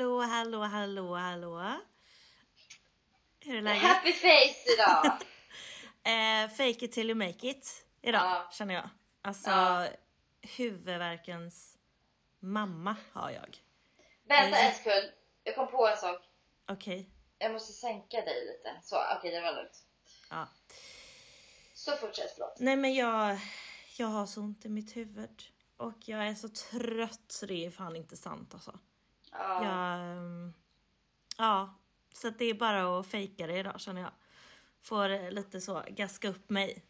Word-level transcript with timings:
Hallå, 0.00 0.20
hallå, 0.20 0.60
hallå, 0.62 1.14
hallå. 1.16 1.80
Hur 3.40 3.56
är 3.56 3.62
läget? 3.62 3.82
Happy 3.82 4.12
face 4.12 4.72
idag! 4.74 5.12
Eh, 6.02 6.48
fake 6.50 6.84
it 6.84 6.92
till 6.92 7.10
you 7.10 7.14
make 7.14 7.48
it 7.48 7.84
idag 8.02 8.20
Ja. 8.22 8.48
känner 8.52 8.74
jag. 8.74 8.88
Alltså 9.22 9.50
Ja. 9.50 9.88
huvudvärkens 10.40 11.78
mamma 12.38 12.96
har 13.12 13.30
jag. 13.30 13.58
Vänta 14.24 14.58
en 14.58 14.74
sekund, 14.74 15.12
jag 15.44 15.54
kom 15.54 15.70
på 15.70 15.88
en 15.88 15.96
sak. 15.96 16.22
Okej, 16.68 17.10
Jag 17.38 17.52
måste 17.52 17.72
sänka 17.72 18.20
dig 18.20 18.46
lite. 18.46 18.80
Så, 18.82 18.96
okej 19.18 19.30
det 19.30 19.40
var 19.40 19.52
lugnt. 19.52 19.84
ja. 20.30 20.48
Så 21.74 21.96
fortsätt, 21.96 22.32
förlåt. 22.34 22.56
Nej 22.60 22.76
men 22.76 22.94
jag, 22.94 23.38
jag 23.96 24.06
har 24.06 24.26
så 24.26 24.40
ont 24.40 24.64
i 24.64 24.68
mitt 24.68 24.96
huvud. 24.96 25.42
Och 25.76 25.96
jag 26.08 26.26
är 26.28 26.34
så 26.34 26.48
trött 26.48 27.24
så 27.28 27.46
det 27.46 27.66
är 27.66 27.70
fan 27.70 27.96
inte 27.96 28.16
sant 28.16 28.54
alltså. 28.54 28.78
Ja. 29.30 29.64
Jag, 29.64 30.00
ehm, 30.00 30.54
ja, 31.38 31.74
så 32.12 32.30
det 32.30 32.44
är 32.44 32.54
bara 32.54 33.00
att 33.00 33.06
fejka 33.06 33.46
det 33.46 33.58
idag 33.58 33.80
känner 33.80 34.00
jag. 34.02 34.12
Får 34.82 35.30
lite 35.30 35.60
så 35.60 35.82
gaska 35.88 36.28
upp 36.28 36.50
mig. 36.50 36.84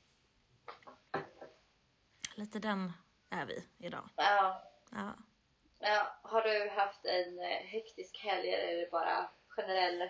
Lite 2.34 2.58
den 2.58 2.92
är 3.30 3.46
vi 3.46 3.64
idag. 3.78 4.08
ja. 4.16 4.62
Ja. 4.90 5.14
ja. 5.78 6.18
Har 6.22 6.42
du 6.42 6.70
haft 6.70 7.04
en 7.04 7.38
eh, 7.38 7.66
hektisk 7.66 8.18
helg 8.18 8.54
eller 8.54 8.72
är 8.72 8.80
det 8.80 8.90
bara 8.90 9.30
generell 9.48 10.00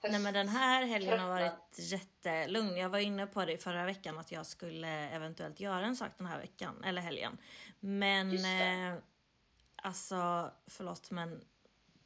höst? 0.00 0.12
Nej 0.12 0.20
men 0.20 0.34
den 0.34 0.48
här 0.48 0.86
helgen 0.86 1.18
har 1.18 1.28
varit 1.28 1.78
jättelugn. 1.78 2.76
Jag 2.76 2.88
var 2.88 2.98
inne 2.98 3.26
på 3.26 3.44
det 3.44 3.52
i 3.52 3.58
förra 3.58 3.84
veckan 3.84 4.18
att 4.18 4.32
jag 4.32 4.46
skulle 4.46 4.88
eventuellt 4.88 5.60
göra 5.60 5.86
en 5.86 5.96
sak 5.96 6.10
den 6.18 6.26
här 6.26 6.40
veckan, 6.40 6.84
eller 6.84 7.02
helgen. 7.02 7.38
Men 7.80 8.32
eh, 8.32 8.98
alltså 9.76 10.50
förlåt 10.66 11.10
men 11.10 11.44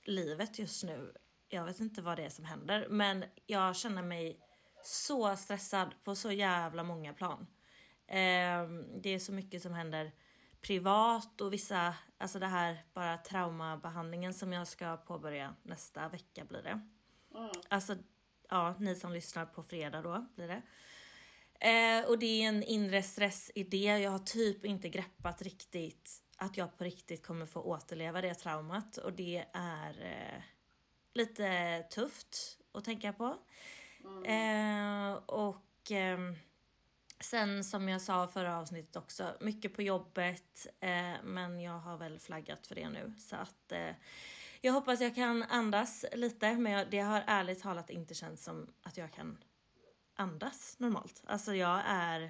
livet 0.04 0.58
just 0.58 0.84
nu, 0.84 1.12
jag 1.48 1.64
vet 1.64 1.80
inte 1.80 2.02
vad 2.02 2.18
det 2.18 2.24
är 2.24 2.30
som 2.30 2.44
händer. 2.44 2.86
Men 2.90 3.24
jag 3.46 3.76
känner 3.76 4.02
mig 4.02 4.40
så 4.84 5.36
stressad 5.36 5.94
på 6.04 6.14
så 6.14 6.32
jävla 6.32 6.82
många 6.82 7.12
plan. 7.12 7.46
Eh, 8.06 8.68
det 9.02 9.08
är 9.08 9.18
så 9.18 9.32
mycket 9.32 9.62
som 9.62 9.72
händer 9.72 10.12
privat 10.60 11.40
och 11.40 11.52
vissa, 11.52 11.94
alltså 12.18 12.38
det 12.38 12.46
här 12.46 12.84
bara 12.94 13.18
traumabehandlingen 13.18 14.34
som 14.34 14.52
jag 14.52 14.68
ska 14.68 14.96
påbörja 14.96 15.54
nästa 15.62 16.08
vecka 16.08 16.44
blir 16.44 16.62
det. 16.62 16.80
Alltså, 17.68 17.96
ja, 18.48 18.74
ni 18.78 18.94
som 18.94 19.12
lyssnar 19.12 19.46
på 19.46 19.62
fredag 19.62 20.02
då 20.02 20.26
blir 20.34 20.48
det. 20.48 20.62
Eh, 21.68 22.08
och 22.08 22.18
det 22.18 22.26
är 22.26 22.48
en 22.48 22.62
inre 22.62 23.02
stressidé. 23.02 23.98
Jag 23.98 24.10
har 24.10 24.18
typ 24.18 24.64
inte 24.64 24.88
greppat 24.88 25.42
riktigt 25.42 26.21
att 26.42 26.56
jag 26.56 26.78
på 26.78 26.84
riktigt 26.84 27.26
kommer 27.26 27.46
få 27.46 27.60
återleva 27.60 28.20
det 28.20 28.34
traumat 28.34 28.96
och 28.96 29.12
det 29.12 29.44
är 29.52 30.02
eh, 30.02 30.42
lite 31.14 31.82
tufft 31.90 32.58
att 32.72 32.84
tänka 32.84 33.12
på. 33.12 33.38
Eh, 34.24 35.12
och 35.26 35.90
ehm, 35.90 36.36
sen 37.20 37.64
som 37.64 37.88
jag 37.88 38.00
sa 38.00 38.28
förra 38.28 38.58
avsnittet 38.58 38.96
också, 38.96 39.36
mycket 39.40 39.74
på 39.74 39.82
jobbet 39.82 40.66
eh, 40.80 41.14
men 41.24 41.60
jag 41.60 41.78
har 41.78 41.96
väl 41.96 42.18
flaggat 42.18 42.66
för 42.66 42.74
det 42.74 42.88
nu 42.88 43.12
så 43.18 43.36
att 43.36 43.72
eh, 43.72 43.94
jag 44.60 44.72
hoppas 44.72 45.00
jag 45.00 45.14
kan 45.14 45.42
andas 45.42 46.04
lite 46.12 46.54
men 46.54 46.72
jag, 46.72 46.90
det 46.90 47.00
har 47.00 47.24
ärligt 47.26 47.62
talat 47.62 47.90
inte 47.90 48.14
känts 48.14 48.44
som 48.44 48.72
att 48.82 48.96
jag 48.96 49.12
kan 49.12 49.38
andas 50.14 50.78
normalt. 50.78 51.22
Alltså 51.26 51.54
jag 51.54 51.82
är, 51.86 52.20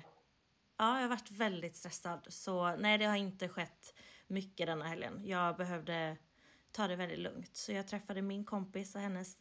ja 0.77 0.95
jag 0.95 1.03
har 1.03 1.09
varit 1.09 1.31
väldigt 1.31 1.77
stressad 1.77 2.27
så 2.29 2.77
nej 2.77 2.99
det 2.99 3.05
har 3.05 3.17
inte 3.17 3.49
skett 3.49 3.95
mycket 4.33 4.67
denna 4.67 4.85
helgen. 4.85 5.21
Jag 5.25 5.57
behövde 5.57 6.17
ta 6.73 6.87
det 6.87 6.97
väldigt 6.97 7.19
lugnt 7.19 7.57
så 7.57 7.73
jag 7.73 7.89
träffade 7.89 8.23
min 8.23 8.45
kompis 8.45 8.95
och 8.95 9.01
hennes 9.01 9.37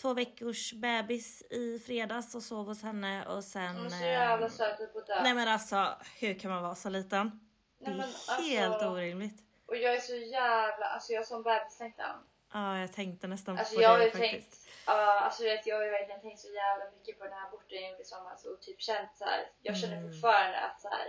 två 0.00 0.14
veckors 0.14 0.72
bebis 0.72 1.42
i 1.50 1.78
fredags 1.78 2.34
och 2.34 2.42
sov 2.42 2.66
hos 2.66 2.82
henne 2.82 3.26
och 3.26 3.44
sen... 3.44 3.76
Hon 3.76 3.86
är 3.86 3.90
så 3.90 4.04
jävla 4.04 4.48
söt 4.48 4.80
ut 4.80 4.92
på 4.92 5.00
dö. 5.00 5.22
Nej 5.22 5.34
men 5.34 5.48
alltså, 5.48 5.96
hur 6.20 6.34
kan 6.38 6.50
man 6.50 6.62
vara 6.62 6.74
så 6.74 6.88
liten? 6.88 7.40
Det 7.78 7.84
är 7.86 7.90
Nej, 7.90 7.98
men 7.98 8.44
helt 8.46 8.72
alltså- 8.74 8.88
orimligt. 8.90 9.42
Och 9.66 9.76
jag 9.76 9.94
är 9.94 10.00
så 10.00 10.14
jävla, 10.16 10.86
alltså 10.86 11.12
jag 11.12 11.20
har 11.20 11.24
sån 11.24 11.42
bebislängtan. 11.42 12.16
Ja, 12.52 12.78
jag 12.78 12.92
tänkte 12.92 13.26
nästan 13.26 13.58
Alltså 13.58 13.74
på 13.74 13.82
jag 13.82 14.00
det 14.00 14.10
faktiskt. 14.10 14.30
tänkt, 14.30 14.68
ja 14.86 15.20
alltså 15.20 15.42
vet, 15.42 15.66
jag 15.66 15.76
har 15.76 15.84
ju 15.84 15.90
verkligen 15.90 16.20
tänkt 16.20 16.40
så 16.40 16.48
jävla 16.52 16.84
mycket 16.90 17.18
på 17.18 17.24
den 17.24 17.32
här 17.32 17.46
aborten 17.46 17.78
jag 17.82 17.90
gjorde 17.90 18.02
i 18.02 18.04
somras 18.04 18.44
och 18.44 18.60
typ 18.60 18.80
känt 18.82 19.10
så 19.16 19.24
här. 19.24 19.50
jag 19.62 19.76
känner 19.78 19.96
Mm. 19.96 20.12
fortfarande 20.12 20.58
att 20.60 20.80
så 20.80 20.88
här, 20.88 21.06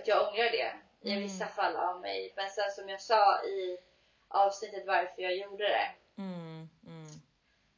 att 0.00 0.08
jag 0.08 0.28
ångrar 0.28 0.50
det 0.50 0.72
i 1.00 1.10
Mm. 1.10 1.22
vissa 1.22 1.46
fall 1.46 1.76
av 1.76 2.00
mig. 2.00 2.32
Men 2.36 2.50
sen 2.50 2.70
som 2.70 2.88
jag 2.88 3.00
sa 3.00 3.42
i 3.42 3.78
avsnittet 4.28 4.86
varför 4.86 5.22
jag 5.22 5.36
gjorde 5.36 5.64
det 5.64 5.88
Mm, 6.18 6.68
mm. 6.86 7.10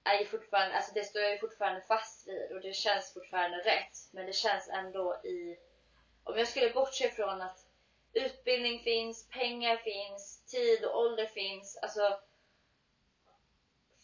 är 0.04 0.24
fortfarande, 0.24 0.76
alltså 0.76 0.92
det 0.94 1.04
står 1.04 1.22
jag 1.22 1.32
ju 1.32 1.38
fortfarande 1.38 1.80
fast 1.80 2.28
vid 2.28 2.52
och 2.52 2.60
det 2.60 2.72
känns 2.72 3.12
fortfarande 3.14 3.58
rätt. 3.58 4.08
Men 4.10 4.26
det 4.26 4.32
känns 4.32 4.68
ändå 4.68 5.20
i, 5.24 5.56
om 6.24 6.38
jag 6.38 6.48
skulle 6.48 6.70
bortse 6.70 7.10
från 7.10 7.40
att 7.42 7.66
utbildning 8.12 8.80
finns, 8.80 9.28
pengar 9.28 9.76
finns, 9.76 10.44
tid 10.46 10.84
och 10.84 10.98
ålder 11.00 11.26
finns. 11.26 11.76
Alltså, 11.82 12.20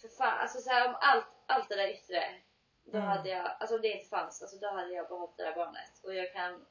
för 0.00 0.08
fan, 0.08 0.38
alltså 0.38 0.60
så 0.60 0.70
här, 0.70 0.88
om 0.88 0.96
allt, 1.00 1.26
allt 1.46 1.68
det 1.68 1.76
där 1.76 1.88
yttre, 1.88 2.40
då 2.84 2.98
Mm. 2.98 3.08
hade 3.08 3.28
jag, 3.28 3.56
alltså 3.60 3.76
om 3.76 3.82
det 3.82 3.88
inte 3.88 4.08
fanns, 4.08 4.42
alltså 4.42 4.56
då 4.56 4.70
hade 4.70 4.92
jag 4.94 5.08
behållit 5.08 5.36
det 5.36 5.42
där 5.44 5.54
barnet. 5.54 5.90
Och 6.02 6.14
jag 6.14 6.32
kan, 6.32 6.66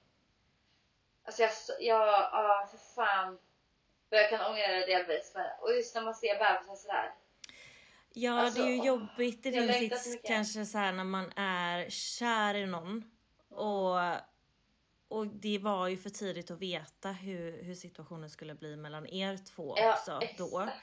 alltså 1.25 1.41
jag, 1.41 1.52
jag, 1.80 2.08
ja 2.08 2.68
för 2.72 2.78
fan. 2.96 3.34
Och 4.12 4.18
jag 4.18 4.30
kan 4.30 4.52
ångra 4.52 4.68
det 4.68 4.86
delvis. 4.86 5.31
Men, 5.36 5.46
och 5.62 5.74
just 5.75 5.96
när 5.96 6.02
man 6.02 6.16
ser 6.16 6.40
bebisen 6.40 6.78
sådär. 6.78 7.13
Ja, 8.13 8.40
Alltså, 8.40 8.62
det 8.62 8.68
är 8.68 8.72
ju 8.72 8.84
jobbigt 8.84 9.46
i 9.46 9.52
din 9.52 9.74
sits 9.74 10.18
kanske 10.24 10.66
så 10.66 10.78
här 10.78 10.91
när 10.94 11.03
man 11.03 11.31
är 11.36 11.90
kär 11.90 12.56
i 12.56 12.66
någon 12.66 13.12
och, 13.50 14.00
och 15.08 15.28
det 15.28 15.59
var 15.59 15.88
ju 15.88 15.97
för 15.97 16.09
tidigt 16.09 16.52
att 16.52 16.59
veta 16.59 17.09
hur, 17.12 17.63
hur 17.63 17.75
situationen 17.75 18.30
skulle 18.30 18.56
bli 18.56 18.75
mellan 18.75 19.07
er 19.07 19.38
två 19.38 19.74
Ja, 19.78 19.94
också 19.94 20.19
då. 20.38 20.59
exakt. 20.59 20.81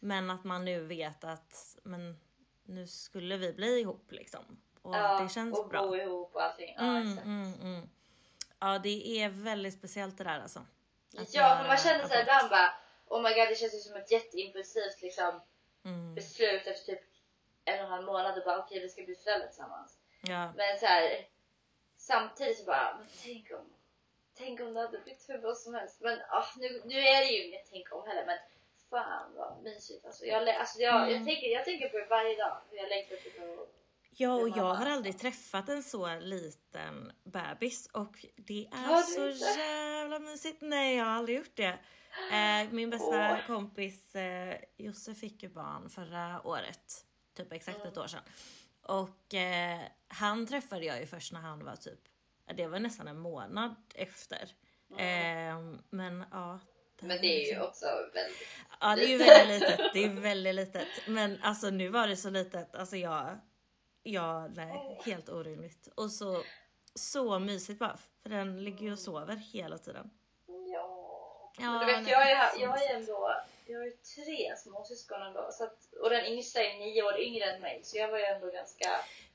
Men 0.00 0.30
att 0.30 0.44
man 0.44 0.64
nu 0.64 0.80
vet 0.86 1.24
att 1.24 1.76
men, 1.82 2.20
nu 2.64 2.86
skulle 2.86 3.36
vi 3.36 3.52
bli 3.52 3.80
ihop 3.80 4.12
liksom. 4.12 4.60
Och 4.82 4.94
Ja, 4.94 5.20
det 5.22 5.28
känns 5.28 5.58
och 5.58 5.68
bra. 5.68 5.86
bo 5.86 5.96
ihop 5.96 6.34
och 6.34 6.42
allting. 6.42 6.74
Ja, 6.78 6.82
Mm, 6.96 7.18
mm, 7.18 7.54
mm. 7.62 7.88
Ja, 8.60 8.78
det 8.78 9.22
är 9.22 9.28
väldigt 9.28 9.74
speciellt 9.74 10.18
det 10.18 10.24
där 10.24 10.40
alltså. 10.40 10.58
Att 11.18 11.34
Ja, 11.34 11.58
för 11.58 11.68
man 11.68 11.76
känner 11.76 12.08
sig 12.08 12.20
ibland 12.20 12.50
bara 12.50 12.74
Oh 13.06 13.22
my 13.22 13.28
god, 13.34 13.48
det 13.48 13.54
känns 13.58 13.74
ju 13.74 13.78
som 13.78 13.96
ett 13.96 14.10
jätteimpulsivt 14.10 15.02
liksom, 15.02 15.40
Mm, 15.84 16.14
beslut 16.14 16.66
efter 16.66 16.92
typ 16.94 17.00
en 17.64 17.78
och 17.78 17.84
en 17.84 17.90
halv 17.90 18.04
månad 18.04 18.38
och 18.38 18.44
bara 18.44 18.58
okej 18.58 18.80
vi 18.80 18.88
ska 18.88 19.02
bli 19.02 19.14
föräldrar 19.14 19.46
tillsammans. 19.46 19.98
ja. 20.22 20.52
Men 20.56 20.78
så 20.78 20.86
här, 20.86 21.26
samtidigt 21.96 22.58
så 22.58 22.64
bara, 22.64 22.96
men 22.98 23.06
tänk 23.24 23.50
om, 23.52 23.72
tänk 24.34 24.60
om 24.60 24.74
det 24.74 24.80
hade 24.80 24.98
blivit 24.98 25.28
hur 25.28 25.38
bra 25.38 25.54
som 25.54 25.74
helst. 25.74 26.00
Men 26.00 26.18
ah, 26.28 26.44
nu, 26.56 26.82
nu 26.84 26.98
är 27.00 27.20
det 27.20 27.26
ju 27.32 27.46
inget 27.46 27.66
tänk 27.70 27.92
om 27.92 28.08
heller 28.08 28.26
men 28.26 28.38
fan 28.90 29.34
vad 29.36 29.62
mysigt. 29.62 30.06
Alltså, 30.06 30.24
jag, 30.24 30.48
alltså, 30.48 30.80
jag, 30.80 30.94
Mm. 31.02 31.10
jag, 31.14 31.24
tänker, 31.24 31.46
jag 31.48 31.64
tänker 31.64 31.88
på 31.88 31.98
det 31.98 32.06
varje 32.06 32.36
dag. 32.36 32.60
hur 32.70 32.76
Jag 32.78 32.88
längtar 32.88 33.16
till 33.16 33.42
att 33.42 33.68
Ja, 34.10 34.34
och 34.34 34.48
jag 34.48 34.74
har 34.74 34.86
aldrig 34.86 35.18
träffat 35.18 35.68
en 35.68 35.82
så 35.82 36.18
liten 36.20 37.12
bebis 37.24 37.86
och 37.92 38.26
det 38.36 38.66
är 38.72 39.02
så 39.02 39.28
inte? 39.28 39.60
jävla 39.60 40.18
mysigt. 40.18 40.58
Nej, 40.62 40.96
jag 40.96 41.04
har 41.04 41.12
aldrig 41.12 41.38
gjort 41.38 41.56
det. 41.56 41.78
Eh, 42.32 42.70
min 42.72 42.90
bästa 42.90 43.06
Åh. 43.32 43.46
kompis 43.46 44.14
eh, 44.14 44.56
Josse 44.76 45.14
fick 45.14 45.42
ju 45.42 45.48
barn 45.48 45.90
förra 45.90 46.46
året, 46.46 47.04
typ 47.36 47.52
exakt 47.52 47.78
ett 47.78 47.84
Mm. 47.86 47.98
år 48.02 48.06
sedan. 48.06 48.22
Och 48.82 49.34
eh, 49.34 49.80
han 50.08 50.46
träffade 50.46 50.84
jag 50.84 51.00
ju 51.00 51.06
först 51.06 51.32
när 51.32 51.40
han 51.40 51.64
var 51.64 51.76
typ, 51.76 52.00
det 52.56 52.66
var 52.66 52.78
nästan 52.78 53.08
en 53.08 53.18
månad 53.18 53.74
efter. 53.94 54.42
Eh, 54.98 55.56
men 55.90 56.24
ja. 56.30 56.50
Mm. 57.02 57.08
Men 57.08 57.20
det 57.20 57.26
är 57.26 57.38
ju 57.40 57.46
liksom- 57.46 57.66
också 57.68 57.86
väldigt... 58.14 58.46
Ja 58.80 58.96
det 58.96 59.04
är 59.04 59.08
ju 59.08 59.18
väldigt 59.18 59.60
litet, 59.60 59.90
det 59.94 60.04
är 60.04 60.08
väldigt 60.20 60.54
litet. 60.54 60.88
Men 61.08 61.38
alltså 61.42 61.70
nu 61.70 61.88
var 61.88 62.08
det 62.08 62.16
så 62.16 62.30
litet, 62.30 62.74
alltså 62.74 62.96
jag, 62.96 63.38
ja 64.02 64.48
nej, 64.48 65.00
helt 65.04 65.28
orimligt. 65.28 65.88
Och 65.94 66.10
så 66.10 66.42
så 66.94 67.38
mysigt 67.38 67.78
bara. 67.78 67.96
För 68.22 68.30
den 68.30 68.64
ligger 68.64 68.86
ju 68.86 68.92
och 68.92 68.98
sover 68.98 69.36
hela 69.36 69.78
tiden. 69.78 70.10
Ja. 70.46 70.96
Ja, 71.58 71.70
Men 71.70 71.80
du 71.80 71.86
vet, 71.86 72.02
nej, 72.02 72.12
jag, 72.12 72.30
är, 72.30 72.60
jag 72.60 72.82
är 72.84 72.94
ändå, 72.94 73.34
jag 73.66 73.78
har 73.78 73.84
ju 73.84 73.90
tre 73.90 74.56
småsyskon 74.56 75.22
ändå. 75.22 75.48
Så 75.52 75.64
att, 75.64 75.94
och 76.02 76.10
den 76.10 76.26
yngsta 76.26 76.62
är 76.62 76.78
nio 76.78 77.02
år 77.02 77.20
yngre 77.20 77.44
än 77.44 77.60
mig. 77.60 77.80
Så 77.84 77.98
jag 77.98 78.08
var 78.10 78.18
ju 78.18 78.24
ändå 78.24 78.50
ganska 78.50 78.88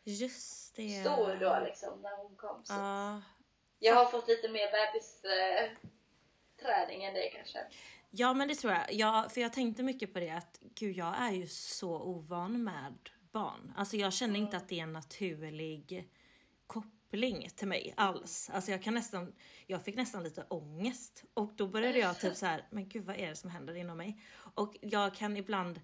Just 0.03 0.75
det. 0.75 1.01
stor 1.01 1.35
då 1.39 1.59
liksom 1.65 2.01
när 2.01 2.17
hon 2.17 2.35
kom. 2.35 2.65
Så 2.65 2.73
Ja. 2.73 3.21
jag 3.79 3.95
har 3.95 4.05
fått 4.05 4.27
lite 4.27 4.49
mer 4.49 4.71
bebis 4.71 5.23
eh, 5.23 5.69
träning 6.61 7.03
än 7.05 7.13
det 7.13 7.29
kanske. 7.29 7.59
Ja 8.11 8.33
men 8.33 8.47
det 8.47 8.55
tror 8.55 8.73
jag. 8.73 8.93
Ja, 8.93 9.25
för 9.29 9.41
jag 9.41 9.53
tänkte 9.53 9.83
mycket 9.83 10.13
på 10.13 10.19
det 10.19 10.29
att 10.29 10.59
gud 10.61 10.95
jag 10.97 11.15
är 11.19 11.31
ju 11.31 11.47
så 11.47 11.89
ovan 12.01 12.63
med 12.63 12.95
barn. 13.35 13.73
Alltså 13.75 13.97
jag 13.97 14.13
känner 14.13 14.39
inte 14.39 14.57
att 14.57 14.69
det 14.69 14.79
är 14.79 14.83
en 14.83 14.93
naturlig 14.93 16.09
koppling 16.67 17.49
till 17.55 17.67
mig 17.67 17.93
alls. 17.97 18.49
Alltså 18.53 18.71
jag 18.71 18.83
kan 18.83 18.93
nästan, 18.93 19.33
jag 19.67 19.83
fick 19.83 19.95
nästan 19.95 20.23
lite 20.23 20.45
ångest 20.49 21.23
och 21.33 21.51
då 21.55 21.67
började 21.67 21.99
jag 21.99 22.19
typ 22.19 22.35
så 22.35 22.45
här, 22.45 22.67
men 22.71 22.89
gud 22.89 23.05
vad 23.05 23.15
är 23.15 23.29
det 23.29 23.35
som 23.35 23.49
händer 23.49 23.75
inom 23.75 23.97
mig? 23.97 24.21
Och 24.37 24.75
jag 24.81 25.15
kan 25.15 25.37
ibland 25.37 25.81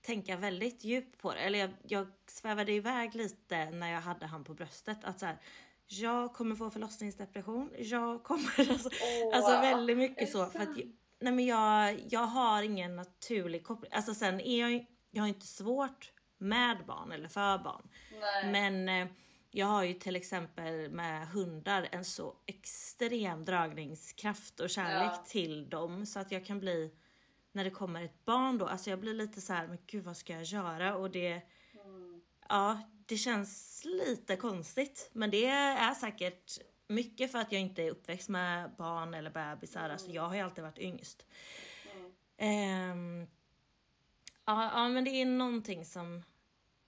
tänka 0.00 0.36
väldigt 0.36 0.84
djupt 0.84 1.18
på 1.18 1.32
det. 1.32 1.38
Eller 1.38 1.58
jag, 1.58 1.70
jag 1.82 2.06
svävade 2.26 2.72
iväg 2.72 3.14
lite 3.14 3.70
när 3.70 3.92
jag 3.92 4.00
hade 4.00 4.26
han 4.26 4.44
på 4.44 4.54
bröstet. 4.54 5.04
Att 5.04 5.20
så 5.20 5.26
här, 5.26 5.38
jag 5.86 6.32
kommer 6.32 6.56
få 6.56 6.70
förlossningsdepression. 6.70 7.70
Jag 7.78 8.22
kommer, 8.22 8.70
alltså, 8.70 8.90
Åh, 9.02 9.36
alltså 9.36 9.50
väldigt 9.50 9.98
mycket 9.98 10.30
så. 10.30 10.46
För 10.46 10.58
att, 10.58 10.76
nej 11.20 11.32
men 11.32 11.46
jag, 11.46 12.00
jag 12.10 12.26
har 12.26 12.62
ingen 12.62 12.96
naturlig 12.96 13.64
koppling. 13.64 13.92
Alltså 13.92 14.14
sen 14.14 14.40
är 14.40 14.60
jag 14.60 14.86
jag 15.14 15.22
har 15.22 15.28
inte 15.28 15.46
svårt 15.46 16.12
med 16.38 16.86
barn 16.86 17.12
eller 17.12 17.28
för 17.28 17.58
barn. 17.58 17.88
Nej. 18.20 18.52
Men 18.52 18.88
eh, 18.88 19.14
jag 19.50 19.66
har 19.66 19.82
ju 19.84 19.94
till 19.94 20.16
exempel 20.16 20.90
med 20.90 21.28
hundar 21.28 21.88
en 21.92 22.04
så 22.04 22.36
extrem 22.46 23.44
dragningskraft 23.44 24.60
och 24.60 24.70
kärlek 24.70 25.12
Ja. 25.12 25.24
till 25.28 25.68
dem 25.70 26.06
så 26.06 26.18
att 26.20 26.32
jag 26.32 26.44
kan 26.46 26.60
bli 26.60 26.94
när 27.52 27.64
det 27.64 27.70
kommer 27.70 28.02
ett 28.04 28.24
barn 28.24 28.58
då, 28.58 28.66
alltså 28.66 28.90
jag 28.90 29.00
blir 29.00 29.14
lite 29.14 29.40
så 29.40 29.52
här, 29.52 29.66
men 29.66 29.78
gud 29.86 30.04
vad 30.04 30.16
ska 30.16 30.32
jag 30.32 30.42
göra? 30.44 30.96
Och 30.96 31.10
det, 31.10 31.42
Mm. 31.84 32.20
ja, 32.48 32.80
det 33.06 33.16
känns 33.16 33.82
lite 33.84 34.36
konstigt. 34.36 35.10
Men 35.12 35.30
det 35.30 35.46
är 35.46 35.94
säkert 35.94 36.58
mycket 36.88 37.32
för 37.32 37.38
att 37.38 37.52
jag 37.52 37.60
inte 37.60 37.82
är 37.82 37.90
uppväxt 37.90 38.28
med 38.28 38.70
barn 38.78 39.14
eller 39.14 39.30
bebisar. 39.30 39.90
Alltså 39.90 40.10
jag 40.10 40.22
har 40.22 40.34
ju 40.34 40.40
alltid 40.40 40.64
varit 40.64 40.78
yngst. 40.78 41.26
Mm. 41.94 42.12
Ehm, 42.36 43.26
ja, 44.46 44.70
ja, 44.74 44.88
men 44.88 45.04
det 45.04 45.10
är 45.10 45.24
någonting 45.26 45.84
som 45.84 46.24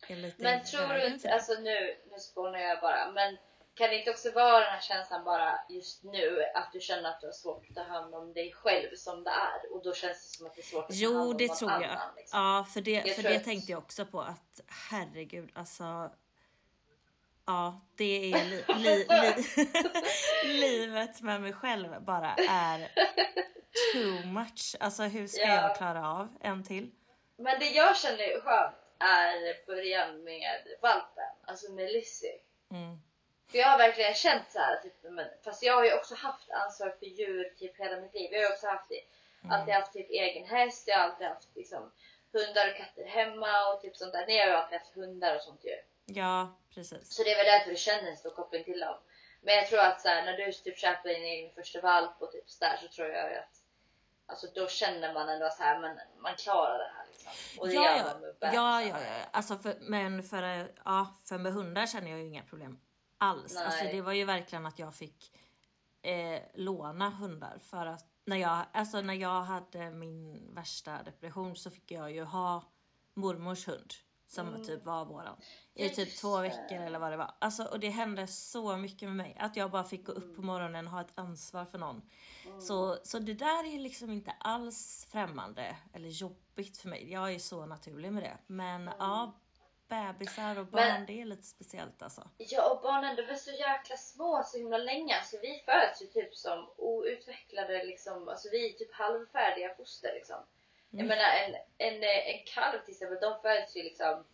är 0.08 0.16
lite 0.16 0.42
Men 0.42 0.64
tror 0.64 0.88
du 0.88 1.06
inte, 1.06 1.32
alltså 1.34 1.52
nu, 1.52 1.96
nu 2.10 2.18
spånar 2.18 2.58
jag 2.58 2.80
bara, 2.80 3.10
men 3.12 3.36
kan 3.74 3.88
det 3.88 3.98
inte 3.98 4.10
också 4.10 4.30
vara 4.30 4.60
den 4.60 4.72
här 4.72 4.80
känslan 4.80 5.24
bara 5.24 5.58
just 5.68 6.02
nu 6.04 6.42
att 6.54 6.72
du 6.72 6.80
känner 6.80 7.08
att 7.10 7.20
du 7.20 7.26
har 7.26 7.32
svårt 7.32 7.66
att 7.70 7.74
ta 7.76 7.82
hand 7.82 8.14
om 8.14 8.32
dig 8.32 8.52
själv 8.52 8.94
som 8.96 9.24
det 9.24 9.30
är 9.30 9.72
och 9.74 9.82
då 9.84 9.94
känns 9.94 10.30
det 10.32 10.36
som 10.38 10.46
att 10.46 10.54
det 10.54 10.60
är 10.60 10.64
svårt 10.64 10.84
att 10.84 10.88
ta 11.00 11.06
hand 11.06 11.14
Jo, 11.16 11.30
om 11.30 11.36
det 11.36 11.46
någon 11.46 11.56
tror 11.56 11.70
jag. 11.70 11.84
annan, 11.84 12.14
liksom. 12.16 12.40
Ja, 12.40 12.66
för 12.74 12.80
det, 12.80 12.90
Jag 12.90 13.16
för 13.16 13.22
det 13.22 13.36
att- 13.36 13.44
tänkte 13.44 13.72
jag 13.72 13.78
också 13.78 14.06
på 14.06 14.20
att 14.20 14.60
herregud, 14.90 15.50
alltså. 15.54 16.10
Ja, 17.48 17.80
det 17.96 18.32
är 18.32 18.44
li, 18.44 18.64
li, 18.76 19.06
li, 19.08 19.44
livet 20.60 21.20
med 21.22 21.40
mig 21.40 21.52
själv 21.52 22.02
bara 22.04 22.34
är 22.50 22.88
too 23.92 24.26
much. 24.32 24.76
Alltså 24.80 25.02
hur 25.02 25.26
ska 25.26 25.42
Ja. 25.42 25.54
jag 25.54 25.76
klara 25.76 26.08
av 26.08 26.36
en 26.40 26.64
till? 26.64 26.90
Men 27.36 27.58
det 27.58 27.66
jag 27.66 27.96
känner 27.96 28.18
är 28.18 28.40
skönt 28.40 28.76
är 28.98 29.66
början 29.66 30.24
med 30.24 30.66
valpen, 30.82 31.34
alltså 31.46 31.72
med 31.72 31.92
Lizzie. 31.92 32.40
Mm. 32.70 32.98
För 33.50 33.58
jag 33.58 33.66
har 33.66 33.78
verkligen 33.78 34.14
känt 34.14 34.50
så 34.50 34.58
här, 34.58 34.76
typ, 34.76 35.02
men, 35.02 35.28
fast 35.44 35.62
jag 35.62 35.74
har 35.74 35.84
ju 35.84 35.94
också 35.94 36.14
haft 36.14 36.50
ansvar 36.50 36.90
för 36.98 37.06
djur 37.06 37.54
typ 37.58 37.80
hela 37.80 38.00
mitt 38.00 38.14
liv. 38.14 38.28
Jag 38.32 38.38
har 38.38 38.46
ju 38.46 38.52
också 38.52 38.66
haft 38.66 38.88
det. 38.88 39.02
Alltid 39.50 39.74
haft 39.74 39.92
typ 39.92 40.10
egen 40.10 40.46
häst, 40.46 40.88
jag 40.88 40.98
har 40.98 41.04
alltid 41.04 41.26
haft 41.26 41.56
liksom, 41.56 41.92
hundar 42.32 42.70
och 42.70 42.76
katter 42.76 43.04
hemma 43.04 43.72
och 43.72 43.80
typ 43.80 43.96
sånt 43.96 44.12
där. 44.12 44.26
Ni 44.26 44.38
har 44.38 44.46
ju 44.46 44.52
alltid 44.52 44.78
haft 44.78 44.94
hundar 44.94 45.36
och 45.36 45.42
sånt 45.42 45.64
ju. 45.64 45.76
Ja, 46.06 46.58
precis. 46.74 47.14
Så 47.14 47.22
det 47.22 47.30
är 47.32 47.36
väl 47.36 47.46
därför 47.46 47.70
du 47.70 47.76
känner 47.76 48.10
en 48.10 48.16
stor 48.16 48.30
koppling 48.30 48.64
till 48.64 48.80
dem. 48.80 48.96
Men 49.40 49.54
jag 49.54 49.66
tror 49.66 49.80
att 49.80 50.00
så 50.00 50.08
här, 50.08 50.24
när 50.24 50.36
du 50.36 50.52
typ 50.52 50.78
köper 50.78 51.08
din 51.08 51.24
egen 51.24 51.54
första 51.54 51.80
valp 51.80 52.22
och 52.22 52.32
typ 52.32 52.50
så 52.50 52.64
där 52.64 52.76
så 52.76 52.88
tror 52.88 53.08
jag 53.08 53.32
att 53.32 53.65
Alltså 54.28 54.46
då 54.54 54.66
känner 54.68 55.14
man 55.14 55.28
ändå 55.28 55.48
så 55.50 55.62
här, 55.62 55.80
men 55.80 55.98
man 56.22 56.34
klarar 56.34 56.78
det 56.78 56.90
här 56.96 57.06
liksom. 57.08 57.60
Och 57.60 57.68
det 57.68 57.74
Ja, 57.74 57.82
gör 57.82 57.96
ja. 57.96 58.04
man 58.12 58.20
med 58.20 58.28
ja, 58.40 58.80
bebisar. 58.80 59.00
ja, 59.00 59.18
ja. 59.18 59.24
Alltså 59.32 59.56
för, 59.58 59.76
men 59.80 60.22
för, 60.22 60.72
ja, 60.84 61.14
för 61.24 61.38
med 61.38 61.52
hundar 61.52 61.86
känner 61.86 62.10
jag 62.10 62.20
ju 62.20 62.26
inga 62.26 62.42
problem 62.42 62.78
alls. 63.18 63.54
Nej. 63.54 63.64
Alltså 63.64 63.84
det 63.84 64.00
var 64.00 64.12
ju 64.12 64.24
verkligen 64.24 64.66
att 64.66 64.78
jag 64.78 64.94
fick 64.94 65.32
eh, 66.02 66.40
låna 66.54 67.10
hundar 67.10 67.58
för 67.58 67.86
att 67.86 68.04
när 68.24 68.36
jag, 68.36 68.64
alltså 68.72 69.00
när 69.00 69.14
jag 69.14 69.42
hade 69.42 69.90
min 69.90 70.54
värsta 70.54 71.02
depression 71.02 71.56
så 71.56 71.70
fick 71.70 71.90
jag 71.90 72.12
ju 72.12 72.24
ha 72.24 72.64
mormors 73.14 73.68
hund 73.68 73.92
som 74.26 74.64
typ 74.64 74.84
var 74.84 75.04
våran 75.04 75.36
i 75.74 75.88
typ 75.88 76.16
två 76.16 76.36
veckor 76.40 76.78
eller 76.78 76.98
vad 76.98 77.10
det 77.10 77.16
var. 77.16 77.34
Alltså, 77.38 77.64
och 77.64 77.80
det 77.80 77.88
hände 77.88 78.26
så 78.26 78.76
mycket 78.76 79.08
med 79.08 79.16
mig 79.16 79.36
att 79.40 79.56
jag 79.56 79.70
bara 79.70 79.84
fick 79.84 80.06
gå 80.06 80.12
upp 80.12 80.36
på 80.36 80.42
morgonen 80.42 80.86
och 80.86 80.92
ha 80.92 81.00
ett 81.00 81.12
ansvar 81.14 81.64
för 81.64 81.78
någon. 81.78 82.02
Så, 82.60 82.98
så 83.02 83.18
det 83.18 83.34
där 83.34 83.74
är 83.74 83.78
liksom 83.78 84.10
inte 84.10 84.34
alls 84.40 85.06
främmande 85.10 85.76
eller 85.92 86.08
jobbigt 86.08 86.78
för 86.78 86.88
mig. 86.88 87.12
Jag 87.12 87.34
är 87.34 87.38
så 87.38 87.66
naturlig 87.66 88.12
med 88.12 88.22
det. 88.22 88.38
Men 88.46 88.90
ja, 88.98 89.32
bebisar 89.88 90.58
och 90.58 90.66
barn 90.66 90.82
Men- 90.88 91.06
det 91.06 91.20
är 91.20 91.24
lite 91.24 91.42
speciellt 91.42 92.02
alltså. 92.02 92.28
Ja, 92.36 92.70
och 92.70 92.82
barnen 92.82 93.16
de 93.16 93.22
är 93.22 93.34
så 93.34 93.50
jäkla 93.50 93.96
små 93.96 94.42
så 94.46 94.58
himla 94.58 94.78
länge. 94.78 95.16
Alltså 95.16 95.36
vi 95.42 95.62
föds 95.64 96.02
ju 96.02 96.06
typ 96.06 96.34
som 96.34 96.66
outvecklade 96.76 97.84
liksom, 97.84 98.28
alltså 98.28 98.48
vi 98.52 98.68
är 98.68 98.78
typ 98.78 98.94
halvfärdiga 98.94 99.74
foster 99.74 100.10
liksom. 100.14 100.36
Jag 100.96 101.04
Mm. 101.04 101.08
menar 101.08 101.30
en, 101.36 101.54
en, 101.78 102.02
en 102.04 102.44
kalv 102.54 102.78
till 102.84 102.94
exempel, 102.94 103.18
de 103.20 103.40
föds 103.42 103.76
ju 103.76 103.82
liksom 103.82 104.24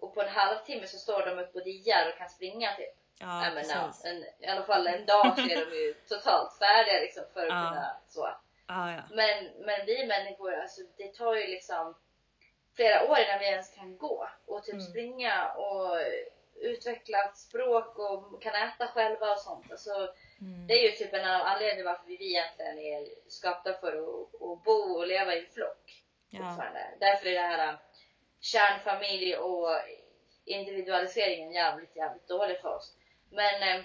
och 0.00 0.14
på 0.14 0.22
en 0.22 0.28
halvtimme 0.28 0.86
så 0.86 0.98
står 0.98 1.26
de 1.26 1.38
upp 1.38 1.54
och 1.54 1.64
diar 1.64 2.08
och 2.12 2.18
kan 2.18 2.28
springa 2.28 2.74
typ. 2.76 2.94
Ja, 3.18 3.44
Jag 3.44 3.54
menar, 3.54 3.86
precis. 3.86 4.04
en, 4.04 4.24
I 4.40 4.46
alla 4.46 4.62
fall 4.62 4.86
en 4.86 5.06
dag 5.06 5.34
så 5.36 5.40
är 5.42 5.66
de 5.70 5.76
ju 5.76 5.94
totalt 6.08 6.58
färdiga 6.58 7.00
liksom 7.00 7.24
för 7.34 7.40
att 7.40 7.48
Ja. 7.48 7.68
kunna 7.68 7.96
så. 8.08 8.28
Ja, 8.66 8.92
ja. 8.92 9.02
Men, 9.10 9.44
men 9.66 9.86
vi 9.86 10.06
människor, 10.06 10.54
alltså, 10.54 10.80
det 10.96 11.14
tar 11.14 11.34
ju 11.34 11.46
liksom 11.46 11.94
flera 12.76 13.10
år 13.10 13.18
innan 13.18 13.38
vi 13.38 13.46
ens 13.46 13.74
kan 13.74 13.96
gå 13.98 14.28
och 14.46 14.64
typ 14.64 14.74
Mm. 14.74 14.86
springa 14.86 15.52
och 15.52 15.98
utveckla 16.60 17.32
språk 17.34 17.98
och 17.98 18.42
kan 18.42 18.54
äta 18.54 18.86
själva 18.86 19.32
och 19.32 19.38
sånt. 19.40 19.70
Alltså, 19.70 20.08
Mm. 20.40 20.66
Det 20.66 20.74
är 20.74 20.90
ju 20.90 20.96
typ 20.96 21.14
en 21.14 21.30
av 21.30 21.46
anledningarna 21.46 21.90
varför 21.90 22.06
vi 22.06 22.30
egentligen 22.30 22.78
är 22.78 23.08
skapta 23.28 23.72
för 23.72 23.92
att, 23.92 24.42
att 24.42 24.64
bo 24.64 24.98
och 24.98 25.06
leva 25.06 25.34
i 25.34 25.46
flock. 25.46 26.02
Ja. 26.30 26.64
Därför 27.00 27.26
är 27.26 27.32
det 27.32 27.40
här 27.40 27.72
äh, 27.72 27.78
kärnfamilj 28.40 29.36
och 29.36 29.68
individualiseringen 30.44 31.52
jävligt, 31.52 31.96
jävligt 31.96 32.28
dålig 32.28 32.60
för 32.60 32.76
oss. 32.76 32.96
Men, 33.30 33.62
eh, 33.62 33.84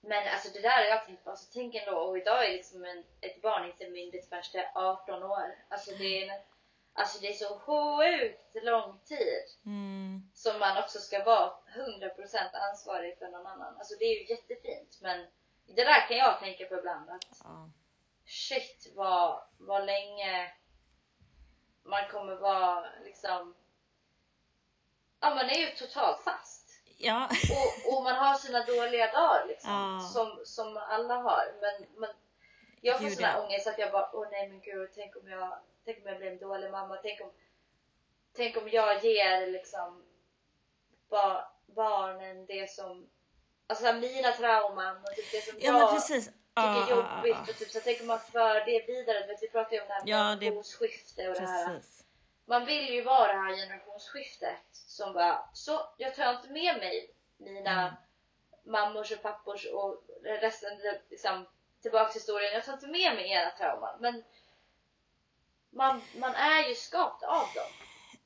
men 0.00 0.28
alltså 0.28 0.52
det 0.52 0.60
där 0.60 0.76
har 0.76 0.84
jag 0.84 1.06
tänkt 1.06 1.24
på. 1.24 1.30
Alltså, 1.30 1.50
tänk 1.52 1.74
ändå, 1.74 1.98
och 1.98 2.18
idag 2.18 2.46
är 2.46 2.52
liksom 2.52 2.84
en, 2.84 3.04
ett 3.20 3.42
barn 3.42 3.66
inte 3.66 3.90
myndigt 3.90 4.28
förrän 4.28 4.42
det 4.52 4.58
är 4.58 4.70
18 4.74 5.22
år. 5.22 5.54
Alltså 5.68 5.94
det 5.94 6.22
är, 6.22 6.32
en, 6.32 6.40
alltså 6.98 7.18
det 7.20 7.28
är 7.28 7.32
så 7.32 7.58
sjukt 7.58 8.64
lång 8.64 8.98
tid 9.04 9.44
Mm. 9.66 10.30
som 10.34 10.58
man 10.60 10.78
också 10.78 10.98
ska 10.98 11.24
vara 11.24 11.52
100% 11.76 12.50
ansvarig 12.52 13.18
för 13.18 13.28
någon 13.28 13.46
annan. 13.46 13.76
Alltså 13.78 13.94
det 13.98 14.04
är 14.04 14.20
ju 14.20 14.26
jättefint 14.34 14.98
men 15.02 15.26
det 15.66 15.84
där 15.84 16.08
kan 16.08 16.16
jag 16.16 16.38
tänka 16.40 16.64
på 16.66 16.74
ibland 16.74 17.10
att 17.10 17.24
Ja. 17.44 17.70
shit 18.26 18.92
vad, 18.96 19.42
vad 19.58 19.86
länge 19.86 20.52
man 21.82 22.08
kommer 22.10 22.34
vara 22.36 22.86
liksom 23.04 23.54
Ja 25.20 25.34
man 25.34 25.50
är 25.50 25.54
ju 25.58 25.66
totalt 25.70 26.20
fast. 26.24 26.64
Ja. 26.98 27.28
Och, 27.28 27.96
och 27.96 28.02
man 28.04 28.16
har 28.16 28.34
sina 28.34 28.64
dåliga 28.64 29.12
dagar 29.12 29.44
liksom. 29.48 29.70
Ja. 29.72 30.00
Som, 30.12 30.40
som 30.44 30.76
alla 30.76 31.14
har. 31.14 31.54
Men, 31.60 31.86
men 32.00 32.10
jag 32.80 33.00
får 33.00 33.08
sån 33.08 33.24
här 33.24 33.44
ångest 33.44 33.66
att 33.66 33.78
jag 33.78 33.92
bara, 33.92 34.10
åh 34.12 34.28
nej 34.30 34.48
men 34.48 34.60
gud, 34.60 34.90
tänk 34.94 35.16
om 35.16 35.28
jag, 35.28 35.58
tänk 35.88 35.98
om 36.04 36.08
jag 36.10 36.18
blir 36.18 36.30
en 36.30 36.38
dålig 36.38 36.70
mamma. 36.70 36.96
Tänk 37.02 37.20
om, 37.20 37.30
tänk 38.36 38.56
om 38.56 38.68
jag 38.68 39.04
ger 39.04 39.46
liksom 39.46 40.04
ba, 41.10 41.44
barnen 41.66 42.46
det 42.46 42.70
som, 42.70 43.10
alltså 43.66 43.84
här, 43.84 44.00
mina 44.00 44.32
trauman 44.32 44.96
och 44.96 45.14
typ 45.16 45.32
det 45.32 45.40
som 45.44 45.58
ja, 45.60 45.72
men 45.72 45.80
jag 45.80 45.90
precis. 45.94 46.26
tycker 46.26 46.36
är 46.54 46.74
ja, 46.74 46.90
jobbigt. 46.90 47.36
ja, 47.36 47.52
Och 47.52 47.58
typ, 47.58 47.70
så 47.70 47.80
tänker 47.80 48.04
man 48.04 48.20
för 48.20 48.54
det 48.66 48.86
vidare. 48.86 49.26
Vet, 49.26 49.42
vi 49.42 49.48
pratar 49.48 49.72
ju 49.72 49.80
om 49.80 49.88
det 49.88 49.94
här 49.94 50.00
med 50.04 50.08
Ja, 50.08 50.36
generationsskifte 50.40 51.28
och 51.28 51.34
det 51.34 51.46
här. 51.46 51.80
Man 52.44 52.64
vill 52.66 52.88
ju 52.94 53.02
vara 53.02 53.32
det 53.32 53.38
här 53.38 53.56
generationsskiftet 53.56 54.66
som 54.72 55.12
bara, 55.12 55.50
så 55.52 55.80
jag 55.98 56.14
tar 56.14 56.30
inte 56.34 56.48
med 56.52 56.76
mig 56.78 57.14
mina 57.36 57.80
Mm. 57.80 58.82
mammors 58.82 59.12
och 59.12 59.22
pappors 59.22 59.66
och 59.66 60.02
resten 60.22 60.70
liksom, 61.10 61.46
tillbaks 61.82 62.12
till 62.12 62.20
historien. 62.20 62.52
Jag 62.52 62.64
tar 62.64 62.72
inte 62.72 62.86
med 62.86 63.14
mig 63.14 63.32
era 63.32 63.50
trauman. 63.50 63.96
Men 64.00 64.24
man, 65.72 66.00
man 66.20 66.34
är 66.34 66.68
ju 66.68 66.74
skapt 66.74 67.22
av 67.22 67.38
dem. 67.54 67.64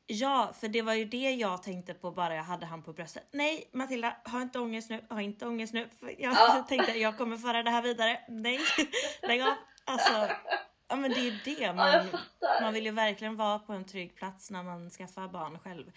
Ja, 0.07 0.53
för 0.61 0.69
det 0.69 0.83
var 0.83 0.95
ju 0.95 1.05
det 1.05 1.31
jag 1.31 1.63
tänkte 1.63 1.95
på 1.95 2.11
bara 2.11 2.35
jag 2.35 2.43
hade 2.43 2.67
han 2.67 2.83
på 2.83 2.93
bröstet. 2.93 3.29
Nej 3.33 3.71
Matilda, 3.73 4.17
ha 4.25 4.43
inte 4.43 4.59
ångest 4.59 4.91
nu, 4.91 5.05
ha 5.11 5.21
inte 5.21 5.47
ångest 5.47 5.73
nu. 5.75 5.89
Jag 6.01 6.17
Ja. 6.19 6.65
tänkte 6.69 6.93
jag 6.99 7.19
kommer 7.19 7.37
föra 7.37 7.63
det 7.63 7.71
här 7.71 7.83
vidare. 7.83 8.21
Nej, 8.29 8.61
lägg 9.23 9.43
av. 9.43 9.55
Alltså, 9.85 10.35
ja 10.89 10.97
men 10.97 11.11
det 11.11 11.21
är 11.21 11.25
ju 11.25 11.39
det. 11.45 11.51
Ja, 11.63 11.73
Man, 11.73 11.93
fattar. 12.09 12.63
man 12.63 12.75
vill 12.75 12.85
ju 12.85 12.91
verkligen 12.91 13.37
vara 13.37 13.59
på 13.59 13.73
en 13.73 13.85
trygg 13.85 14.17
plats 14.17 14.51
när 14.51 14.63
man 14.63 14.91
skaffar 14.91 15.29
barn 15.29 15.59
själv. 15.59 15.93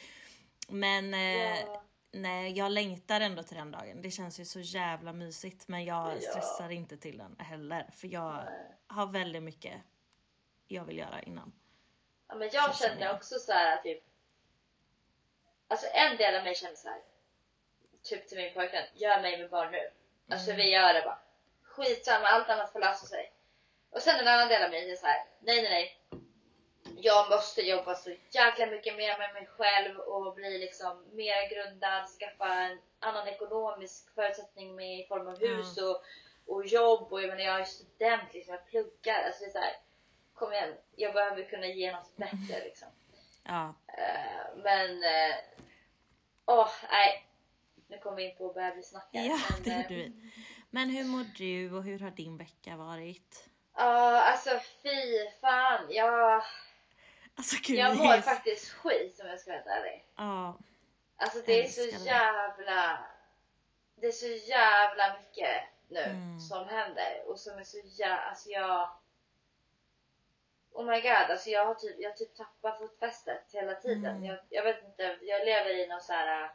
Men 0.70 1.14
eh, 1.14 1.20
Ja. 1.60 1.84
nej, 2.12 2.52
jag 2.58 2.72
längtar 2.72 3.22
ändå 3.22 3.44
till 3.44 3.58
den 3.58 3.72
dagen. 3.72 4.02
Det 4.02 4.12
känns 4.12 4.40
ju 4.40 4.46
så 4.46 4.60
jävla 4.60 5.14
mysigt. 5.14 5.68
Men 5.68 5.86
jag 5.86 6.14
Ja. 6.16 6.20
stressar 6.32 6.70
inte 6.70 6.98
till 6.98 7.18
den 7.18 7.36
heller. 7.40 7.90
För 7.96 8.08
jag 8.14 8.44
har 8.88 9.06
väldigt 9.08 9.44
mycket 9.44 9.74
jag 10.68 10.84
vill 10.86 10.98
göra 10.98 11.22
innan. 11.22 11.54
Ja, 12.28 12.36
men 12.36 12.50
jag 12.54 12.76
Så 12.76 12.84
kände 12.84 13.06
jag. 13.06 13.16
också 13.16 13.40
så 13.40 13.52
här 13.52 13.78
typ. 13.82 14.04
Alltså 15.68 15.88
en 15.94 16.18
del 16.18 16.36
av 16.36 16.44
mig 16.44 16.56
kände 16.56 16.76
så 16.78 16.88
här. 16.90 17.02
Typ 18.04 18.28
till 18.28 18.38
min 18.38 18.54
pojkvän, 18.54 18.84
gör 18.94 19.22
mig 19.22 19.38
med 19.38 19.50
barn 19.50 19.72
nu. 19.72 19.90
Alltså 20.30 20.52
Mm. 20.52 20.58
vi 20.66 20.72
gör 20.72 20.94
det 20.94 21.02
bara. 21.02 21.20
Skitsamma, 21.64 22.28
allt 22.28 22.50
annat 22.50 22.72
får 22.72 22.80
lösa 22.80 23.06
sig. 23.06 23.32
Och 23.90 24.02
sen 24.02 24.20
en 24.20 24.28
annan 24.28 24.48
del 24.48 24.64
av 24.64 24.70
mig 24.70 24.92
är 24.92 24.96
så 24.96 25.06
här. 25.06 25.26
nej 25.40 25.62
nej 25.62 25.72
nej. 25.72 26.00
Jag 26.98 27.30
måste 27.30 27.62
jobba 27.62 27.96
så 27.96 28.16
jäkla 28.32 28.66
mycket 28.66 28.96
mer 28.96 29.18
med 29.18 29.34
mig 29.34 29.46
själv 29.46 30.00
och 30.00 30.34
bli 30.36 30.58
liksom 30.58 31.06
mer 31.12 31.50
grundad, 31.50 32.08
skaffa 32.20 32.54
en 32.54 32.82
annan 33.00 33.28
ekonomisk 33.28 34.14
förutsättning 34.16 34.76
med 34.76 35.00
i 35.00 35.08
form 35.08 35.28
av 35.28 35.40
hus 35.40 35.78
och, 35.78 36.04
och 36.46 36.66
jobb 36.66 37.14
och 37.14 37.22
jag 37.22 37.30
menar 37.30 37.44
jag 37.44 37.60
är 37.62 37.66
student 37.66 38.34
liksom, 38.34 38.54
jag 38.54 38.68
pluggar. 38.68 39.24
Alltså 39.24 39.44
det 39.44 39.50
är 39.50 39.52
så 39.52 39.60
här, 39.60 39.76
kom 40.36 40.54
igen, 40.54 40.74
jag 40.96 41.14
behöver 41.14 41.44
kunna 41.44 41.68
ge 41.68 41.92
något 41.92 42.18
bättre 42.18 42.64
liksom. 42.64 42.88
Ja, 43.44 43.74
Eh, 43.88 44.58
men, 44.64 45.04
eh, 45.04 45.36
åh 46.46 46.70
nej. 46.92 47.28
Nu 47.88 47.98
kommer 47.98 48.18
vi 48.18 48.30
in 48.32 48.38
på 48.38 48.54
bebissnack 48.54 49.10
här, 49.14 49.26
ja 49.28 49.40
men, 49.54 49.64
det 49.64 49.70
eh, 49.72 49.82
gjorde 49.82 49.96
vi. 49.96 50.32
Men 50.70 50.90
hur 50.90 51.04
mår 51.04 51.26
du 51.38 51.72
och 51.78 51.84
hur 51.84 52.00
har 52.00 52.12
din 52.12 52.38
vecka 52.38 52.76
varit? 52.76 53.50
Ja, 53.76 54.22
alltså 54.22 54.50
fy 54.84 55.30
fan. 55.42 55.86
Jag, 55.90 56.44
Alltså 57.38 57.56
gud, 57.64 57.78
jag 57.78 57.98
mår 57.98 58.14
är- 58.14 58.22
faktiskt 58.22 58.70
skit 58.72 59.20
om 59.24 59.28
jag 59.28 59.40
ska 59.40 59.52
vara 59.52 59.58
helt 59.58 59.68
ärlig. 59.70 60.06
Ja, 60.16 60.58
Alltså 61.18 61.42
det 61.46 61.64
är 61.66 61.68
så 61.68 62.06
jävla... 62.06 63.06
Det 63.96 64.08
är 64.08 64.12
så 64.12 64.28
jävla 64.50 65.18
mycket 65.20 65.62
nu 65.90 66.00
Mm. 66.00 66.40
som 66.40 66.68
händer 66.68 67.24
och 67.28 67.40
som 67.40 67.58
är 67.58 67.64
så 67.64 67.78
jävla... 67.84 68.18
Alltså 68.22 68.50
jag... 68.50 68.90
Oh 70.78 70.86
my 70.86 71.02
god, 71.02 71.12
alltså 71.32 71.50
jag 71.50 71.66
har 71.66 71.76
typ, 71.76 71.96
jag 72.00 72.10
har 72.10 72.16
typ 72.18 72.36
tappat 72.36 72.80
fotfästet 72.80 73.44
hela 73.54 73.76
tiden. 73.76 74.06
Mm. 74.16 74.24
Jag, 74.24 74.38
jag 74.50 74.64
vet 74.64 74.84
inte, 74.84 75.18
jag 75.22 75.46
lever 75.46 75.70
i 75.70 75.88
någon 75.88 76.02
så 76.02 76.14
här. 76.14 76.44
äh, 76.44 76.50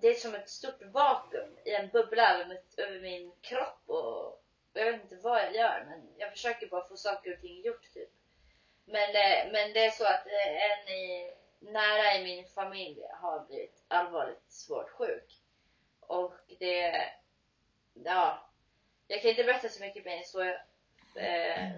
Det 0.00 0.08
är 0.08 0.14
som 0.14 0.34
ett 0.34 0.48
stort 0.48 0.82
vakuum 0.82 1.58
i 1.64 1.74
en 1.74 1.88
bubbla 1.88 2.34
över, 2.34 2.46
mitt, 2.46 2.78
över 2.78 3.00
min 3.00 3.32
kropp 3.40 3.82
och, 3.86 4.26
och 4.26 4.40
jag 4.72 4.92
vet 4.92 5.02
inte 5.02 5.16
vad 5.16 5.38
jag 5.42 5.54
gör 5.54 5.84
men 5.88 6.08
jag 6.16 6.30
försöker 6.30 6.66
bara 6.66 6.88
få 6.88 6.96
saker 6.96 7.34
och 7.34 7.40
ting 7.40 7.62
gjort 7.62 7.92
typ. 7.94 8.10
Men, 8.84 9.10
eh, 9.10 9.52
men 9.52 9.72
det 9.72 9.84
är 9.86 9.90
så 9.90 10.04
att 10.04 10.26
eh, 10.26 10.70
en 10.70 10.88
i, 10.94 11.32
nära 11.58 12.14
i 12.14 12.24
min 12.24 12.46
familj 12.48 13.02
har 13.12 13.44
blivit 13.46 13.84
allvarligt 13.88 14.44
svårt 14.52 14.90
sjuk. 14.90 15.40
Och 16.00 16.34
det, 16.58 17.04
ja, 17.94 18.50
jag 19.06 19.22
kan 19.22 19.30
inte 19.30 19.44
berätta 19.44 19.68
så 19.68 19.80
mycket 19.80 20.04
mer 20.04 20.16
än 20.16 20.24
så. 20.24 20.42
Eh, 21.16 21.70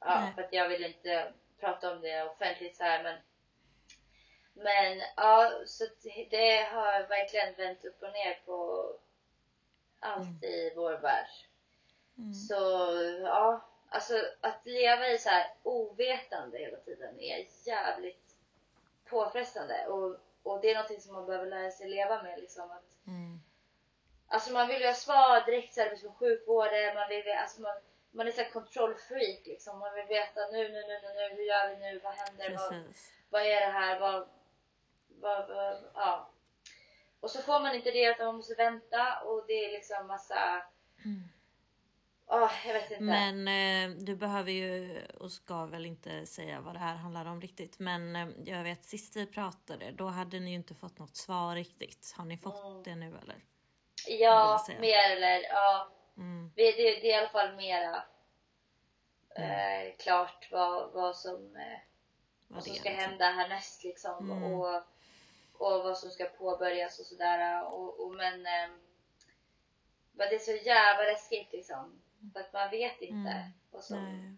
ja, 0.00 0.20
Nej. 0.20 0.34
för 0.34 0.42
att 0.42 0.52
jag 0.52 0.68
vill 0.68 0.84
inte 0.84 1.32
prata 1.60 1.92
om 1.92 2.00
det 2.00 2.22
offentligt 2.22 2.76
så 2.76 2.84
här 2.84 3.02
men 3.02 3.16
men 4.52 5.02
ja, 5.16 5.52
så 5.66 5.84
det 6.30 6.68
har 6.72 7.08
verkligen 7.08 7.54
vänt 7.54 7.84
upp 7.84 8.02
och 8.02 8.12
ner 8.12 8.40
på 8.46 8.92
allt 10.00 10.44
i 10.44 10.72
vår 10.76 10.92
värld. 10.92 11.28
Mm. 12.18 12.34
Så 12.34 12.54
ja, 13.22 13.68
alltså 13.88 14.14
att 14.40 14.66
leva 14.66 15.08
i 15.08 15.18
så 15.18 15.28
här 15.28 15.46
ovetande 15.62 16.58
hela 16.58 16.76
tiden 16.76 17.20
är 17.20 17.46
jävligt 17.66 18.36
påfrestande 19.04 19.86
och, 19.86 20.16
och 20.42 20.60
det 20.60 20.70
är 20.70 20.74
någonting 20.74 21.00
som 21.00 21.14
man 21.14 21.26
behöver 21.26 21.46
lära 21.46 21.70
sig 21.70 21.88
leva 21.88 22.22
med 22.22 22.40
liksom 22.40 22.70
att 22.70 22.98
Mm. 23.08 23.40
Alltså 24.26 24.52
man 24.52 24.68
vill 24.68 24.80
ju 24.80 24.86
ha 24.86 24.94
svar 24.94 25.46
direkt 25.46 25.74
så 25.74 25.80
här, 25.80 25.96
som 25.96 26.14
sjukvården, 26.14 26.94
man 26.94 27.08
vill 27.08 27.32
alltså 27.42 27.60
man, 27.60 27.76
man 28.18 28.26
är 28.26 28.32
så 28.32 28.42
här 28.42 28.50
control 28.50 28.94
freak 28.94 29.46
liksom. 29.46 29.78
Man 29.78 29.94
vill 29.94 30.06
veta 30.06 30.40
nu, 30.52 30.62
nu, 30.68 30.80
nu, 30.88 30.96
nu, 31.02 31.08
nu, 31.14 31.36
hur 31.36 31.42
gör 31.42 31.68
vi 31.70 31.76
nu, 31.76 32.00
vad 32.04 32.14
händer, 32.14 32.50
vad, 32.50 32.82
vad 33.30 33.42
är 33.42 33.60
det 33.60 33.72
här, 33.72 34.00
vad, 34.00 34.28
vad, 35.08 35.48
vad, 35.48 35.84
ja. 35.94 36.30
Och 37.20 37.30
så 37.30 37.42
får 37.42 37.60
man 37.60 37.74
inte 37.74 37.90
det 37.90 38.10
utan 38.10 38.26
man 38.26 38.36
måste 38.36 38.54
vänta 38.54 39.20
och 39.20 39.44
det 39.46 39.64
är 39.64 39.72
liksom 39.72 40.06
massa, 40.06 40.62
ja 42.26 42.50
jag 42.66 42.72
vet 42.74 42.90
inte. 42.90 43.02
Men 43.04 43.48
eh, 43.48 43.96
du 43.98 44.16
behöver 44.16 44.52
ju 44.52 45.02
och 45.20 45.32
ska 45.32 45.66
väl 45.66 45.86
inte 45.86 46.26
säga 46.26 46.60
vad 46.60 46.74
det 46.74 46.78
här 46.78 46.94
handlar 46.94 47.26
om 47.26 47.40
riktigt. 47.40 47.78
Men 47.78 48.16
eh, 48.16 48.28
jag 48.44 48.62
vet 48.62 48.84
sist 48.84 49.16
vi 49.16 49.26
pratade, 49.26 49.90
då 49.90 50.06
hade 50.06 50.40
ni 50.40 50.50
ju 50.50 50.56
inte 50.56 50.74
fått 50.74 50.98
något 50.98 51.16
svar 51.16 51.54
riktigt. 51.54 52.14
Har 52.16 52.24
ni 52.24 52.38
fått 52.38 52.64
Mm. 52.64 52.82
det 52.82 52.94
nu 52.94 53.18
eller? 53.22 53.36
ja, 54.08 54.66
mer 54.80 55.10
eller 55.10 55.42
ja. 55.42 55.90
Mm. 56.18 56.52
Det, 56.56 56.70
det, 56.72 56.82
det 56.82 57.12
är 57.12 57.14
i 57.14 57.14
alla 57.14 57.28
fall 57.28 57.56
mera 57.56 58.04
eh, 59.36 59.96
klart 59.98 60.48
vad, 60.52 60.92
vad 60.92 61.16
som 61.16 61.56
eh, 61.56 61.78
Vad 62.48 62.64
som 62.64 62.74
ska 62.74 62.90
liksom. 62.90 63.04
hända 63.08 63.24
härnäst 63.30 63.84
liksom 63.84 64.30
Mm. 64.30 64.52
och, 64.52 64.74
och 65.52 65.84
vad 65.84 65.98
som 65.98 66.10
ska 66.10 66.24
påbörjas 66.24 66.98
och 66.98 67.06
sådär 67.06 67.64
och, 67.64 68.00
och 68.06 68.14
men 68.14 68.42
men 70.12 70.28
det 70.28 70.34
är 70.34 70.38
så 70.38 70.52
jävla 70.52 71.02
läskigt 71.02 71.52
liksom 71.52 72.02
för 72.32 72.40
att 72.40 72.52
man 72.52 72.70
vet 72.70 73.00
inte 73.00 73.30
Mm. 73.30 73.50
vad 73.70 73.84
som 73.84 74.04
Nej. 74.04 74.36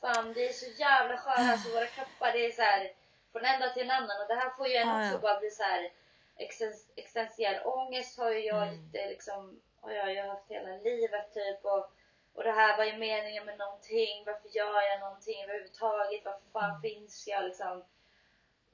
fan 0.00 0.32
det 0.32 0.48
är 0.48 0.52
så 0.52 0.66
jävla 0.82 1.16
skönt 1.16 1.50
alltså 1.52 1.68
våra 1.74 1.86
kroppar 1.86 2.32
det 2.32 2.46
är 2.46 2.52
så 2.52 2.62
här 2.62 2.92
från 3.32 3.44
en 3.44 3.60
dag 3.60 3.74
till 3.74 3.82
en 3.82 3.90
annan 3.90 4.20
och 4.22 4.28
det 4.28 4.34
här 4.34 4.50
får 4.50 4.68
ju 4.68 4.74
en 4.74 4.88
Ja, 4.88 5.00
också 5.04 5.12
ja. 5.14 5.18
bara 5.18 5.40
bli 5.40 5.50
så 5.50 5.62
här 5.62 5.90
existen- 6.36 6.92
existentiell 6.96 7.62
ångest 7.64 8.18
har 8.18 8.30
ju 8.30 8.38
jag 8.40 8.62
Mm. 8.68 8.74
lite 8.86 9.08
liksom 9.08 9.60
har 9.80 9.90
jag 9.90 10.12
ju 10.12 10.20
haft 10.20 10.50
hela 10.50 10.76
livet 10.76 11.34
typ 11.34 11.64
och 11.64 11.92
och 12.34 12.44
det 12.44 12.52
här 12.52 12.76
var 12.76 12.84
ju 12.84 12.96
meningen 12.98 13.46
med 13.46 13.58
någonting. 13.58 14.24
Varför 14.26 14.48
gör 14.48 14.82
jag 14.82 15.00
någonting 15.00 15.42
överhuvudtaget? 15.42 16.24
Varför 16.24 16.50
fan 16.52 16.70
Mm. 16.70 16.82
finns 16.82 17.28
jag 17.28 17.44
liksom? 17.44 17.84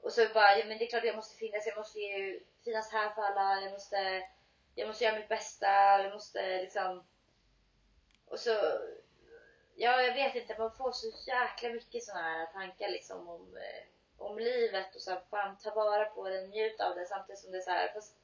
Och 0.01 0.11
så 0.11 0.27
bara, 0.33 0.57
ja 0.57 0.65
men 0.65 0.77
det 0.77 0.85
är 0.85 0.89
klart 0.89 1.03
jag 1.03 1.15
måste 1.15 1.37
finnas. 1.37 1.67
Jag 1.67 1.77
måste 1.77 1.99
ju 1.99 2.43
finnas 2.63 2.91
här 2.91 3.09
för 3.09 3.21
alla. 3.21 3.61
Jag 3.61 3.71
måste, 3.71 4.23
jag 4.75 4.87
måste 4.87 5.03
göra 5.03 5.19
mitt 5.19 5.29
bästa. 5.29 6.01
Jag 6.03 6.13
måste 6.13 6.61
liksom... 6.61 7.03
Och 8.27 8.39
så... 8.39 8.79
Ja, 9.75 10.01
jag 10.01 10.13
vet 10.13 10.35
inte. 10.35 10.59
Man 10.59 10.71
får 10.71 10.91
så 10.91 11.07
jäkla 11.27 11.69
mycket 11.69 12.03
såna 12.03 12.21
här 12.21 12.45
tankar 12.45 12.89
liksom 12.89 13.29
om, 13.29 13.57
eh, 13.57 13.83
om 14.17 14.39
livet 14.39 14.95
och 14.95 15.01
så 15.01 15.11
här, 15.11 15.21
fan 15.29 15.57
ta 15.57 15.73
vara 15.73 16.05
på 16.05 16.29
det, 16.29 16.47
njut 16.47 16.81
av 16.81 16.95
det 16.95 17.05
samtidigt 17.05 17.39
som 17.39 17.51
det 17.51 17.57
är 17.57 17.61
så 17.61 17.71
här, 17.71 17.93
fast 17.93 18.15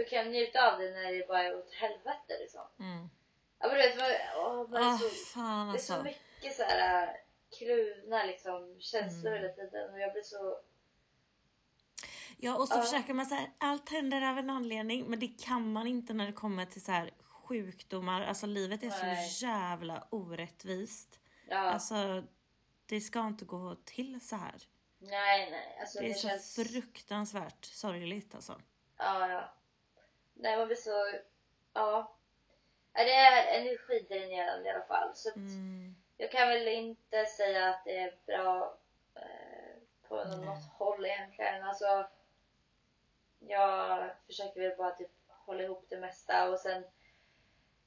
hur 0.00 0.08
kan 0.08 0.30
njuta 0.30 0.72
av 0.72 0.78
det 0.78 0.90
när 0.90 1.12
det 1.12 1.28
bara 1.28 1.42
är 1.42 1.56
åt 1.58 1.72
helvete 1.72 2.38
liksom? 2.40 2.66
Mm. 2.78 3.10
Ja 3.58 3.68
men 3.68 3.70
du 3.76 3.82
vet, 3.82 3.96
man, 3.96 4.06
åh, 4.36 4.70
man 4.70 4.82
är 4.82 4.86
Åh, 4.86 4.98
så, 4.98 5.08
fan 5.08 5.68
det 5.68 5.78
är 5.78 5.78
så 5.78 5.92
alltså. 5.94 6.04
mycket 6.04 6.56
så 6.56 6.62
här 6.62 7.06
äh, 7.06 7.14
kluvna 7.58 8.24
liksom, 8.24 8.76
känslor 8.80 9.32
Mm. 9.32 9.42
hela 9.42 9.54
tiden 9.54 9.90
och 9.92 10.00
jag 10.00 10.12
blir 10.12 10.22
så... 10.22 10.58
Ja 12.36 12.56
och 12.58 12.68
så 12.68 12.76
Ja. 12.78 12.82
försöker 12.82 13.14
man 13.14 13.26
säga 13.26 13.46
allt 13.58 13.88
händer 13.90 14.22
av 14.30 14.38
en 14.38 14.50
anledning 14.50 15.04
men 15.10 15.20
det 15.20 15.44
kan 15.44 15.72
man 15.72 15.86
inte 15.86 16.12
när 16.12 16.26
det 16.26 16.32
kommer 16.32 16.66
till 16.66 16.84
så 16.84 16.92
här 16.92 17.10
sjukdomar. 17.20 18.22
Alltså 18.22 18.46
livet 18.46 18.82
är 18.82 18.88
Nej. 18.88 19.28
så 19.28 19.46
jävla 19.46 20.06
orättvist. 20.10 21.20
Ja, 21.48 21.58
Alltså 21.58 22.24
det 22.86 23.00
ska 23.00 23.26
inte 23.26 23.44
gå 23.44 23.74
till 23.84 24.20
så 24.20 24.36
här. 24.36 24.54
nej 24.98 25.50
nej. 25.50 25.76
Alltså 25.80 25.98
Det 26.00 26.04
det, 26.06 26.10
är 26.10 26.14
så 26.14 26.28
känns... 26.28 26.54
fruktansvärt 26.54 27.64
sorgligt 27.64 28.34
alltså. 28.34 28.60
Ja, 28.98 29.28
ja. 29.30 29.54
Nej 30.42 30.56
man 30.56 30.66
blir 30.66 30.76
så... 30.76 31.12
Ja. 31.72 32.12
det 32.92 33.12
är 33.14 33.60
energidränerande 33.60 34.68
i 34.68 34.72
alla 34.72 34.84
fall. 34.84 35.10
Så 35.14 35.28
att 35.28 35.36
Mm. 35.36 35.94
jag 36.16 36.30
kan 36.30 36.48
väl 36.48 36.68
inte 36.68 37.26
säga 37.26 37.68
att 37.68 37.84
det 37.84 37.98
är 37.98 38.14
bra 38.26 38.76
eh, 39.14 39.76
på 40.08 40.16
något 40.24 40.64
håll 40.78 41.06
egentligen. 41.06 41.64
Alltså, 41.64 42.06
jag 43.38 44.10
försöker 44.26 44.60
väl 44.60 44.76
bara 44.76 44.90
typ 44.90 45.10
hålla 45.28 45.62
ihop 45.62 45.86
det 45.88 45.96
mesta 45.98 46.50
och 46.50 46.58
sen 46.58 46.84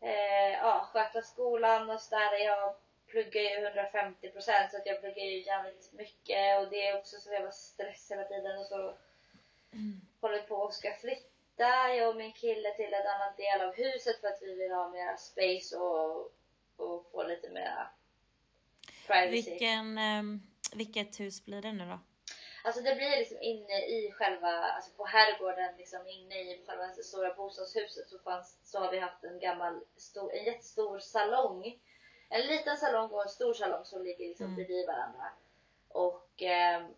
eh, 0.01 0.53
ja, 0.53 0.89
sköta 0.93 1.21
skolan 1.21 1.89
och 1.89 2.01
sådär. 2.01 2.33
Jag 2.45 2.75
pluggar 3.07 3.41
ju 3.41 3.65
150 3.65 4.29
procent 4.29 4.71
så 4.71 4.77
att 4.77 4.85
jag 4.85 4.99
pluggar 5.01 5.23
ju 5.23 5.43
jävligt 5.43 5.93
mycket 5.93 6.59
och 6.59 6.69
det 6.69 6.87
är 6.87 6.97
också 6.97 7.19
så 7.19 7.31
jävla 7.31 7.51
stress 7.51 8.11
hela 8.11 8.23
tiden 8.23 8.59
och 8.59 8.65
så 8.65 8.93
håller 10.21 10.41
vi 10.41 10.47
på 10.47 10.55
och 10.55 10.73
ska 10.73 10.93
flytta 10.93 11.32
jag 11.57 12.09
och 12.09 12.15
min 12.15 12.33
kille 12.33 12.71
till 12.75 12.93
en 12.93 13.07
annan 13.07 13.35
del 13.37 13.61
av 13.61 13.73
huset 13.73 14.21
för 14.21 14.27
att 14.27 14.41
vi 14.41 14.53
vill 14.55 14.71
ha 14.71 14.89
mer 14.89 15.15
space 15.15 15.77
och, 15.77 16.31
och 16.77 17.11
få 17.11 17.23
lite 17.23 17.49
mer 17.49 17.87
privacy. 19.07 19.31
Vilken, 19.51 19.97
ehm, 19.97 20.41
vilket 20.75 21.19
hus 21.19 21.45
blir 21.45 21.61
det 21.61 21.71
nu 21.71 21.85
då? 21.85 21.99
Alltså 22.65 22.81
det 22.81 22.95
blir 22.95 23.17
liksom 23.17 23.37
inne 23.41 23.85
i 23.85 24.11
själva, 24.11 24.49
alltså 24.49 24.91
på 24.91 25.05
herrgården, 25.05 25.77
liksom 25.77 26.07
inne 26.07 26.35
i 26.35 26.63
själva 26.67 26.87
det 26.87 27.03
stora 27.03 27.33
bostadshuset 27.33 28.09
så, 28.09 28.19
fanns, 28.19 28.59
så 28.63 28.79
har 28.79 28.91
vi 28.91 28.99
haft 28.99 29.23
en 29.23 29.39
gammal, 29.39 29.81
stor, 29.97 30.33
en 30.33 30.43
jättestor 30.43 30.99
salong. 30.99 31.79
En 32.29 32.47
liten 32.47 32.77
salong 32.77 33.09
och 33.11 33.23
en 33.23 33.29
stor 33.29 33.53
salong 33.53 33.85
som 33.85 34.03
ligger 34.03 34.27
liksom 34.27 34.45
Mm. 34.45 34.55
bredvid 34.55 34.87
varandra. 34.87 35.31
Och, 35.87 36.41
ehm, 36.41 36.93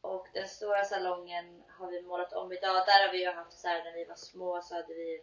och 0.00 0.28
den 0.32 0.48
stora 0.48 0.84
salongen 0.84 1.62
har 1.78 1.90
vi 1.90 2.02
målat 2.02 2.32
om 2.32 2.52
idag. 2.52 2.86
Där 2.86 3.06
har 3.06 3.12
vi 3.12 3.20
ju 3.24 3.30
haft 3.30 3.52
så 3.60 3.68
här 3.68 3.84
när 3.84 3.92
vi 3.92 4.04
var 4.04 4.14
små 4.14 4.60
så 4.62 4.74
hade 4.74 4.94
vi 4.94 5.22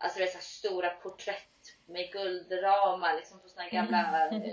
Alltså 0.00 0.18
det 0.18 0.24
är 0.24 0.30
så 0.30 0.38
stora 0.38 0.90
porträtt 0.90 1.76
med 1.86 2.12
guldramar 2.12 3.14
liksom 3.16 3.40
på 3.40 3.48
såna 3.48 3.68
gamla 3.68 4.26
Mm. 4.28 4.42
eh, 4.42 4.50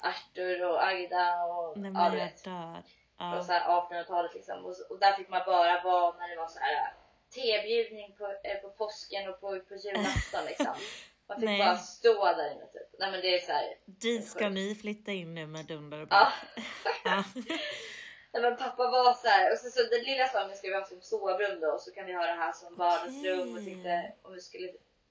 Arthur 0.00 0.64
och 0.64 0.86
Agda 0.86 1.44
och 1.44 1.78
Nej 1.78 1.92
ja, 1.94 2.08
vet 2.08 2.40
från 2.40 2.82
Ja. 3.18 3.44
här 3.48 3.60
1800-talet 3.68 4.34
liksom. 4.34 4.64
Och, 4.64 4.74
och 4.90 4.98
där 4.98 5.12
fick 5.12 5.28
man 5.28 5.42
bara 5.46 5.82
vara 5.82 6.16
när 6.18 6.28
det 6.28 6.36
var 6.36 6.48
så 6.48 6.58
här 6.58 6.92
tebjudning 7.34 8.16
på, 8.18 8.24
eh, 8.44 8.56
på 8.62 8.70
påsken 8.70 9.28
och 9.28 9.40
på, 9.40 9.60
på 9.60 9.74
julafton 9.74 10.44
liksom. 10.44 10.74
Man 11.28 11.40
fick 11.40 11.48
Nej. 11.48 11.58
bara 11.58 11.76
stå 11.76 12.24
där 12.24 12.52
inne 12.52 12.66
typ. 12.66 12.98
Nej 12.98 13.10
men 13.10 13.20
det 13.20 13.34
är 13.34 13.38
så 13.38 13.52
här. 13.52 13.76
Dit 13.84 14.28
ska 14.28 14.48
ni 14.48 14.74
flytta 14.74 15.12
in 15.12 15.34
nu 15.34 15.46
med 15.46 15.66
dunder 15.66 16.00
och 16.02 16.08
brak. 16.08 16.32
Ja. 17.04 17.24
Nej 18.34 18.42
men 18.42 18.56
pappa 18.56 18.90
var 18.90 19.14
så 19.14 19.28
här. 19.28 19.52
Och 19.52 19.58
så, 19.58 19.70
så 19.70 19.82
den 19.82 20.02
lilla 20.02 20.26
salongen 20.26 20.56
ska 20.56 20.68
vi 20.68 20.74
ha 20.74 20.84
som 20.84 21.00
sovrum 21.00 21.60
då. 21.60 21.68
Och 21.68 21.80
så 21.80 21.90
kan 21.90 22.06
vi 22.06 22.12
ha 22.12 22.26
det 22.26 22.32
här 22.32 22.52
som 22.52 22.76
vardagsrum. 22.76 23.40
Och 23.40 23.54
Okej. 23.54 23.64
tänkte 23.64 24.12
om 24.22 24.32
vi 24.34 24.40
skulle 24.40 24.66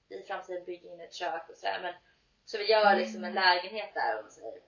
i 0.08 0.22
framtiden 0.26 0.64
bygga 0.64 0.92
in 0.92 1.00
ett 1.00 1.14
kök 1.14 1.48
och 1.48 1.56
så 1.56 1.66
här. 1.66 1.80
Men, 1.82 1.94
så 2.44 2.58
vi 2.58 2.70
gör 2.70 2.96
liksom 2.96 3.24
en 3.24 3.34
lägenhet 3.34 3.94
där 3.94 4.16
om 4.18 4.22
man 4.24 4.30
säger. 4.30 4.60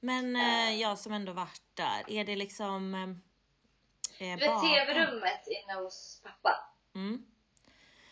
Men 0.00 0.36
eh, 0.36 0.80
jag 0.80 0.98
som 0.98 1.12
ändå 1.12 1.32
varit 1.32 1.62
där, 1.74 2.10
är 2.18 2.24
det 2.24 2.36
liksom... 2.36 2.94
Eh, 2.94 4.36
Du 4.38 4.46
vet 4.46 4.60
tv-rummet 4.62 5.46
inne 5.46 5.74
hos 5.74 6.20
pappa. 6.22 6.74
Mm. 6.94 7.26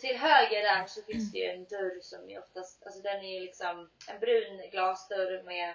Till 0.00 0.19
höger 0.19 0.62
där 0.62 0.87
så 0.87 1.02
finns 1.02 1.33
det 1.33 1.38
ju 1.38 1.50
en 1.50 1.64
dörr 1.64 2.00
som 2.02 2.30
är 2.30 2.38
oftast, 2.38 2.83
alltså 2.87 3.00
den 3.02 3.16
är 3.25 3.35
ju 3.35 3.40
liksom 3.40 3.90
en 4.09 4.21
brun 4.21 4.71
glasdörr 4.71 5.42
med 5.42 5.75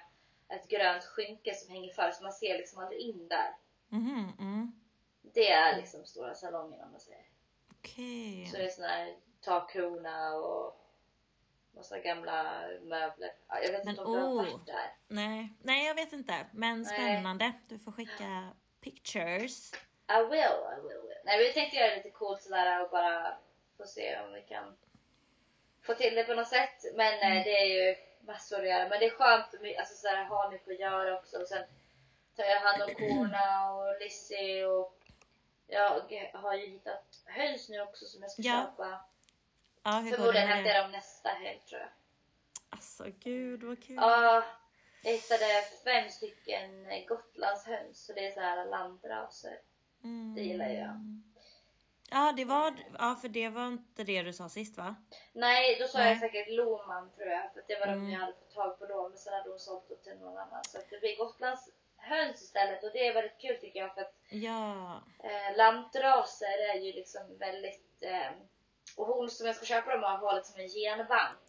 ett 0.50 0.68
grönt 0.68 1.04
skynke 1.04 1.56
som 1.56 1.74
hänger 1.74 1.94
för 1.94 2.12
så 2.12 2.24
man 2.24 2.34
ser 2.34 2.58
liksom 2.58 2.80
aldrig 2.84 3.00
in 3.02 3.28
där. 3.28 3.56
Mhm, 3.96 4.34
mm. 4.40 4.72
Det 5.22 5.52
är 5.52 5.78
liksom 5.78 6.06
stora 6.06 6.36
salongen 6.36 6.82
om 6.82 6.92
man 6.92 7.00
säger. 7.00 7.26
Okej. 7.72 8.46
Så 8.52 8.58
det 8.58 8.64
är 8.66 8.70
sån 8.70 8.86
här 8.86 9.16
takkrona 9.42 10.34
och 10.36 10.82
massa 11.76 12.00
gamla 12.00 12.62
möbler. 12.82 13.32
Ja, 13.48 13.60
Jag 13.60 13.72
vet 13.72 13.84
Men 13.86 13.90
inte 13.92 14.04
om 14.04 14.14
du 14.14 14.20
har 14.20 14.28
oh. 14.30 14.36
varit 14.36 14.66
där. 14.66 14.94
Nej. 15.08 15.54
Nej, 15.64 15.86
jag 15.88 15.96
vet 15.96 16.14
inte. 16.14 16.46
Men 16.54 16.82
Nej. 16.82 16.86
spännande. 16.86 17.54
Du 17.68 17.80
får 17.80 17.92
skicka 17.92 18.50
pictures. 18.82 19.74
I 20.08 20.24
will, 20.30 20.40
I 20.78 20.82
will, 20.82 21.02
will. 21.02 21.18
Nej 21.26 21.48
vi 21.48 21.54
tänkte 21.54 21.78
göra 21.78 21.90
det 21.90 21.96
lite 21.96 22.10
coolt 22.10 22.42
sådär 22.42 22.84
och 22.84 22.90
bara 22.90 23.38
få 23.78 23.86
se 23.86 24.20
om 24.20 24.34
vi 24.34 24.42
kan 24.42 24.78
få 25.82 25.94
till 25.94 26.16
det 26.16 26.24
på 26.24 26.34
något 26.34 26.48
sätt. 26.48 26.84
Men 26.96 27.14
Mm. 27.14 27.38
eh, 27.38 27.44
det 27.44 27.58
är 27.58 27.66
ju 27.66 27.96
massor 28.26 28.60
att 28.62 28.68
göra. 28.68 28.90
Men 28.90 29.00
det 29.00 29.06
är 29.06 29.10
skönt 29.10 29.46
alltså 29.80 29.96
sådär 29.96 30.24
ha 30.26 30.50
mycket 30.52 30.68
att 30.70 30.80
göra 30.80 31.20
också. 31.20 31.42
Och 31.42 31.48
sen 31.48 31.64
tar 32.36 32.44
jag 32.44 32.60
hand 32.60 32.82
om 32.84 32.96
korna 32.96 33.74
och 33.76 34.00
Lizzie 34.00 34.66
och 34.66 35.00
jag 35.68 35.90
har 36.34 36.54
ju 36.54 36.66
hittat 36.68 37.22
höns 37.26 37.70
nu 37.70 37.82
också 37.82 38.06
som 38.06 38.22
jag 38.22 38.32
ska 38.32 38.42
Ja. 38.42 38.62
köpa. 38.72 39.00
Ja, 39.84 39.92
hur 39.92 40.12
det 40.12 40.18
Förmodligen 40.18 40.48
hämtar 40.48 40.64
det? 40.64 40.76
jag 40.78 40.84
dem 40.86 40.92
nästa 40.92 41.30
helg 41.30 41.60
tror 41.70 41.82
jag. 41.82 41.90
Alltså 42.70 43.06
gud 43.20 43.64
vad 43.64 43.84
kul. 43.84 43.96
Ja, 43.96 44.44
jag 45.04 45.12
hittade 45.12 45.44
fem 45.84 46.10
stycken 46.10 46.88
Gotlandshöns 47.08 48.06
så 48.06 48.14
det 48.14 48.28
är 48.28 48.32
så 48.32 48.40
här 48.40 48.66
landraser. 48.66 49.60
Mm. 50.04 50.36
Det 50.36 50.42
gillar 50.42 50.70
jag. 50.70 51.22
Ja, 52.12 52.34
det 52.38 52.46
var, 52.46 52.74
ja, 53.00 53.18
för 53.22 53.28
det 53.28 53.50
var 53.50 53.68
inte 53.68 54.04
det 54.04 54.22
du 54.24 54.34
sa 54.34 54.50
sist 54.50 54.78
va? 54.78 54.96
Nej, 55.34 55.78
då 55.80 55.88
sa 55.88 55.98
Nej. 55.98 56.10
jag 56.10 56.20
säkert 56.20 56.50
Loman 56.50 57.10
tror 57.12 57.28
jag. 57.28 57.54
För 57.54 57.60
att 57.60 57.68
det 57.68 57.80
var 57.80 57.88
Mm. 57.88 58.06
de 58.06 58.12
jag 58.12 58.20
hade 58.20 58.34
fått 58.34 58.54
tag 58.54 58.80
på 58.80 58.86
då. 58.86 59.10
Men 59.10 59.18
sen 59.18 59.34
hade 59.34 59.50
hon 59.50 59.60
sålt 59.60 59.90
dem 59.90 59.98
till 60.04 60.16
någon 60.20 60.38
annan. 60.38 60.64
Så 60.64 60.78
det 60.90 61.00
blir 61.00 61.18
Gotlands 61.18 61.70
höns 62.06 62.42
istället. 62.42 62.84
Och 62.84 62.92
det 62.94 63.08
är 63.08 63.14
väldigt 63.14 63.38
kul 63.42 63.58
tycker 63.58 63.80
jag. 63.80 63.94
För 63.94 64.02
att 64.02 64.16
Ja. 64.30 65.02
eh, 65.24 65.58
lantraser 65.58 66.70
är 66.76 66.80
ju 66.80 66.94
liksom 66.94 67.38
väldigt... 67.38 68.04
Eh, 68.04 68.32
och 68.98 69.06
hon 69.08 69.30
som 69.30 69.48
jag 69.48 69.56
ska 69.56 69.66
köpa 69.66 69.92
dem 69.92 70.04
av 70.04 70.20
har 70.20 70.36
liksom 70.36 70.60
en 70.60 70.68
genbank. 70.68 71.40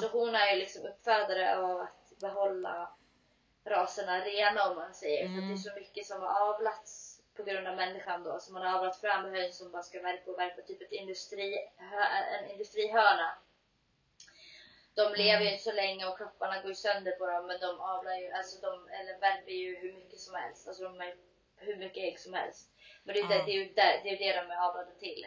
Så 0.00 0.06
Ja. 0.06 0.08
hon 0.12 0.34
är 0.34 0.52
ju 0.52 0.58
liksom 0.60 0.86
uppfödare 0.86 1.58
av 1.58 1.80
att 1.80 2.12
behålla 2.20 2.90
raserna 3.64 4.20
rena 4.24 4.68
om 4.70 4.76
man 4.76 4.94
säger. 4.94 5.28
För 5.28 5.34
att 5.42 5.48
det 5.48 5.52
är 5.54 5.56
så 5.56 5.74
mycket 5.80 6.06
som 6.06 6.22
har 6.22 6.40
avlats 6.48 7.20
på 7.36 7.42
grund 7.42 7.66
av 7.68 7.76
människan 7.76 8.22
då. 8.22 8.38
Så 8.40 8.52
man 8.52 8.62
har 8.66 8.78
avlat 8.78 9.00
fram 9.00 9.24
höns 9.34 9.58
som 9.58 9.70
bara 9.70 9.82
ska 9.82 10.02
verka 10.02 10.30
och 10.30 10.38
verka 10.38 10.62
typ 10.62 10.82
ett 10.82 10.92
industri, 10.92 11.58
en 12.40 12.50
industrihörna. 12.50 13.34
De 14.94 15.14
lever 15.14 15.44
ju 15.44 15.50
inte 15.52 15.62
så 15.62 15.72
länge 15.72 16.06
och 16.06 16.18
kropparna 16.18 16.60
går 16.60 16.68
ju 16.68 16.74
sönder 16.74 17.12
på 17.12 17.26
dem 17.26 17.46
men 17.46 17.60
de 17.60 17.80
avlar 17.80 18.14
ju, 18.14 18.30
alltså 18.30 18.60
de, 18.60 18.88
eller 18.88 19.18
värper 19.20 19.52
ju 19.52 19.76
hur 19.76 19.92
mycket 19.92 20.20
som 20.20 20.34
helst. 20.34 20.68
Alltså 20.68 20.82
de 20.82 21.00
är 21.00 21.16
hur 21.56 21.76
mycket 21.76 22.02
ägg 22.04 22.18
som 22.18 22.34
helst. 22.34 22.70
Men 23.04 23.14
det 23.14 23.20
är, 23.20 23.24
Ja. 23.24 23.28
det, 23.28 23.44
det, 23.44 23.50
är 23.50 23.54
ju 23.54 23.64
det, 23.64 24.00
det, 24.02 24.08
är 24.08 24.12
ju 24.12 24.16
det 24.16 24.40
de 24.40 24.50
är 24.50 24.68
avlade 24.68 24.94
till. 24.94 25.26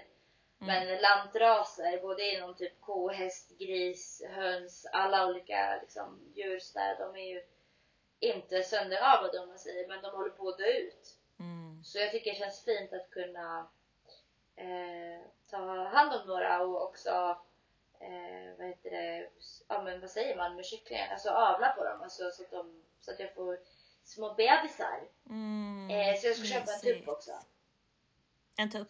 Men 0.66 1.02
lantraser, 1.02 2.02
både 2.02 2.36
inom 2.36 2.56
typ 2.56 2.82
ko, 2.82 3.10
häst, 3.10 3.58
gris, 3.60 4.24
höns, 4.30 4.86
alla 4.92 5.28
olika 5.28 5.80
liksom, 5.82 6.32
djur 6.36 6.60
där, 6.74 7.00
de 7.00 7.16
är 7.16 7.34
ju 7.34 7.44
inte 8.20 8.64
sönderavlade 8.64 9.40
om 9.40 9.48
man 9.48 9.60
säger, 9.60 9.88
men 9.88 10.02
de 10.02 10.16
håller 10.16 10.30
på 10.30 10.50
att 10.50 10.58
dö 10.58 10.68
ut. 10.68 11.18
Mm. 11.40 11.84
Så 11.84 12.00
jag 12.00 12.12
tycker 12.12 12.32
det 12.32 12.38
känns 12.38 12.66
fint 12.66 12.94
att 12.94 13.10
kunna 13.10 13.70
eh, 14.56 15.28
ta 15.50 15.84
hand 15.84 16.14
om 16.14 16.28
några 16.28 16.62
och 16.62 16.84
också 16.84 17.38
eh, 18.04 18.58
vad 18.58 18.68
heter 18.68 18.92
det, 18.92 19.30
ja 19.68 19.84
men 19.84 20.02
vad 20.02 20.10
säger 20.10 20.38
man 20.38 20.56
med 20.56 20.66
kycklingar, 20.66 21.08
alltså 21.12 21.30
avla 21.30 21.70
på 21.70 21.84
dem 21.84 22.02
alltså, 22.02 22.32
så, 22.32 22.44
att 22.44 22.52
de, 22.52 22.84
så 23.00 23.12
att 23.12 23.20
jag 23.20 23.34
får 23.36 23.60
små 24.04 24.34
bebisar. 24.34 25.00
Mm. 25.30 25.90
Eh, 25.90 26.16
så 26.20 26.28
jag 26.28 26.36
ska 26.36 26.46
köpa 26.46 26.72
en 26.72 26.78
Mysigt. 26.84 27.00
tupp 27.06 27.08
också. 27.16 27.32
En 28.58 28.70
tupp. 28.72 28.88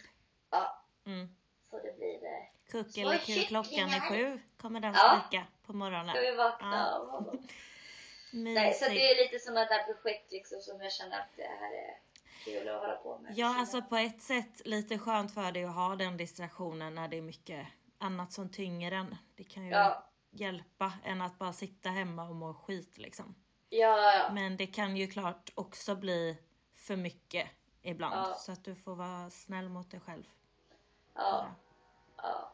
Ja, 0.50 0.80
Mm. 1.06 1.36
så 1.70 1.78
det 1.80 1.98
blir 1.98 2.20
det. 2.22 2.48
Kuck 2.72 2.92
Små 2.92 3.02
eller 3.10 3.18
kul 3.18 3.44
klockan 3.46 3.90
är 3.90 4.10
sju 4.10 4.40
kommer 4.58 4.80
den 4.80 4.94
Ja. 4.94 5.22
skrika 5.30 5.46
på 5.66 5.74
morgonen. 5.74 6.10
Ska 6.16 6.22
vi 6.22 6.36
vakna 6.36 6.76
Ja. 6.92 6.98
av 7.00 7.08
honom? 7.12 7.48
Nej, 8.34 8.74
så 8.74 8.86
det 8.90 9.12
är 9.12 9.24
lite 9.24 9.40
sådana 9.46 9.66
där 9.66 9.84
projekt 9.84 10.32
liksom 10.32 10.62
som 10.62 10.82
jag 10.82 10.92
känner 10.92 11.20
att 11.20 11.28
det 11.36 11.44
här 11.60 11.74
är 11.74 11.98
kul 12.46 12.70
att 12.70 12.82
hålla 12.82 12.96
på 12.96 13.18
med. 13.18 13.34
Ja, 13.38 13.60
alltså 13.60 13.82
på 13.82 13.96
ett 13.98 14.22
sätt 14.22 14.62
lite 14.66 14.98
skönt 15.00 15.34
för 15.34 15.52
dig 15.52 15.64
att 15.64 15.76
ha 15.76 15.96
den 15.96 16.18
distraktionen 16.18 16.96
när 16.96 17.08
det 17.08 17.18
är 17.18 17.22
mycket 17.22 17.68
annat 18.04 18.32
som 18.34 18.50
tynger 18.50 18.92
en. 18.92 19.16
Det 19.36 19.44
kan 19.44 19.64
ju 19.66 19.72
Ja. 19.72 20.06
hjälpa 20.32 20.94
än 21.04 21.22
att 21.22 21.40
bara 21.40 21.54
sitta 21.54 21.90
hemma 21.90 22.24
och 22.30 22.36
må 22.36 22.54
skit 22.54 22.98
liksom. 22.98 23.36
Ja. 23.70 24.30
Men 24.34 24.58
det 24.58 24.68
kan 24.68 24.98
ju 24.98 25.08
klart 25.08 25.50
också 25.56 25.96
bli 25.96 26.38
för 26.76 26.96
mycket 26.96 27.48
ibland. 27.82 28.16
Ja. 28.16 28.36
Så 28.40 28.52
att 28.52 28.64
du 28.66 28.76
får 28.76 28.96
vara 28.96 29.30
snäll 29.30 29.70
mot 29.70 29.92
dig 29.92 30.00
själv. 30.00 30.24
Ja. 31.16 31.46
Ja. 32.18 32.50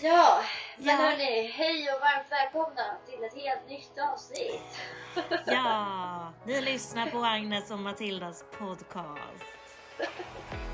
Ja, 0.00 0.42
men 0.76 0.86
Ja. 0.86 0.94
hörni, 0.96 1.46
hej 1.48 1.88
och 1.94 2.00
varmt 2.00 2.32
välkomna 2.32 2.96
till 3.06 3.24
ett 3.24 3.34
helt 3.34 3.68
nytt 3.68 3.98
avsnitt. 4.12 4.78
Ja, 5.46 6.32
ni 6.46 6.60
lyssnar 6.60 7.10
på 7.10 7.18
Agnes 7.24 7.70
och 7.70 7.78
Matildas 7.78 8.44
podcast. 8.58 9.44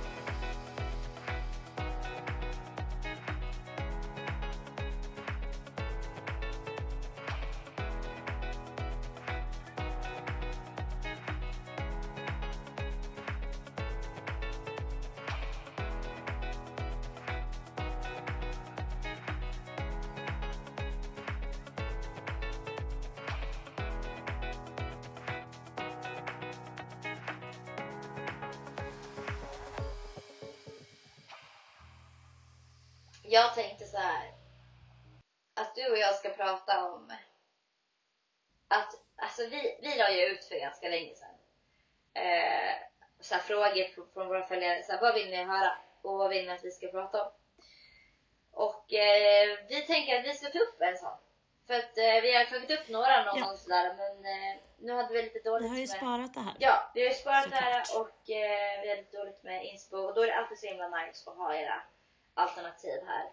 följare. 44.65 44.83
Så 44.83 44.93
här, 44.93 45.01
vad 45.01 45.15
vill 45.15 45.31
ni 45.31 45.45
höra? 45.45 45.73
Och 46.03 46.19
vad 46.19 46.31
vill 46.31 46.47
ni 46.47 46.53
att 46.53 46.65
vi 46.65 46.71
ska 46.71 46.87
prata 46.89 47.23
om? 47.25 47.31
Och 48.53 48.93
eh, 48.95 49.59
vi 49.69 49.81
tänker 49.87 50.19
att 50.19 50.25
vi 50.25 50.33
ska 50.35 50.49
ta 50.51 50.59
upp 50.59 50.81
en 50.81 50.97
sån 50.97 51.17
För 51.67 51.75
att 51.75 51.99
eh, 51.99 52.21
vi 52.23 52.35
har 52.37 52.45
tagit 52.45 52.71
upp 52.71 52.89
några 52.89 53.25
någon 53.25 53.39
Ja. 53.39 53.47
gång 53.47 53.57
sådär 53.57 53.95
men 53.97 54.17
eh, 54.25 54.57
nu 54.79 54.93
hade 54.93 55.13
vi 55.15 55.23
lite 55.23 55.39
Vi 55.39 55.51
dåligt 55.51 55.69
har 55.69 55.77
ju 55.77 55.81
med... 55.81 55.89
sparat 55.89 56.35
det 56.35 56.41
här. 56.41 56.55
Ja, 56.59 56.91
vi 56.95 57.01
har 57.03 57.09
ju 57.09 57.15
sparat 57.15 57.51
det 57.51 57.57
här 57.57 57.85
Såklart. 57.85 58.07
och 58.09 58.31
eh, 58.31 58.83
vi 58.83 58.89
har 58.89 58.97
lite 58.97 59.17
dåligt 59.17 59.43
med 59.45 59.65
inspo 59.67 59.97
och 59.97 60.15
då 60.15 60.23
är 60.23 60.27
det 60.27 60.35
alltid 60.35 60.59
så 60.59 60.67
himla 60.67 60.89
nice 60.89 61.31
att 61.31 61.37
ha 61.37 61.55
era 61.55 61.83
alternativ 62.35 63.01
här. 63.07 63.25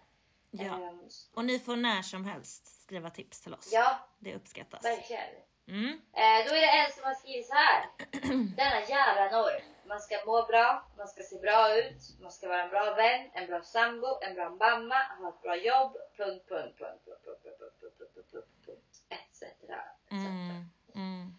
Ja. 0.52 0.74
Ehm, 0.74 1.08
Och 1.36 1.46
ni 1.46 1.60
får 1.60 1.76
när 1.76 2.02
som 2.02 2.26
helst 2.26 2.82
skriva 2.82 3.10
tips 3.10 3.42
till 3.42 3.54
oss. 3.54 3.70
ja 3.74 4.00
Det 4.20 4.36
uppskattas. 4.36 4.84
verkligen. 4.86 5.24
Mm. 5.68 5.88
Eh, 6.14 6.48
då 6.50 6.56
är 6.56 6.62
det 6.62 6.72
en 6.86 6.92
som 6.92 7.04
har 7.04 7.14
skrivit 7.14 7.48
så 7.48 7.54
här. 7.54 7.84
Denna 8.56 8.82
jävla 8.82 9.38
norm. 9.38 9.62
Man 9.92 10.02
ska 10.02 10.16
må 10.26 10.46
bra, 10.46 10.68
man 10.98 11.08
ska 11.08 11.24
se 11.24 11.40
bra 11.40 11.78
ut, 11.80 12.02
man 12.22 12.32
ska 12.32 12.48
vara 12.48 12.64
en 12.64 12.70
bra 12.70 12.94
vän, 12.94 13.30
en 13.34 13.48
bra 13.48 13.62
sambo, 13.64 14.08
en 14.22 14.34
bra 14.36 14.50
mamma, 14.50 14.96
ha 15.20 15.30
ett 15.30 15.42
bra 15.42 15.56
jobb, 15.56 15.94
punkt, 16.18 16.46
punkt, 16.50 16.78
punkt, 16.80 17.02
punkt, 17.06 17.22
punkt, 17.26 17.44
punkt, 17.44 17.60
punkt, 17.60 17.98
punkt, 17.98 18.14
punkt, 18.16 18.32
punkt, 18.32 18.48
punkt, 18.66 18.98
etc. 19.10 19.42
etc. 19.42 19.70
Mm. 20.12 20.66
Mm. 20.96 21.36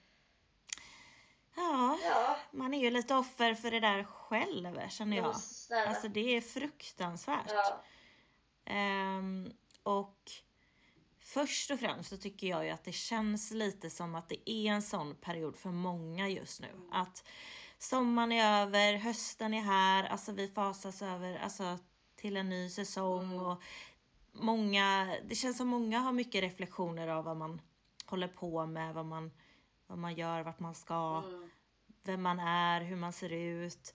Ja, 1.56 1.98
Ja, 2.04 2.36
man 2.50 2.74
är 2.74 2.80
ju 2.80 2.90
lite 2.90 3.14
offer 3.14 3.54
för 3.54 3.70
det 3.70 3.80
där 3.80 4.04
själv 4.04 4.88
känner 4.88 5.16
jag. 5.16 5.36
snälla. 5.36 5.88
Alltså 5.88 6.08
det 6.08 6.36
är 6.36 6.40
fruktansvärt. 6.40 7.52
ja. 7.52 7.82
Ehm, 8.64 9.52
och 9.82 10.30
först 11.20 11.70
och 11.70 11.80
främst 11.80 12.10
så 12.10 12.16
tycker 12.16 12.46
jag 12.46 12.64
ju 12.64 12.70
att 12.70 12.84
det 12.84 12.92
känns 12.92 13.50
lite 13.50 13.90
som 13.90 14.14
att 14.14 14.28
det 14.28 14.50
är 14.50 14.72
en 14.72 14.82
sån 14.82 15.14
period 15.16 15.56
för 15.56 15.68
många 15.68 16.28
just 16.28 16.60
nu. 16.60 16.68
Att 16.92 17.24
sommaren 17.82 18.32
är 18.32 18.62
över, 18.62 18.94
hösten 18.94 19.54
är 19.54 19.60
här, 19.60 20.04
alltså 20.04 20.32
vi 20.32 20.48
fasas 20.48 21.02
över 21.02 21.38
alltså, 21.38 21.78
till 22.16 22.36
en 22.36 22.48
ny 22.48 22.70
säsong. 22.70 23.40
Och 23.40 23.62
många, 24.32 25.16
det 25.28 25.34
känns 25.34 25.56
som 25.56 25.68
många 25.68 25.98
har 25.98 26.12
mycket 26.12 26.42
reflektioner 26.42 27.08
av 27.08 27.24
vad 27.24 27.36
man 27.36 27.60
håller 28.06 28.28
på 28.28 28.66
med, 28.66 28.94
vad 28.94 29.06
man, 29.06 29.30
vad 29.86 29.98
man 29.98 30.14
gör, 30.14 30.42
vart 30.42 30.60
man 30.60 30.74
ska, 30.74 31.22
vem 32.02 32.22
man 32.22 32.40
är, 32.40 32.80
hur 32.80 32.96
man 32.96 33.12
ser 33.12 33.32
ut. 33.32 33.94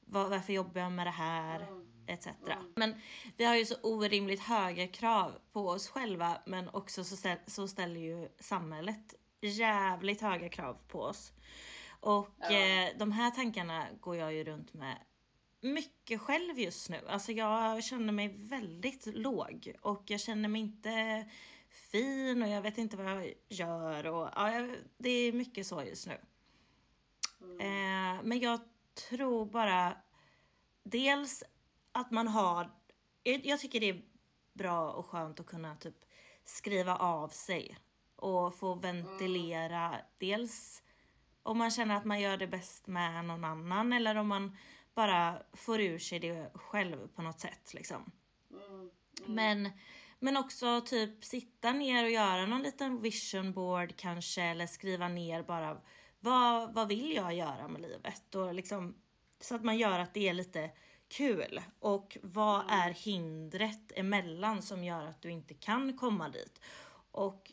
Var, 0.00 0.28
varför 0.28 0.52
jobbar 0.52 0.80
jag 0.80 0.92
med 0.92 1.06
det 1.06 1.10
här? 1.10 1.66
Etc. 2.06 2.28
Men 2.74 3.00
vi 3.36 3.44
har 3.44 3.56
ju 3.56 3.64
så 3.64 3.76
orimligt 3.82 4.40
höga 4.40 4.88
krav 4.88 5.32
på 5.52 5.68
oss 5.68 5.88
själva 5.88 6.38
men 6.46 6.68
också 6.68 7.04
så, 7.04 7.16
ställ, 7.16 7.38
så 7.46 7.68
ställer 7.68 8.00
ju 8.00 8.28
samhället 8.40 9.14
jävligt 9.40 10.20
höga 10.20 10.48
krav 10.48 10.76
på 10.88 11.00
oss. 11.00 11.32
Och 12.04 12.28
Ja. 12.38 12.50
eh, 12.50 12.96
de 12.98 13.12
här 13.12 13.30
tankarna 13.30 13.86
går 14.00 14.16
jag 14.16 14.34
ju 14.34 14.44
runt 14.44 14.74
med 14.74 14.98
mycket 15.60 16.20
själv 16.20 16.58
just 16.58 16.90
nu. 16.90 17.08
Alltså 17.08 17.32
jag 17.32 17.84
känner 17.84 18.12
mig 18.12 18.28
väldigt 18.28 19.06
låg 19.06 19.72
och 19.82 20.02
jag 20.06 20.20
känner 20.20 20.48
mig 20.48 20.60
inte 20.60 21.24
fin 21.68 22.42
och 22.42 22.48
jag 22.48 22.62
vet 22.62 22.78
inte 22.78 22.96
vad 22.96 23.06
jag 23.06 23.34
gör 23.48 24.06
och 24.06 24.28
ja, 24.34 24.68
det 24.98 25.10
är 25.10 25.32
mycket 25.32 25.66
så 25.66 25.82
just 25.82 26.06
nu. 26.06 26.20
Eh, 27.60 28.22
men 28.22 28.40
jag 28.40 28.60
tror 29.08 29.46
bara 29.46 29.96
dels 30.82 31.42
att 31.92 32.10
man 32.10 32.28
har, 32.28 32.70
jag, 33.22 33.46
jag 33.46 33.60
tycker 33.60 33.80
det 33.80 33.88
är 33.88 34.02
bra 34.52 34.92
och 34.92 35.06
skönt 35.06 35.40
att 35.40 35.46
kunna 35.46 35.76
typ 35.76 35.96
skriva 36.44 36.96
av 36.96 37.28
sig 37.28 37.76
och 38.16 38.54
få 38.54 38.74
ventilera 38.74 39.96
dels 40.18 40.82
om 41.44 41.58
man 41.58 41.70
känner 41.70 41.96
att 41.96 42.04
man 42.04 42.20
gör 42.20 42.36
det 42.36 42.46
bäst 42.46 42.86
med 42.86 43.24
någon 43.24 43.44
annan 43.44 43.92
eller 43.92 44.14
om 44.14 44.28
man 44.28 44.56
bara 44.94 45.42
får 45.52 45.80
ur 45.80 45.98
sig 45.98 46.18
det 46.18 46.50
själv 46.54 47.08
på 47.08 47.22
något 47.22 47.40
sätt 47.40 47.74
liksom. 47.74 48.12
Men, 49.26 49.70
men 50.18 50.36
också 50.36 50.80
typ 50.80 51.24
sitta 51.24 51.72
ner 51.72 52.04
och 52.04 52.10
göra 52.10 52.46
någon 52.46 52.62
liten 52.62 53.02
vision 53.02 53.52
board 53.52 53.96
kanske 53.96 54.42
eller 54.42 54.66
skriva 54.66 55.08
ner 55.08 55.42
bara 55.42 55.80
vad, 56.20 56.74
vad 56.74 56.88
vill 56.88 57.12
jag 57.12 57.34
göra 57.34 57.68
med 57.68 57.82
livet? 57.82 58.34
Och 58.34 58.54
liksom 58.54 58.94
så 59.40 59.54
att 59.54 59.64
man 59.64 59.78
gör 59.78 59.98
att 59.98 60.14
det 60.14 60.28
är 60.28 60.34
lite 60.34 60.70
kul. 61.08 61.60
Och 61.78 62.18
vad 62.22 62.64
är 62.68 62.90
hindret 62.90 63.92
emellan 63.96 64.62
som 64.62 64.84
gör 64.84 65.06
att 65.06 65.22
du 65.22 65.30
inte 65.30 65.54
kan 65.54 65.96
komma 65.96 66.28
dit. 66.28 66.60
Och 67.10 67.52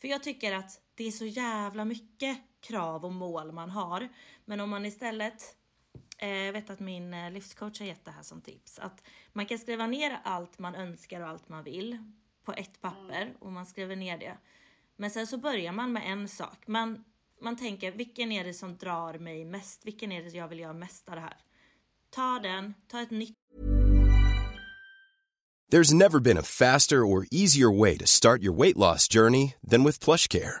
för 0.00 0.08
jag 0.08 0.22
tycker 0.22 0.52
att 0.52 0.80
det 0.94 1.04
är 1.04 1.10
så 1.10 1.26
jävla 1.26 1.84
mycket 1.84 2.38
krav 2.62 3.04
och 3.04 3.12
mål 3.12 3.52
man 3.52 3.70
har. 3.70 4.08
Men 4.44 4.60
om 4.60 4.70
man 4.70 4.86
istället, 4.86 5.56
eh, 6.18 6.28
jag 6.28 6.52
vet 6.52 6.70
att 6.70 6.80
min 6.80 7.14
eh, 7.14 7.30
livscoach 7.30 7.80
har 7.80 7.86
gett 7.86 8.04
det 8.04 8.10
här 8.10 8.22
som 8.22 8.40
tips, 8.40 8.78
att 8.78 9.02
man 9.32 9.46
kan 9.46 9.58
skriva 9.58 9.86
ner 9.86 10.20
allt 10.24 10.58
man 10.58 10.74
önskar 10.74 11.20
och 11.20 11.28
allt 11.28 11.48
man 11.48 11.64
vill 11.64 11.98
på 12.44 12.52
ett 12.52 12.80
papper 12.80 13.34
och 13.38 13.52
man 13.52 13.66
skriver 13.66 13.96
ner 13.96 14.18
det. 14.18 14.38
Men 14.96 15.10
sen 15.10 15.26
så 15.26 15.38
börjar 15.38 15.72
man 15.72 15.92
med 15.92 16.02
en 16.06 16.28
sak. 16.28 16.66
Man, 16.66 17.04
man 17.40 17.56
tänker, 17.56 17.92
vilken 17.92 18.32
är 18.32 18.44
det 18.44 18.54
som 18.54 18.76
drar 18.76 19.18
mig 19.18 19.44
mest? 19.44 19.86
Vilken 19.86 20.12
är 20.12 20.22
det 20.22 20.30
jag 20.30 20.48
vill 20.48 20.60
göra 20.60 20.72
mest 20.72 21.08
av 21.08 21.14
det 21.14 21.20
här? 21.20 21.36
Ta 22.10 22.38
den, 22.38 22.74
ta 22.88 23.02
ett 23.02 23.10
nytt 23.10 23.36
There's 25.72 25.94
never 25.94 26.20
been 26.20 26.36
a 26.36 26.42
faster 26.42 27.02
or 27.02 27.26
easier 27.30 27.70
way 27.70 27.96
to 27.96 28.06
start 28.06 28.42
your 28.42 28.52
weight 28.52 28.76
loss 28.76 29.08
journey 29.08 29.54
than 29.70 29.84
with 29.84 30.04
PlushCare. 30.04 30.60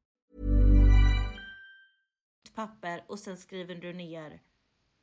papper 2.55 3.03
och 3.07 3.19
sen 3.19 3.37
skriver 3.37 3.75
du 3.75 3.93
ner 3.93 4.39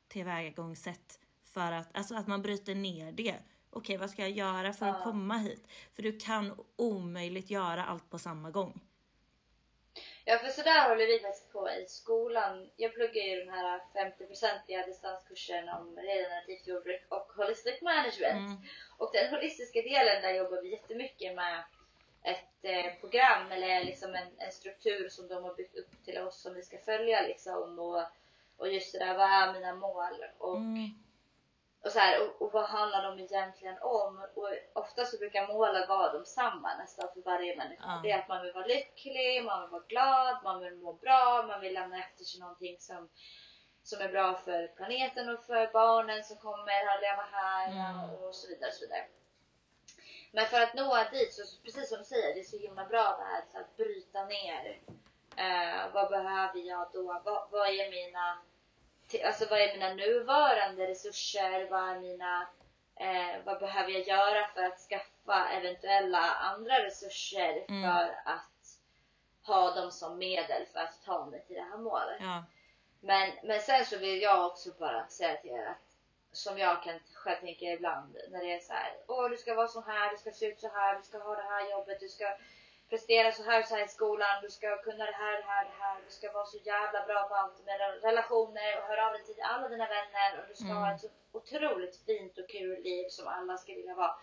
tillvägagångssätt 0.07 1.19
för 1.43 1.71
att, 1.71 1.97
alltså 1.97 2.15
att 2.15 2.27
man 2.27 2.41
bryter 2.41 2.75
ner 2.75 3.11
det. 3.11 3.35
Okej, 3.69 3.97
vad 3.97 4.09
ska 4.09 4.21
jag 4.21 4.31
göra 4.31 4.73
för 4.73 4.85
att 4.85 5.03
komma 5.03 5.37
hit? 5.37 5.67
För 5.95 6.03
du 6.03 6.19
kan 6.19 6.65
omöjligt 6.75 7.49
göra 7.49 7.85
allt 7.85 8.09
på 8.09 8.19
samma 8.19 8.51
gång. 8.51 8.81
Ja, 10.25 10.37
för 10.37 10.47
sådär 10.47 10.89
håller 10.89 11.07
vi 11.07 11.19
faktiskt 11.19 11.51
på 11.51 11.69
i 11.69 11.85
skolan. 11.87 12.69
Jag 12.75 12.93
pluggar 12.93 13.23
ju 13.23 13.45
de 13.45 13.51
här 13.51 13.81
50-procentiga 13.93 14.85
distanskurserna 14.85 15.79
om 15.79 15.95
regenerativt 15.95 16.67
jordbruk 16.67 17.05
och 17.09 17.31
holistic 17.37 17.81
management. 17.81 18.59
Och 18.97 19.09
den 19.13 19.33
holistiska 19.33 19.81
delen, 19.81 20.21
där 20.21 20.33
jobbar 20.33 20.61
vi 20.61 20.71
jättemycket 20.71 21.35
med 21.35 21.63
ett 22.23 22.65
eh, 22.65 22.99
program 22.99 23.51
eller 23.51 23.83
liksom 23.83 24.15
en, 24.15 24.27
en 24.37 24.51
struktur 24.51 25.09
som 25.09 25.27
de 25.27 25.43
har 25.43 25.55
byggt 25.55 25.75
upp 25.75 26.05
till 26.05 26.17
oss 26.17 26.41
som 26.41 26.53
vi 26.53 26.61
ska 26.63 26.77
följa 26.77 27.21
liksom. 27.21 27.79
Och, 27.79 28.03
och 28.57 28.69
just 28.69 28.93
det 28.93 28.99
där, 28.99 29.17
vad 29.17 29.27
är 29.29 29.53
mina 29.53 29.75
mål? 29.75 30.25
Och, 30.37 30.57
och, 31.83 31.91
så 31.91 31.99
här, 31.99 32.21
och, 32.21 32.41
och 32.41 32.51
vad 32.51 32.65
handlar 32.65 33.03
de 33.03 33.19
egentligen 33.19 33.77
om? 33.81 34.27
Och 34.35 34.49
ofta 34.73 35.05
så 35.05 35.17
brukar 35.17 35.47
målen 35.47 35.87
vara 35.87 36.13
de 36.13 36.25
samma 36.25 36.77
nästan 36.77 37.09
för 37.13 37.21
varje 37.21 37.55
människa. 37.55 37.83
Ja. 37.85 37.99
Det 38.03 38.11
är 38.11 38.19
att 38.19 38.27
man 38.27 38.41
vill 38.41 38.53
vara 38.53 38.65
lycklig, 38.65 39.43
man 39.45 39.61
vill 39.61 39.71
vara 39.71 39.83
glad, 39.87 40.37
man 40.43 40.59
vill 40.59 40.75
må 40.75 40.93
bra, 40.93 41.45
man 41.47 41.61
vill 41.61 41.73
lämna 41.73 41.99
efter 41.99 42.23
sig 42.23 42.39
någonting 42.39 42.75
som, 42.79 43.09
som 43.83 44.01
är 44.01 44.09
bra 44.09 44.33
för 44.33 44.67
planeten 44.67 45.29
och 45.29 45.43
för 45.43 45.73
barnen 45.73 46.23
som 46.23 46.37
kommer 46.37 46.95
att 46.95 47.01
leva 47.01 47.25
här 47.31 47.67
och 48.27 48.35
så 48.35 48.47
vidare. 48.47 48.69
Och 48.69 48.73
så 48.73 48.85
vidare. 48.85 49.05
Men 50.31 50.45
för 50.45 50.61
att 50.61 50.73
nå 50.73 51.03
dit, 51.11 51.33
så 51.33 51.41
precis 51.63 51.89
som 51.89 51.97
du 51.97 52.03
säger, 52.03 52.33
det 52.33 52.39
är 52.39 52.43
så 52.43 52.57
himla 52.57 52.85
bra 52.85 53.17
det 53.19 53.25
här 53.25 53.43
så 53.51 53.59
att 53.59 53.77
bryta 53.77 54.25
ner. 54.25 54.79
Eh, 55.35 55.93
vad 55.93 56.09
behöver 56.09 56.59
jag 56.59 56.89
då? 56.93 57.21
Vad, 57.25 57.49
vad 57.51 57.67
är 57.67 57.91
mina 57.91 58.37
alltså 59.25 59.45
vad 59.49 59.59
är 59.59 59.73
mina 59.73 59.93
nuvarande 59.93 60.87
resurser? 60.87 61.67
Vad 61.69 61.89
är 61.89 61.99
mina 61.99 62.47
eh, 62.95 63.43
vad 63.45 63.59
behöver 63.59 63.91
jag 63.91 64.07
göra 64.07 64.47
för 64.47 64.63
att 64.63 64.79
skaffa 64.79 65.49
eventuella 65.49 66.31
andra 66.31 66.83
resurser 66.83 67.65
för 67.67 68.21
att 68.25 68.79
ha 69.43 69.75
dem 69.75 69.91
som 69.91 70.17
medel 70.17 70.65
för 70.73 70.79
att 70.79 71.03
ta 71.05 71.25
mig 71.25 71.45
till 71.47 71.55
det 71.55 71.67
här 71.71 71.77
målet? 71.77 72.17
Ja. 72.19 72.43
Men, 73.01 73.31
men 73.43 73.61
sen 73.61 73.85
så 73.85 73.97
vill 73.97 74.21
jag 74.21 74.45
också 74.45 74.69
bara 74.79 75.07
säga 75.07 75.37
till 75.37 75.51
er 75.51 75.65
att 75.65 75.88
som 76.39 76.57
jag 76.57 76.83
kan 76.83 76.99
själv 77.13 77.39
tänka 77.39 77.65
ibland 77.65 78.17
när 78.31 78.39
det 78.39 78.53
är 78.53 78.59
så 78.59 78.73
här. 78.73 78.91
Åh, 79.07 79.29
du 79.29 79.37
ska 79.37 79.55
vara 79.55 79.67
så 79.67 79.81
här, 79.81 80.11
du 80.11 80.17
ska 80.17 80.31
se 80.31 80.45
ut 80.45 80.59
så 80.59 80.67
här, 80.67 80.97
du 80.97 81.03
ska 81.03 81.17
ha 81.17 81.35
det 81.35 81.49
här 81.53 81.71
jobbet, 81.71 81.99
du 81.99 82.09
ska 82.09 82.37
prestera 82.89 83.31
så 83.31 83.43
här, 83.43 83.63
så 83.63 83.75
här 83.75 83.85
i 83.85 83.87
skolan, 83.87 84.41
du 84.41 84.49
ska 84.49 84.77
kunna 84.77 85.05
det 85.05 85.11
här, 85.23 85.37
det 85.37 85.47
här, 85.47 85.65
det 85.65 85.83
här, 85.83 85.97
du 86.05 86.11
ska 86.11 86.31
vara 86.31 86.45
så 86.45 86.57
jävla 86.57 87.05
bra 87.05 87.23
på 87.29 87.35
allt 87.35 87.65
med 87.65 88.03
relationer 88.03 88.77
och 88.77 88.87
höra 88.87 89.07
av 89.07 89.13
dig 89.13 89.23
till 89.25 89.41
alla 89.41 89.67
dina 89.69 89.87
vänner 89.87 90.39
och 90.39 90.47
du 90.47 90.55
ska 90.55 90.65
Mm. 90.65 90.77
ha 90.77 90.93
ett 90.93 91.01
så 91.01 91.07
otroligt 91.31 92.05
fint 92.05 92.37
och 92.37 92.49
kul 92.49 92.81
liv 92.83 93.07
som 93.09 93.27
alla 93.27 93.57
ska 93.57 93.73
vilja 93.73 93.95
vara. 93.95 94.15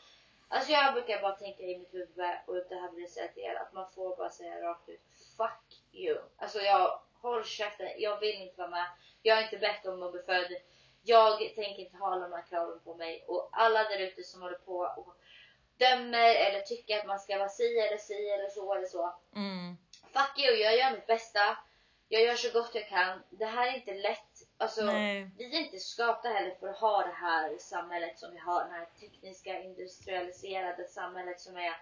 Alltså 0.49 0.73
jag 0.73 0.95
brukar 0.95 1.21
bara 1.21 1.37
tänka 1.37 1.63
i 1.63 1.79
mitt 1.79 1.95
huvud 1.95 2.37
och 2.47 2.55
det 2.55 2.75
här 2.81 2.91
vill 2.91 3.03
jag 3.03 3.11
säga 3.11 3.29
till 3.29 3.43
er 3.43 3.55
att 3.55 3.73
man 3.73 3.91
får 3.91 4.17
bara 4.17 4.31
säga 4.31 4.63
rakt 4.63 4.89
ut 4.89 5.01
Fuck 5.37 5.81
you. 5.93 6.19
Alltså 6.37 6.59
jag 6.61 7.01
håll 7.23 7.45
käften, 7.45 7.89
jag 7.97 8.21
vill 8.21 8.43
inte 8.43 8.59
vara 8.59 8.69
med. 8.71 8.87
Jag 9.23 9.37
har 9.37 9.43
inte 9.43 9.59
bett 9.59 9.87
om 9.87 10.03
att 10.03 10.13
bli 10.13 10.23
född. 10.23 10.57
Jag 11.07 11.39
tänker 11.39 11.83
inte 11.83 11.97
ha 11.97 12.19
de 12.19 12.33
här 12.33 12.45
kraven 12.49 12.81
på 12.85 12.95
mig 12.95 13.25
och 13.29 13.49
alla 13.53 13.83
där 13.83 13.99
ute 13.99 14.23
som 14.23 14.43
håller 14.43 14.59
på 14.59 14.79
och 14.97 15.15
dömer 15.77 16.35
eller 16.35 16.61
tycker 16.61 16.99
att 16.99 17.07
man 17.07 17.19
ska 17.19 17.39
vara 17.39 17.49
si 17.49 17.79
eller 17.79 17.99
si 17.99 18.29
eller 18.29 18.49
så 18.49 18.75
eller 18.75 18.87
så. 18.87 19.15
Mm. 19.35 19.77
Fuck 20.13 20.39
you, 20.39 20.55
jag 20.57 20.77
gör 20.77 20.91
mitt 20.91 21.07
bästa. 21.07 21.59
Jag 22.09 22.23
gör 22.23 22.35
så 22.35 22.51
gott 22.53 22.75
jag 22.75 22.89
kan. 22.89 23.23
Det 23.31 23.45
här 23.45 23.69
är 23.69 23.77
inte 23.77 23.95
lätt. 23.95 24.49
Alltså, 24.59 24.85
Nej. 24.85 25.31
vi 25.39 25.57
är 25.57 25.61
inte 25.61 25.79
skapta 25.79 26.29
heller 26.29 26.55
för 26.61 26.69
att 26.69 26.79
ha 26.79 27.07
det 27.07 27.13
här 27.13 27.59
samhället 27.59 28.19
som 28.19 28.33
vi 28.33 28.39
har. 28.39 28.65
Det 28.65 28.71
här 28.71 28.89
tekniska, 29.01 29.61
industrialiserade 29.61 30.89
samhället 30.89 31.41
som 31.41 31.57
är 31.57 31.77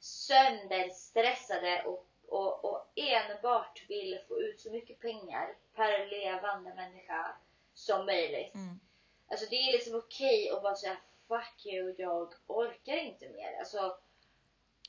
sönderstressade 0.00 1.82
och, 1.86 2.06
och, 2.28 2.64
och 2.64 2.92
enbart 2.94 3.84
vill 3.88 4.18
få 4.28 4.40
ut 4.40 4.60
så 4.60 4.70
mycket 4.70 5.00
pengar 5.00 5.54
per 5.74 6.06
levande 6.06 6.74
människa 6.74 7.36
som 7.76 8.06
möjligt. 8.06 8.54
Mm. 8.54 8.80
Alltså 9.30 9.46
det 9.50 9.56
är 9.56 9.72
liksom 9.72 9.94
okej 9.94 10.50
att 10.50 10.62
bara 10.62 10.74
säga 10.74 10.96
fuck 11.28 11.66
you, 11.66 11.94
jag 11.98 12.34
orkar 12.46 12.96
inte 12.96 13.28
mer. 13.28 13.58
Alltså, 13.58 13.96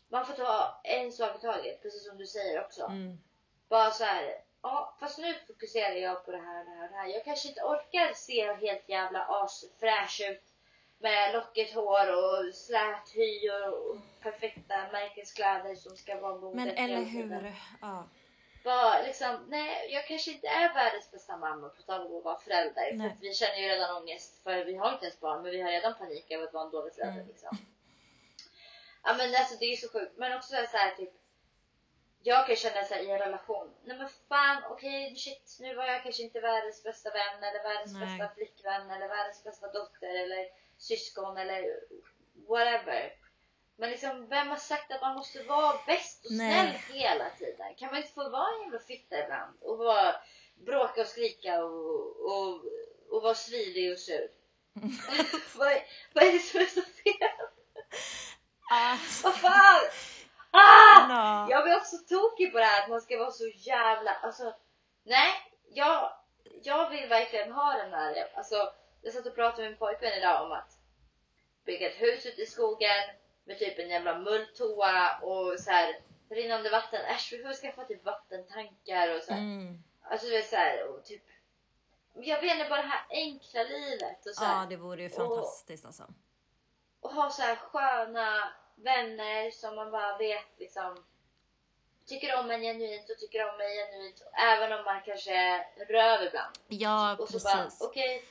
man 0.10 0.26
får 0.26 0.34
ta 0.34 0.82
en 0.84 1.12
sak 1.12 1.36
i 1.36 1.42
taget, 1.42 1.82
precis 1.82 2.08
som 2.08 2.18
du 2.18 2.26
säger 2.26 2.66
också. 2.66 2.86
Mm. 2.86 3.18
Bara 3.70 3.92
så 3.92 4.04
här, 4.04 4.44
ja 4.62 4.98
fast 5.00 5.18
nu 5.18 5.36
fokuserar 5.48 5.96
jag 5.96 6.26
på 6.26 6.32
det 6.32 6.38
här, 6.38 6.66
det 6.66 6.72
här, 6.72 6.90
det 6.90 6.96
här. 6.96 7.08
Jag 7.08 7.26
kanske 7.26 7.48
inte 7.48 7.64
orkar 7.64 8.14
se 8.14 8.54
helt 8.54 8.90
jävla 8.90 9.26
asfräsch 9.26 10.22
ut 10.30 10.44
med 11.00 11.34
lockigt 11.34 11.74
hår 11.74 12.16
och 12.16 12.56
slät 12.56 13.10
hy 13.16 13.50
och, 13.50 13.90
och 13.90 13.98
perfekta 14.22 14.76
märkeskläder 14.92 15.76
som 15.76 15.98
ska 15.98 16.20
vara 16.20 16.38
modet 16.38 16.56
Men 16.56 16.70
eller 16.70 17.04
hur? 17.04 17.56
Ja. 17.82 18.08
Bara 18.68 19.02
liksom, 19.02 19.46
nej 19.50 19.94
jag 19.94 20.08
kanske 20.08 20.32
inte 20.32 20.48
är 20.48 20.74
världens 20.74 21.12
bästa 21.12 21.38
mamma 21.38 21.70
på 21.70 21.82
tal 21.82 22.08
om 22.08 22.18
att 22.18 22.24
vara 22.24 22.38
förälder. 22.38 22.94
Nej. 22.94 23.10
För 23.10 23.22
vi 23.22 23.34
känner 23.34 23.58
ju 23.58 23.68
redan 23.68 23.98
ångest 23.98 24.44
för 24.44 24.66
vi 24.66 24.76
har 24.76 24.94
inte 24.94 25.06
ens 25.06 25.20
barn 25.20 25.42
men 25.44 25.52
vi 25.52 25.62
har 25.62 25.72
redan 25.72 25.94
panik 25.98 26.32
över 26.32 26.44
att 26.48 26.54
vara 26.54 26.66
en 26.66 26.72
dålig 26.72 26.94
förälder 26.94 27.14
Mm. 27.22 27.28
liksom. 27.28 27.58
Ja 29.04 29.14
men 29.18 29.36
alltså 29.36 29.56
det 29.60 29.66
är 29.66 29.70
ju 29.70 29.78
så 29.78 29.90
sjukt. 29.90 30.18
Men 30.18 30.38
också 30.38 30.56
så 30.72 30.78
här 30.78 30.96
typ. 30.96 31.14
Jag 32.24 32.48
kan 32.48 32.56
känna 32.56 32.84
så 32.84 32.94
här 32.94 33.02
i 33.02 33.12
en 33.12 33.20
relation. 33.20 33.74
Nej 33.84 33.98
men 33.98 34.10
fan 34.30 34.64
okej 34.72 35.16
shit 35.16 35.58
nu 35.60 35.76
var 35.76 35.86
jag 35.86 36.04
kanske 36.04 36.24
inte 36.24 36.40
världens 36.40 36.84
bästa 36.84 37.10
vän 37.12 37.44
eller 37.44 37.64
världens 37.64 37.94
Nej. 37.94 38.08
bästa 38.08 38.36
flickvän 38.36 38.92
eller 38.92 39.08
världens 39.08 39.44
bästa 39.44 39.68
dotter 39.72 40.16
eller 40.24 40.48
syskon 40.78 41.38
eller 41.38 41.80
whatever. 42.48 43.14
Men 43.80 43.90
liksom 43.90 44.28
vem 44.30 44.48
har 44.48 44.58
sagt 44.58 44.92
att 44.92 45.02
man 45.02 45.16
måste 45.16 45.44
vara 45.44 45.80
bäst 45.88 46.26
och 46.26 46.32
snäll 46.32 46.66
Nej. 46.66 46.84
hela 46.94 47.30
tiden? 47.30 47.76
Kan 47.76 47.88
man 47.88 47.98
inte 47.98 48.14
få 48.14 48.30
vara 48.30 48.48
en 48.56 48.64
jävla 48.64 48.80
fitta 48.80 49.24
ibland? 49.24 49.58
Och 49.62 49.78
vara, 49.78 50.16
bråka 50.66 51.02
och 51.02 51.08
skrika 51.08 51.64
och, 51.64 52.26
och, 52.32 52.62
och 53.10 53.22
vara 53.22 53.36
svirig 53.36 53.92
och 53.92 54.00
sur? 54.00 54.30
vad, 55.58 55.68
är- 55.68 55.84
vad 56.14 56.24
är 56.24 56.32
det 56.32 56.40
som 56.40 56.60
är 56.60 56.66
så 56.66 56.82
fel? 56.82 57.48
Ah, 58.72 58.98
Vad 59.24 59.36
fan! 59.36 59.82
Ah! 60.52 61.08
no. 61.08 61.52
Jag 61.52 61.64
blir 61.64 61.78
också 61.78 61.98
tokig 61.98 62.52
på 62.52 62.58
det 62.58 62.66
här 62.66 62.84
att 62.84 62.90
man 62.90 63.02
ska 63.02 63.18
vara 63.18 63.32
så 63.32 63.48
jävla... 63.48 64.12
Alltså, 64.14 64.54
nej. 65.04 65.32
Jag, 65.70 66.14
jag 66.64 66.90
vill 66.90 67.08
verkligen 67.10 67.52
ha 67.52 67.74
den 67.74 67.94
här... 67.94 68.28
Alltså, 68.36 68.74
jag 69.02 69.14
satt 69.14 69.26
och 69.26 69.36
pratade 69.36 69.62
med 69.62 69.72
min 69.72 69.80
pojkvän 69.80 70.14
idag 70.14 70.46
om 70.46 70.52
att 70.52 70.72
bygga 71.66 71.90
ett 71.90 72.02
hus 72.02 72.26
ute 72.26 72.42
i 72.42 72.46
skogen 72.46 73.04
med 73.48 73.60
typ 73.60 73.80
en 73.80 73.90
jävla 73.90 74.20
mulltoa 74.20 75.18
och 75.18 75.60
så 75.60 75.72
här 75.72 75.96
rinnande 76.30 76.70
vatten. 76.70 77.06
Äsch, 77.06 77.30
vi 77.32 77.44
får 77.44 77.54
skaffa 77.54 77.86
typ 77.86 78.06
vattentankar 78.06 79.16
och 79.16 79.24
så 79.24 79.34
här. 79.34 79.40
Mm. 79.40 79.84
Alltså, 80.02 80.28
det 80.28 80.38
är 80.38 80.42
så 80.42 80.56
här, 80.56 80.88
och 80.88 81.06
typ... 81.06 81.24
Jag 82.14 82.42
vet 82.42 82.56
inte, 82.56 82.70
bara 82.70 82.82
det 82.82 82.88
här 82.88 83.06
enkla 83.10 83.64
livet 83.64 84.26
och 84.26 84.36
så 84.36 84.44
här 84.44 84.62
Ja, 84.62 84.70
det 84.70 84.76
vore 84.76 85.02
ju 85.04 85.10
fantastiskt 85.10 85.86
alltså. 85.86 86.14
och 87.00 87.14
ha 87.14 87.30
så 87.30 87.42
här 87.42 87.56
sköna 87.56 88.54
vänner 88.76 89.52
som 89.52 89.76
man 89.76 89.92
bara 89.92 90.18
vet 90.18 90.60
liksom 90.60 91.06
tycker 92.06 92.40
om 92.40 92.52
en 92.52 92.62
genuint 92.62 93.10
och 93.10 93.18
tycker 93.18 93.50
om 93.50 93.58
mig 93.58 93.78
genuint 93.78 94.24
även 94.34 94.80
om 94.80 94.86
man 94.86 95.02
kanske 95.06 95.66
röv 95.90 96.24
ibland. 96.24 96.58
Ja, 96.68 97.18
Och 97.20 97.28
så 97.30 97.34
precis. 97.34 97.80
bara 97.80 97.88
okej, 97.90 98.24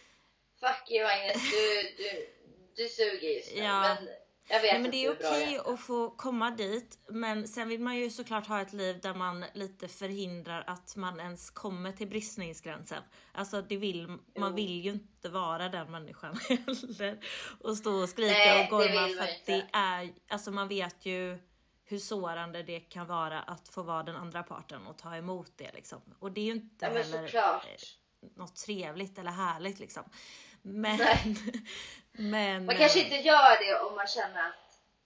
fuck 0.60 0.90
you 0.90 1.06
Agnes, 1.06 1.50
du, 1.50 1.82
du, 1.96 2.28
du 2.76 2.88
suger 2.88 3.28
just 3.28 3.54
nu. 3.54 3.62
Ja. 3.62 3.80
Men 3.80 4.08
jag 4.48 4.60
vet 4.60 4.72
Nej, 4.72 4.82
men 4.82 4.90
det 4.90 5.04
är 5.04 5.12
okej 5.12 5.52
hjärta. 5.52 5.70
att 5.70 5.80
få 5.80 6.10
komma 6.10 6.50
dit. 6.50 6.98
Men 7.08 7.48
sen 7.48 7.68
vill 7.68 7.80
man 7.80 7.96
ju 7.96 8.10
såklart 8.10 8.46
ha 8.46 8.60
ett 8.60 8.72
liv 8.72 9.00
där 9.02 9.14
man 9.14 9.44
lite 9.54 9.88
förhindrar 9.88 10.64
att 10.66 10.96
man 10.96 11.20
ens 11.20 11.50
kommer 11.50 11.92
till 11.92 12.08
bristningsgränsen. 12.08 13.02
Alltså 13.32 13.62
det 13.62 13.76
vill, 13.76 14.18
man 14.38 14.54
vill 14.54 14.80
ju 14.84 14.90
inte 14.90 15.28
vara 15.28 15.68
den 15.68 15.90
människan 15.90 16.38
heller. 16.48 17.18
Och 17.60 17.76
stå 17.76 18.02
och 18.02 18.08
skrika 18.08 18.32
Nej, 18.32 18.64
och 18.64 18.70
gorma 18.70 19.08
för 19.08 19.22
att 19.24 19.46
det 19.46 19.66
är, 19.72 20.12
alltså 20.28 20.50
man 20.50 20.68
vet 20.68 21.06
ju 21.06 21.38
hur 21.84 21.98
sårande 21.98 22.62
det 22.62 22.80
kan 22.80 23.06
vara 23.06 23.40
att 23.42 23.68
få 23.68 23.82
vara 23.82 24.02
den 24.02 24.16
andra 24.16 24.42
parten 24.42 24.86
och 24.86 24.98
ta 24.98 25.16
emot 25.16 25.52
det 25.56 25.70
liksom. 25.74 26.00
Och 26.18 26.32
det 26.32 26.40
är 26.40 26.44
ju 26.44 26.52
inte 26.52 26.86
Ja 26.86 26.88
heller 26.88 27.26
såklart. 27.26 27.64
eh, 27.64 28.28
något 28.36 28.56
trevligt 28.56 29.18
eller 29.18 29.30
härligt 29.30 29.78
liksom. 29.78 30.02
Men... 30.66 30.98
Men 32.18 32.66
Man 32.66 32.76
kanske 32.76 32.98
eh, 33.00 33.04
inte 33.04 33.16
gör 33.16 33.64
det 33.66 33.80
om 33.80 33.94
man 33.94 34.06
känner 34.06 34.48
att 34.48 34.54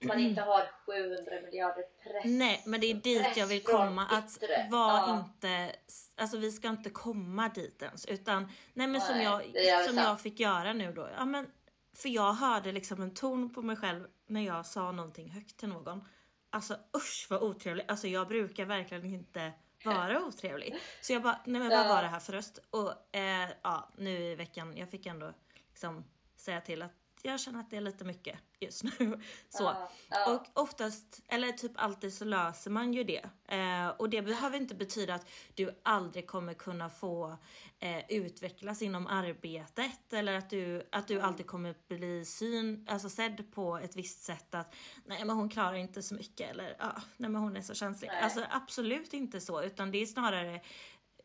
man 0.03 0.19
inte 0.19 0.41
har 0.41 0.67
700 0.85 1.31
miljarder 1.45 1.83
press. 2.03 2.23
Nej, 2.25 2.63
men 2.65 2.81
det 2.81 2.91
är 2.91 2.93
dit 2.93 3.37
jag 3.37 3.47
vill 3.47 3.63
komma. 3.63 4.07
Att 4.11 4.37
yttre. 4.37 4.67
var 4.71 4.97
Ja. 4.97 5.19
inte, 5.19 5.75
alltså 6.17 6.37
vi 6.37 6.51
ska 6.51 6.67
inte 6.69 6.89
komma 6.89 7.49
dit 7.49 7.81
ens. 7.81 8.05
Utan, 8.05 8.51
nej 8.73 8.87
men 8.87 9.01
som, 9.01 9.17
Nej, 9.17 9.51
jag, 9.53 9.85
som 9.85 9.95
sant. 9.95 10.07
jag 10.07 10.21
fick 10.21 10.39
göra 10.39 10.73
nu 10.73 10.93
då. 10.93 11.09
Ja, 11.17 11.25
men, 11.25 11.47
för 11.95 12.09
jag 12.09 12.33
hörde 12.33 12.71
liksom 12.71 13.01
en 13.01 13.13
ton 13.13 13.53
på 13.53 13.61
mig 13.61 13.75
själv 13.75 14.07
när 14.27 14.41
jag 14.41 14.65
sa 14.65 14.91
någonting 14.91 15.31
högt 15.31 15.57
till 15.57 15.69
någon. 15.69 16.03
Alltså 16.49 16.77
usch 16.97 17.27
vad 17.29 17.41
otrevligt. 17.43 17.91
Alltså 17.91 18.07
jag 18.07 18.27
brukar 18.27 18.65
verkligen 18.65 19.05
inte 19.05 19.51
vara 19.85 20.23
otrevlig. 20.23 20.75
Så 21.01 21.13
jag 21.13 21.21
bara, 21.21 21.39
nej 21.45 21.61
men 21.61 21.69
vad 21.69 21.87
var 21.87 22.01
det 22.01 22.07
här 22.07 22.19
för 22.19 22.33
röst? 22.33 22.59
Och 22.69 23.15
eh, 23.15 23.49
ja, 23.63 23.89
nu 23.97 24.11
i 24.11 24.35
veckan, 24.35 24.77
jag 24.77 24.89
fick 24.89 25.05
ändå 25.05 25.33
liksom 25.81 26.03
säga 26.35 26.61
till 26.61 26.81
att 26.81 26.91
jag 27.23 27.39
känner 27.39 27.59
att 27.59 27.69
det 27.69 27.77
är 27.77 27.81
lite 27.81 28.05
mycket 28.05 28.39
just 28.59 28.83
nu. 28.83 28.91
Så. 29.49 29.63
Ja, 29.63 29.91
ja. 30.09 30.33
Och 30.33 30.61
oftast, 30.61 31.21
eller 31.27 31.51
typ 31.51 31.71
alltid 31.75 32.13
så 32.13 32.25
löser 32.25 32.71
man 32.71 32.93
ju 32.93 33.03
det. 33.03 33.29
Eh, 33.47 33.87
och 33.87 34.09
det 34.09 34.21
behöver 34.21 34.57
inte 34.57 34.75
betyda 34.75 35.13
att 35.13 35.29
du 35.55 35.79
aldrig 35.83 36.27
kommer 36.27 36.53
kunna 36.53 36.89
få 36.89 37.37
eh, 37.79 38.01
utvecklas 38.09 38.81
inom 38.81 39.07
arbetet 39.07 40.13
eller 40.13 40.33
att 40.33 40.49
du, 40.49 40.87
att 40.91 41.07
du 41.07 41.21
alltid 41.21 41.47
kommer 41.47 41.75
bli 41.87 42.25
syn, 42.25 42.87
alltså 42.89 43.09
sedd 43.09 43.51
på 43.51 43.77
ett 43.77 43.95
visst 43.95 44.23
sätt 44.23 44.55
att 44.55 44.75
nej 45.05 45.25
men 45.25 45.35
hon 45.35 45.49
klarar 45.49 45.75
inte 45.75 46.01
så 46.01 46.15
mycket 46.15 46.51
eller 46.51 46.75
ah, 46.79 47.01
nej 47.17 47.29
men 47.29 47.41
hon 47.41 47.57
är 47.57 47.61
så 47.61 47.73
känslig. 47.73 48.07
Nej. 48.07 48.21
Alltså 48.23 48.45
absolut 48.49 49.13
inte 49.13 49.41
så 49.41 49.63
utan 49.63 49.91
det 49.91 50.01
är 50.01 50.05
snarare 50.05 50.61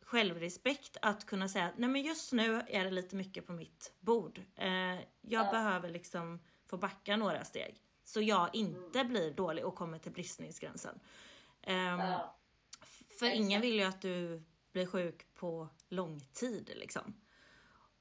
självrespekt 0.07 0.97
att 1.03 1.27
kunna 1.27 1.49
säga 1.49 1.73
nej 1.77 1.89
men 1.89 2.03
just 2.03 2.33
nu 2.33 2.63
är 2.69 2.85
det 2.85 2.91
lite 2.91 3.17
mycket 3.17 3.47
på 3.47 3.53
mitt 3.53 3.93
bord. 4.01 4.43
Eh, 4.57 4.99
jag 5.21 5.51
behöver 5.51 5.89
liksom 5.91 6.41
få 6.67 6.77
backa 6.77 7.17
några 7.17 7.45
steg. 7.45 7.81
Så 8.05 8.21
jag 8.21 8.55
inte 8.55 9.05
blir 9.05 9.31
dålig 9.31 9.65
och 9.65 9.75
kommer 9.75 9.99
till 9.99 10.13
bristningsgränsen. 10.13 11.01
Ehm, 11.63 12.01
Ja. 12.01 12.37
För 13.19 13.27
ingen 13.27 13.61
vill 13.61 13.75
ju 13.75 13.83
att 13.83 14.01
du 14.03 14.43
blir 14.73 14.87
sjuk 14.87 15.35
på 15.35 15.69
lång 15.89 16.21
tid 16.21 16.71
liksom. 16.77 17.15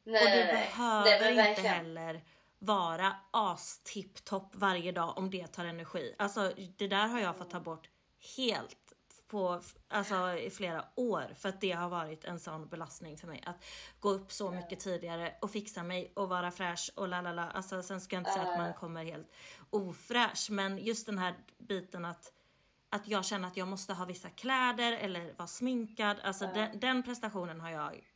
Nej, 0.04 0.24
och 0.24 0.32
du 0.32 0.36
nej, 0.38 0.54
behöver 0.54 1.36
Nej, 1.36 1.50
inte 1.50 1.62
heller 1.62 2.24
vara 2.60 3.16
astipptopp 3.32 4.56
varje 4.56 4.92
dag 4.92 5.18
om 5.18 5.30
det 5.30 5.48
tar 5.48 5.66
energi. 5.66 6.16
Alltså 6.18 6.52
det 6.78 6.88
där 6.88 7.08
har 7.08 7.20
jag 7.20 7.38
fått 7.38 7.50
ta 7.50 7.60
bort 7.60 7.90
helt 8.38 8.85
på 9.28 9.62
alltså, 9.88 10.38
i 10.38 10.50
flera 10.50 10.86
år 10.96 11.34
för 11.38 11.50
att 11.50 11.62
det 11.62 11.72
har 11.72 11.90
varit 11.90 12.24
en 12.24 12.40
sån 12.40 12.68
belastning 12.68 13.18
för 13.18 13.28
mig. 13.28 13.44
Att 13.46 13.66
gå 14.00 14.10
upp 14.10 14.32
så 14.32 14.52
mycket 14.52 14.80
tidigare 14.80 15.36
och 15.42 15.52
fixa 15.52 15.84
mig 15.84 16.12
och 16.16 16.30
vara 16.30 16.52
fräsch 16.52 16.92
och 16.96 17.08
la 17.08 17.22
la 17.22 17.32
la. 17.32 17.50
Alltså 17.50 17.84
sen 17.84 18.02
ska 18.02 18.16
jag 18.16 18.22
inte 18.22 18.32
säga 18.32 18.52
att 18.52 18.60
man 18.60 18.74
kommer 18.74 19.06
helt 19.06 19.32
ofräsch 19.70 20.48
men 20.52 20.78
just 20.78 21.06
den 21.06 21.18
här 21.18 21.36
biten 21.58 22.06
att 22.06 22.32
att 22.90 23.08
jag 23.08 23.26
känner 23.26 23.48
att 23.48 23.58
jag 23.58 23.68
måste 23.68 23.94
ha 23.94 24.06
vissa 24.06 24.30
kläder 24.30 24.92
eller 24.92 25.34
vara 25.34 25.48
sminkad. 25.48 26.18
Alltså 26.24 26.50
den, 26.54 26.80
den 26.80 27.04
prestationen 27.04 27.62
har 27.62 27.70
jag 27.70 28.08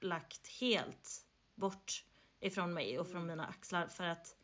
lagt 0.00 0.48
helt 0.60 1.26
bort 1.54 2.04
ifrån 2.40 2.74
mig 2.74 2.98
och 2.98 3.08
från 3.08 3.26
mina 3.26 3.46
axlar 3.46 3.86
för 3.86 4.04
att 4.04 4.36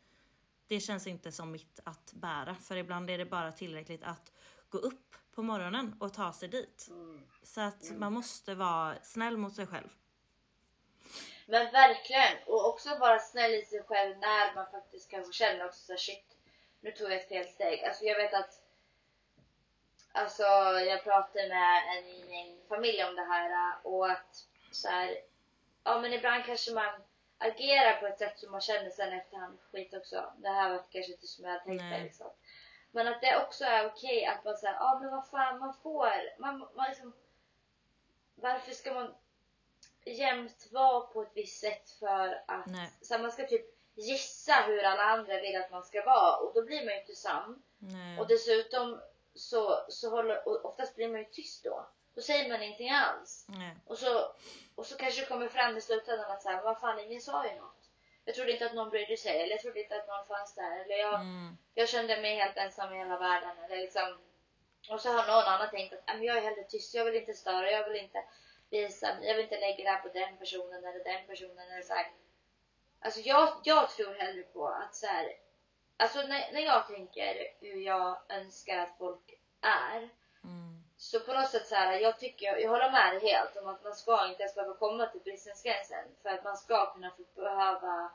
det 0.67 0.79
känns 0.79 1.07
inte 1.07 1.31
som 1.31 1.51
mitt 1.51 1.79
att 1.83 2.13
bära. 2.13 2.55
För 2.55 2.75
ibland 2.75 3.09
är 3.09 3.17
det 3.17 3.25
bara 3.25 3.51
tillräckligt 3.51 4.03
att 4.03 4.31
gå 4.69 4.77
upp 4.77 5.15
på 5.39 5.43
morgonen 5.43 5.95
och 5.99 6.13
ta 6.13 6.33
sig 6.33 6.49
dit. 6.49 6.89
Så 7.43 7.61
att 7.61 7.91
man 7.91 8.13
måste 8.13 8.55
vara 8.55 8.95
snäll 9.03 9.37
mot 9.37 9.55
sig 9.55 9.67
själv. 9.67 9.89
Men 11.45 11.71
verkligen! 11.71 12.37
Och 12.45 12.69
också 12.69 12.97
vara 12.97 13.19
snäll 13.19 13.51
i 13.51 13.65
sig 13.65 13.83
själv 13.83 14.17
när 14.17 14.55
man 14.55 14.71
faktiskt 14.71 15.11
kanske 15.11 15.33
känner 15.33 15.65
också 15.65 15.79
så 15.79 15.97
shit, 15.97 16.37
nu 16.81 16.91
tog 16.91 17.11
jag 17.11 17.19
ett 17.19 17.27
fel 17.27 17.45
steg. 17.47 17.83
Alltså 17.83 18.03
jag 18.05 18.15
vet 18.15 18.33
att 18.33 18.61
Alltså 20.11 20.43
jag 20.91 21.03
pratade 21.03 21.47
med 21.47 21.97
en 21.97 22.05
i 22.07 22.25
min 22.29 22.59
familj 22.69 23.03
om 23.03 23.15
det 23.15 23.25
här 23.25 23.75
och 23.83 24.11
att 24.11 24.45
så 24.71 24.87
här, 24.87 25.17
ja 25.83 26.01
men 26.01 26.13
ibland 26.13 26.45
kanske 26.45 26.73
man 26.73 27.01
agerar 27.37 27.99
på 27.99 28.07
ett 28.07 28.19
sätt 28.19 28.39
som 28.39 28.51
man 28.51 28.61
känner 28.61 28.89
sen 28.89 29.13
efterhand 29.13 29.57
skit 29.71 29.93
också. 29.93 30.33
Det 30.37 30.49
här 30.49 30.69
var 30.69 30.83
kanske 30.89 31.11
inte 31.11 31.27
som 31.27 31.45
jag 31.45 31.63
tänkt 31.63 31.83
mig 31.83 32.03
liksom. 32.03 32.27
Men 32.91 33.07
att 33.07 33.21
det 33.21 33.45
också 33.45 33.63
är 33.63 33.87
okej 33.87 34.25
att 34.25 34.45
man 34.45 34.57
säger, 34.57 34.73
ja 34.73 34.99
men 35.01 35.11
vad 35.11 35.27
fan 35.27 35.59
man 35.59 35.73
får, 35.73 36.39
man, 36.39 36.67
man 36.75 36.89
liksom, 36.89 37.13
varför 38.35 38.71
ska 38.71 38.93
man 38.93 39.15
jämt 40.05 40.67
vara 40.71 41.01
på 41.01 41.21
ett 41.21 41.31
visst 41.33 41.59
sätt 41.59 41.89
för 41.89 42.43
att 42.47 42.67
Nej. 42.67 42.91
så 43.01 43.13
här, 43.13 43.21
man 43.21 43.31
ska 43.31 43.47
typ 43.47 43.65
gissa 43.95 44.53
hur 44.53 44.83
alla 44.83 45.03
andra 45.03 45.41
vill 45.41 45.55
att 45.55 45.71
man 45.71 45.83
ska 45.83 46.05
vara 46.05 46.37
och 46.37 46.53
då 46.53 46.61
blir 46.61 46.85
man 46.85 46.93
ju 46.93 46.99
inte 46.99 47.15
sann. 47.15 47.63
Och 48.19 48.27
dessutom 48.27 49.01
så, 49.33 49.85
så 49.89 50.09
håller, 50.09 50.47
och 50.47 50.65
oftast 50.65 50.95
blir 50.95 51.07
man 51.07 51.19
ju 51.19 51.25
tyst 51.25 51.63
då. 51.63 51.87
Då 52.15 52.21
säger 52.21 52.49
man 52.49 52.63
ingenting 52.63 52.91
alls. 52.91 53.45
Nej. 53.47 53.75
Och 53.85 53.97
så, 53.97 54.33
och 54.75 54.85
så 54.85 54.97
kanske 54.97 55.21
det 55.21 55.27
kommer 55.27 55.47
fram 55.47 55.77
i 55.77 55.81
slutändan 55.81 56.31
att 56.31 56.41
så 56.41 56.49
här, 56.49 56.63
vad 56.63 56.79
fan 56.79 56.99
ingen 56.99 57.21
sa 57.21 57.47
ju 57.47 57.55
något. 57.55 57.78
Jag 58.29 58.35
trodde 58.35 58.51
inte 58.51 58.65
att 58.65 58.73
någon 58.73 58.89
brydde 58.89 59.17
sig 59.17 59.41
eller 59.41 59.51
jag 59.51 59.61
trodde 59.61 59.79
inte 59.83 59.95
att 59.95 60.07
någon 60.07 60.27
fanns 60.27 60.55
där. 60.55 60.79
Eller 60.79 60.95
jag, 60.95 61.13
Mm. 61.15 61.57
jag 61.73 61.89
kände 61.89 62.21
mig 62.21 62.35
helt 62.35 62.57
ensam 62.57 62.93
i 62.93 62.97
hela 62.97 63.17
världen. 63.17 63.57
Eller 63.63 63.77
liksom, 63.77 64.17
och 64.89 65.01
så 65.01 65.09
har 65.09 65.27
någon 65.27 65.53
annan 65.53 65.69
tänkt 65.69 65.93
att 65.93 66.03
"Ja, 66.07 66.13
men 66.13 66.23
jag 66.23 66.37
är 66.37 66.41
hellre 66.41 66.63
tyst, 66.63 66.93
jag 66.93 67.05
vill 67.05 67.15
inte 67.15 67.33
störa, 67.33 67.71
jag 67.71 67.89
vill 67.89 68.01
inte 68.03 68.23
visa, 68.69 69.17
jag 69.21 69.35
vill 69.35 69.43
inte 69.43 69.59
lägga 69.59 69.83
det 69.83 69.89
här 69.89 70.01
på 70.01 70.07
den 70.07 70.37
personen 70.37 70.85
eller 70.85 71.03
den 71.03 71.27
personen. 71.27 71.71
Eller 71.71 71.81
så 71.81 71.93
här. 71.93 72.11
Alltså 72.99 73.19
jag, 73.19 73.61
jag 73.63 73.89
tror 73.89 74.13
hellre 74.13 74.43
på 74.43 74.67
att 74.67 74.95
så 74.95 75.05
här, 75.07 75.33
alltså 75.97 76.19
när, 76.21 76.51
när 76.51 76.61
jag 76.61 76.87
tänker 76.87 77.47
hur 77.61 77.81
jag 77.81 78.17
önskar 78.29 78.77
att 78.77 78.97
folk 78.97 79.33
är. 79.61 80.09
Mm. 80.99 81.05
Så 81.11 81.19
på 81.19 81.33
något 81.33 81.49
sätt 81.49 81.67
så 81.67 81.75
här, 81.75 81.99
jag 81.99 82.19
tycker, 82.19 82.57
jag 82.57 82.69
håller 82.69 82.91
med 82.91 83.13
dig 83.13 83.31
helt 83.31 83.57
om 83.57 83.67
att 83.67 83.83
man 83.83 83.95
ska 83.95 84.27
inte 84.27 84.43
ens 84.43 84.55
behöva 84.55 84.73
komma 84.73 85.05
till 85.05 85.21
bristningsgränsen. 85.21 86.05
För 86.21 86.29
att 86.29 86.43
man 86.43 86.57
ska 86.57 86.93
kunna 86.93 87.11
få 87.11 87.41
behöva, 87.41 88.11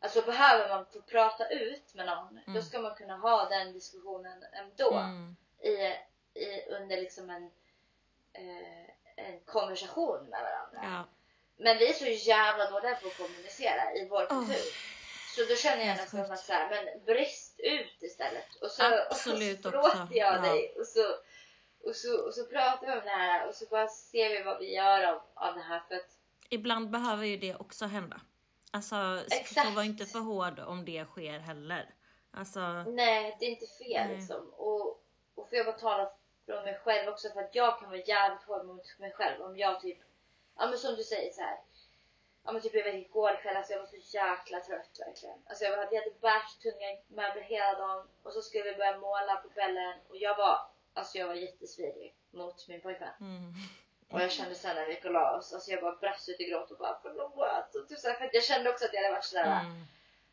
alltså 0.00 0.22
behöver 0.22 0.68
man 0.68 0.86
få 0.86 1.00
prata 1.02 1.48
ut 1.48 1.94
med 1.94 2.06
någon, 2.06 2.40
då 2.46 2.62
ska 2.62 2.78
man 2.78 2.94
kunna 2.94 3.16
ha 3.16 3.48
den 3.48 3.72
diskussionen 3.72 4.44
ändå. 4.52 4.92
Mm. 4.92 5.36
I, 5.60 5.94
i, 6.34 6.68
under 6.68 6.96
liksom 6.96 7.30
en, 7.30 7.50
eh, 8.32 8.90
en 9.16 9.40
konversation 9.40 10.24
med 10.24 10.40
varandra. 10.42 10.80
Ja. 10.82 11.04
Men 11.56 11.78
vi 11.78 11.88
är 11.88 11.92
så 11.92 12.28
jävla 12.30 12.70
dåliga 12.70 12.94
på 12.94 13.06
att 13.06 13.16
kommunicera 13.16 13.94
i 13.94 14.08
vår 14.08 14.26
kultur. 14.26 14.72
Så 15.36 15.44
då 15.48 15.56
känner 15.56 15.86
jag 15.86 15.96
nästan 15.96 16.32
att 16.32 16.40
så 16.40 16.52
här, 16.52 16.70
men 16.70 17.04
brist 17.04 17.60
ut 17.60 18.02
istället. 18.02 18.56
Och 18.60 18.70
så, 18.70 18.82
Absolut 19.10 19.66
och 19.66 19.72
så 19.72 20.08
jag 20.10 20.34
Ja. 20.34 20.40
dig. 20.40 20.74
Och 20.78 20.86
så, 20.86 21.16
och, 21.86 21.96
så, 21.96 22.26
och 22.26 22.34
så 22.34 22.44
pratar 22.46 22.86
vi 22.86 22.92
om 22.92 23.04
det 23.04 23.10
här 23.10 23.48
och 23.48 23.54
så 23.54 23.66
bara 23.70 23.88
ser 23.88 24.28
vi 24.28 24.42
vad 24.42 24.58
vi 24.58 24.74
gör 24.74 25.02
av, 25.02 25.20
av 25.34 25.54
det 25.54 25.62
här. 25.62 25.82
För 25.88 25.94
att, 25.94 26.18
Ibland 26.48 26.90
behöver 26.90 27.26
ju 27.26 27.36
det 27.36 27.54
också 27.54 27.84
hända. 27.84 28.20
Alltså, 28.70 28.96
Exakt. 29.30 29.68
så 29.68 29.74
var 29.74 29.82
inte 29.82 30.06
för 30.06 30.18
hård 30.18 30.58
om 30.58 30.84
det 30.84 31.04
sker 31.04 31.38
heller. 31.38 31.94
Alltså, 32.30 32.60
nej, 32.82 33.36
det 33.40 33.46
är 33.46 33.50
inte 33.50 33.66
fel 33.66 34.06
Nej. 34.08 34.16
liksom. 34.16 34.50
Och, 34.56 34.86
och 35.34 35.48
får 35.48 35.54
jag 35.58 35.66
bara 35.66 35.78
tala 35.78 36.10
från 36.46 36.64
mig 36.64 36.80
själv 36.84 37.08
också 37.08 37.28
för 37.28 37.40
att 37.40 37.54
jag 37.54 37.80
kan 37.80 37.88
vara 37.88 38.00
jävligt 38.00 38.42
hård 38.42 38.66
mot 38.66 38.98
mig 38.98 39.12
själv. 39.12 39.42
Om 39.42 39.56
jag 39.56 39.80
typ, 39.80 39.98
ja 40.58 40.66
men 40.66 40.78
som 40.78 40.94
du 40.94 41.02
säger 41.02 41.32
så 41.32 41.40
här. 41.40 41.58
Ja 42.44 42.52
men 42.52 42.62
typ 42.62 42.74
jag 42.74 42.84
vet 42.84 42.94
igår 42.94 43.42
kväll, 43.42 43.56
alltså 43.56 43.72
jag 43.72 43.80
var 43.80 43.86
så 43.86 43.96
jäkla 43.96 44.60
trött 44.60 44.96
verkligen. 45.06 45.38
Alltså 45.46 45.64
jag 45.64 45.70
hade, 45.76 45.94
jag 45.94 46.02
hade 46.02 46.14
bärt 46.20 46.62
tunga 46.62 46.88
möbler 47.08 47.42
hela 47.42 47.78
dagen 47.78 48.08
och 48.22 48.32
så 48.32 48.42
skulle 48.42 48.64
vi 48.64 48.76
börja 48.76 48.98
måla 48.98 49.36
på 49.36 49.48
kvällen 49.48 49.94
och 50.08 50.16
jag 50.16 50.36
var, 50.36 50.58
alltså 50.94 51.18
jag 51.18 51.26
var 51.26 51.34
jättesvirig 51.34 52.16
mot 52.32 52.68
min 52.68 52.80
pojkvän. 52.80 53.12
mm. 53.20 53.52
Och 54.10 54.20
jag 54.20 54.30
kände 54.32 54.54
sen 54.54 54.76
när 54.76 54.86
vi 54.86 54.94
gick 54.94 55.04
och 55.04 55.12
la 55.12 55.36
oss, 55.38 55.52
alltså 55.52 55.70
jag 55.70 55.80
bara 55.82 55.96
brast 55.96 56.28
ut 56.28 56.40
i 56.40 56.44
gråt 56.50 56.70
och 56.70 56.78
bara 56.78 56.98
förlåt. 57.02 57.74
Och 57.74 57.88
typ 57.88 57.98
så 57.98 58.08
här, 58.08 58.14
för 58.14 58.30
jag 58.32 58.44
kände 58.44 58.70
också 58.70 58.84
att 58.84 58.94
jag 58.94 59.02
hade 59.02 59.14
varit 59.14 59.24
sådär, 59.24 59.60
Mm. 59.60 59.84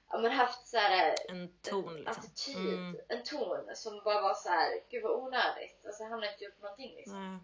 ja 0.10 0.18
men 0.18 0.32
haft 0.32 0.68
såhär 0.68 1.16
En 1.30 1.58
ton 1.62 1.96
liksom. 1.96 2.24
attityd, 2.24 2.74
Mm. 2.80 2.96
en 3.08 3.24
ton 3.24 3.76
som 3.76 4.02
bara 4.04 4.22
var 4.22 4.34
så 4.34 4.50
här, 4.50 4.72
gud 4.90 5.04
vad 5.04 5.12
onödigt. 5.12 5.86
Alltså 5.86 6.04
han 6.04 6.12
har 6.12 6.32
inte 6.32 6.44
gjort 6.44 6.62
någonting 6.62 6.96
liksom. 6.96 7.32
Nej. 7.32 7.40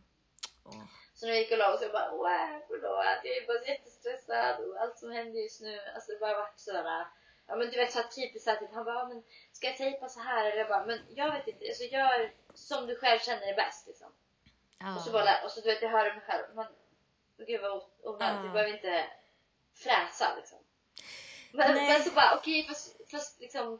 Åh. 0.65 0.83
Så 1.13 1.25
när 1.25 1.33
vi 1.33 1.39
gick 1.39 1.51
och 1.51 1.57
la 1.57 1.73
oss 1.73 1.81
jag 1.81 1.91
bara 1.91 2.11
åh 2.11 2.59
förlåt, 2.67 3.05
jag 3.23 3.37
är 3.37 3.47
bara 3.47 3.65
jättestressad 3.65 4.65
och 4.65 4.81
allt 4.81 4.97
som 4.99 5.11
händer 5.11 5.39
just 5.39 5.61
nu. 5.61 5.79
Alltså 5.95 6.11
det 6.11 6.19
bara 6.19 6.37
varit 6.39 6.59
sådär, 6.59 7.05
ja 7.47 7.55
men 7.55 7.69
du 7.69 7.77
vet 7.77 7.91
så 7.91 7.99
här 7.99 8.07
typiskt 8.07 8.59
typ, 8.59 8.73
han 8.73 8.85
bara, 8.85 9.07
men 9.07 9.23
ska 9.51 9.67
jag 9.67 9.77
tejpa 9.77 10.09
så 10.09 10.19
här? 10.19 10.45
Eller 10.45 10.57
jag 10.57 10.67
bara, 10.67 10.85
men 10.85 10.99
jag 11.09 11.31
vet 11.31 11.47
inte, 11.47 11.65
alltså 11.67 11.83
gör 11.83 12.33
som 12.53 12.87
du 12.87 12.95
själv 12.95 13.19
känner 13.19 13.47
är 13.47 13.55
bäst 13.55 13.87
liksom. 13.87 14.07
Ja. 14.79 14.95
Och 14.95 15.01
så 15.01 15.11
bara, 15.11 15.43
och 15.43 15.51
så 15.51 15.61
du 15.61 15.67
vet 15.67 15.81
jag 15.81 15.89
hörde 15.89 16.13
mig 16.13 16.23
själv, 16.27 16.43
men 16.55 16.65
gud 17.47 17.61
vad 17.61 17.83
onödigt, 18.03 18.43
du 18.43 18.49
behöver 18.49 18.73
inte 18.73 19.05
fräsa 19.73 20.35
liksom. 20.35 20.59
Men, 21.51 21.73
men 21.73 22.03
så 22.03 22.11
bara 22.11 22.35
okej 22.37 22.67
fast, 22.67 23.11
fast 23.11 23.39
liksom 23.39 23.79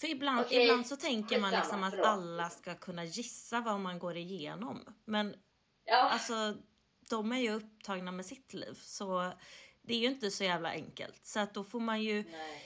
För 0.00 0.06
ibland, 0.06 0.40
Okej, 0.40 0.62
ibland 0.62 0.86
så 0.86 0.96
tänker 0.96 1.40
man 1.40 1.50
liksom 1.50 1.84
att 1.84 2.00
alla 2.00 2.50
ska 2.50 2.74
kunna 2.74 3.04
gissa 3.04 3.60
vad 3.60 3.80
man 3.80 3.98
går 3.98 4.16
igenom. 4.16 4.94
Men 5.04 5.36
ja. 5.84 5.96
alltså, 5.96 6.54
de 7.10 7.32
är 7.32 7.38
ju 7.38 7.52
upptagna 7.52 8.12
med 8.12 8.26
sitt 8.26 8.54
liv. 8.54 8.74
Så 8.74 9.32
det 9.82 9.94
är 9.94 9.98
ju 9.98 10.06
inte 10.06 10.30
så 10.30 10.44
jävla 10.44 10.70
enkelt. 10.70 11.26
Så 11.26 11.40
att 11.40 11.54
då 11.54 11.64
får 11.64 11.80
man 11.80 12.02
ju, 12.02 12.22
Nej. 12.30 12.62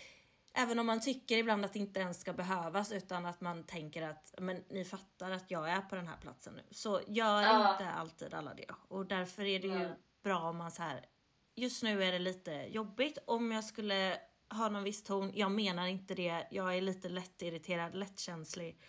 även 0.55 0.79
om 0.79 0.87
man 0.87 1.01
tycker 1.01 1.37
ibland 1.39 1.65
att 1.65 1.73
det 1.73 1.79
inte 1.79 2.01
ens 2.01 2.21
ska 2.21 2.33
behövas 2.33 2.93
utan 2.93 3.27
att 3.27 3.41
man 3.41 3.65
tänker 3.65 4.03
att 4.03 4.35
men 4.39 4.65
ni 4.69 4.85
fattar 4.85 5.31
att 5.31 5.51
jag 5.51 5.69
är 5.71 5.81
på 5.81 5.95
den 5.97 6.09
här 6.09 6.17
platsen 6.17 6.55
nu. 6.55 6.63
Så 6.71 7.01
gör 7.07 7.43
Ja. 7.43 7.73
inte 7.73 7.91
alltid 7.91 8.35
alla 8.35 8.55
det. 8.55 8.67
Och 8.89 9.07
därför 9.07 9.43
är 9.45 9.59
det 9.61 9.67
ju 9.69 9.79
Nej. 9.79 9.89
bra 10.23 10.39
om 10.41 10.57
man 10.57 10.71
så 10.71 10.83
här. 10.83 11.07
Just 11.55 11.83
nu 11.83 12.05
är 12.05 12.13
det 12.13 12.19
lite 12.19 12.53
jobbigt. 12.53 13.19
Om 13.27 13.53
jag 13.53 13.65
skulle 13.65 14.19
ha 14.51 14.69
någon 14.69 14.85
viss 14.85 15.03
ton. 15.05 15.33
Jag 15.35 15.51
menar 15.51 15.87
inte 15.87 16.15
det. 16.15 16.47
Jag 16.51 16.77
är 16.77 16.81
lite 16.81 17.09
lättirriterad, 17.09 17.95
lättkänslig 17.95 18.81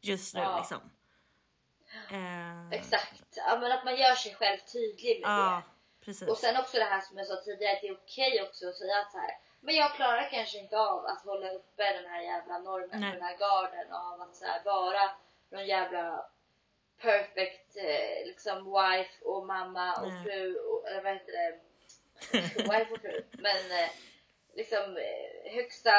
just 0.00 0.34
nu 0.34 0.40
Ja. 0.40 0.58
liksom. 0.58 0.78
Eh, 2.10 2.68
Exakt, 2.70 3.24
ja, 3.36 3.58
men 3.60 3.72
att 3.72 3.84
man 3.84 3.96
gör 3.96 4.14
sig 4.14 4.34
själv 4.34 4.58
tydlig 4.72 5.20
med 5.20 5.30
Ja, 5.30 5.62
det. 5.66 5.71
Precis. 6.04 6.28
Och 6.28 6.38
sen 6.38 6.56
också 6.56 6.76
det 6.78 6.84
här 6.84 7.00
som 7.00 7.18
jag 7.18 7.26
sa 7.26 7.36
tidigare, 7.36 7.72
att 7.76 7.80
det 7.82 7.88
är 7.88 7.94
okej 8.04 8.42
också 8.42 8.68
att 8.68 8.76
säga 8.76 8.96
att 8.98 9.12
så 9.12 9.18
här, 9.18 9.38
men 9.60 9.74
jag 9.74 9.94
klarar 9.94 10.30
kanske 10.30 10.58
inte 10.58 10.78
av 10.78 11.06
att 11.06 11.24
hålla 11.24 11.50
uppe 11.50 11.92
den 11.92 12.10
här 12.10 12.22
jävla 12.22 12.58
normen, 12.58 13.00
Nej. 13.00 13.12
den 13.12 13.22
här 13.22 13.36
garden 13.36 13.92
av 13.92 14.20
att 14.20 14.36
så 14.36 14.44
här, 14.44 14.64
vara 14.64 15.10
någon 15.50 15.66
jävla 15.66 16.26
perfect 17.00 17.76
eh, 17.76 18.26
liksom 18.26 18.64
wife 18.64 19.24
och 19.24 19.46
mamma 19.46 19.94
och 20.02 20.08
Nej. 20.08 20.24
fru, 20.24 20.56
och, 20.58 20.88
eller 20.88 21.02
vad 21.02 21.12
heter 21.12 21.32
det? 21.32 21.60
wife 22.56 22.92
och 22.92 23.00
fru. 23.00 23.22
Men 23.30 23.70
eh, 23.80 23.90
liksom 24.54 24.96
eh, 24.96 25.52
högsta 25.52 25.90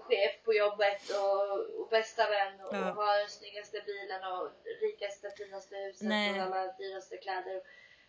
chef 0.00 0.42
på 0.44 0.54
jobbet 0.54 1.02
och, 1.10 1.80
och 1.80 1.88
bästa 1.88 2.30
vän 2.30 2.60
och, 2.60 2.74
Ja. 2.74 2.90
och 2.90 2.96
har 2.96 3.18
den 3.18 3.28
snyggaste 3.28 3.82
bilen 3.86 4.24
och 4.24 4.50
rikaste 4.80 5.30
finaste 5.30 5.76
huset 5.76 6.08
Nej. 6.08 6.40
och 6.40 6.46
alla 6.46 6.72
dyraste 6.72 7.16
kläder. 7.16 7.62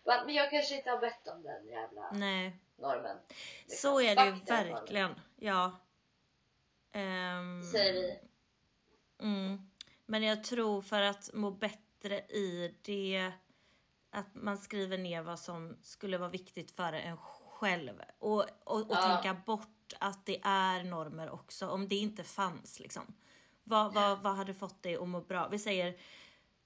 Men 0.04 0.34
jag 0.34 0.50
kanske 0.50 0.76
inte 0.76 0.90
har 0.90 0.98
bett 0.98 1.28
om 1.28 1.42
den 1.42 1.66
jävla 1.68 2.10
Nej, 2.12 2.58
normen. 2.76 3.16
Liksom. 3.64 3.90
så 3.90 4.00
är 4.00 4.16
det 4.16 4.24
ju 4.24 4.30
den 4.30 4.38
normen, 4.38 4.72
verkligen. 4.74 5.14
Ja. 5.36 5.72
Ehm, 6.92 7.62
Säger 7.62 7.92
vi. 7.92 8.18
Mm. 9.18 9.70
Men 10.06 10.22
jag 10.22 10.44
tror 10.44 10.82
för 10.82 11.02
att 11.02 11.30
må 11.34 11.50
bättre 11.50 12.18
i 12.18 12.74
det 12.82 13.32
att 14.10 14.34
man 14.34 14.58
skriver 14.58 14.98
ner 14.98 15.22
vad 15.22 15.38
som 15.38 15.76
skulle 15.82 16.18
vara 16.18 16.28
viktigt 16.28 16.70
för 16.70 16.92
en 16.92 17.16
själv. 17.16 18.02
Och, 18.18 18.40
och, 18.64 18.80
och 18.80 18.86
Ja. 18.90 19.02
tänka 19.22 19.34
bort 19.46 19.94
att 20.00 20.26
det 20.26 20.40
är 20.44 20.84
normer 20.84 21.30
också. 21.30 21.68
Om 21.68 21.88
det 21.88 21.96
inte 21.96 22.24
fanns 22.24 22.80
liksom. 22.80 23.14
Vad, 23.62 23.94
vad, 23.94 24.22
vad 24.22 24.36
hade 24.36 24.54
fått 24.54 24.82
dig 24.82 24.96
att 24.96 25.08
må 25.08 25.20
bra? 25.20 25.48
Vi 25.48 25.58
säger 25.58 25.96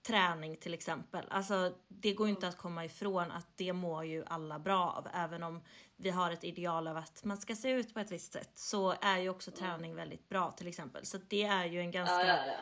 träning 0.02 0.56
till 0.56 0.74
exempel. 0.74 1.24
Alltså 1.30 1.72
det 1.88 2.12
går 2.12 2.26
ju 2.26 2.30
inte 2.30 2.48
att 2.48 2.56
komma 2.56 2.84
ifrån 2.84 3.30
att 3.30 3.46
det 3.56 3.72
mår 3.72 4.04
ju 4.04 4.24
alla 4.26 4.58
bra 4.58 4.90
av. 4.90 5.08
Även 5.14 5.42
om 5.42 5.62
vi 5.96 6.10
har 6.10 6.30
ett 6.30 6.44
ideal 6.44 6.88
av 6.88 6.96
att 6.96 7.24
man 7.24 7.36
ska 7.36 7.54
se 7.56 7.70
ut 7.70 7.94
på 7.94 8.00
ett 8.00 8.10
visst 8.10 8.32
sätt 8.32 8.50
så 8.54 8.94
är 9.00 9.18
ju 9.18 9.28
också 9.28 9.50
träning 9.50 9.94
väldigt 9.94 10.28
bra 10.28 10.50
till 10.50 10.68
exempel. 10.68 11.06
Så 11.06 11.18
det 11.28 11.42
är 11.44 11.64
ju 11.64 11.80
en 11.80 11.90
ganska 11.90 12.26
Ja, 12.26 12.26
ja, 12.26 12.46
ja. 12.46 12.54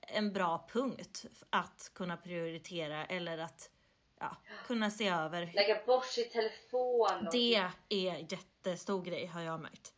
en 0.00 0.32
bra 0.32 0.68
punkt 0.72 1.24
att 1.50 1.90
kunna 1.94 2.16
prioritera 2.16 3.06
eller 3.06 3.38
att 3.38 3.70
kunna 4.66 4.90
se 4.90 5.08
över. 5.08 5.50
Lägga 5.54 5.84
bort 5.86 6.06
sin 6.06 6.30
telefon. 6.30 7.26
Och 7.26 7.32
Det 7.32 7.64
är 7.88 8.32
jättestor 8.32 9.02
grej 9.02 9.26
har 9.26 9.40
jag 9.40 9.60
märkt. 9.60 9.92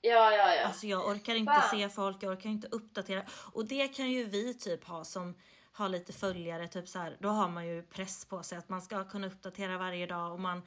Ja, 0.00 0.32
ja, 0.32 0.54
ja. 0.54 0.66
Alltså 0.66 0.86
jag 0.86 1.06
orkar 1.08 1.34
inte 1.34 1.52
Fan. 1.52 1.78
se 1.78 1.88
folk, 1.88 2.22
jag 2.22 2.32
orkar 2.32 2.50
inte 2.50 2.68
uppdatera. 2.68 3.22
Och 3.52 3.64
det 3.64 3.88
kan 3.88 4.10
ju 4.10 4.24
vi 4.24 4.54
typ 4.54 4.84
ha 4.84 5.04
som 5.04 5.34
har 5.78 5.88
lite 5.88 6.12
följare, 6.12 6.68
typ 6.68 6.88
så 6.88 6.98
här, 6.98 7.16
då 7.20 7.28
har 7.28 7.48
man 7.48 7.66
ju 7.66 7.82
press 7.82 8.24
på 8.24 8.42
sig 8.42 8.58
att 8.58 8.68
man 8.68 8.82
ska 8.82 9.04
kunna 9.04 9.26
uppdatera 9.26 9.78
varje 9.78 10.06
dag 10.06 10.32
och 10.32 10.40
man 10.40 10.62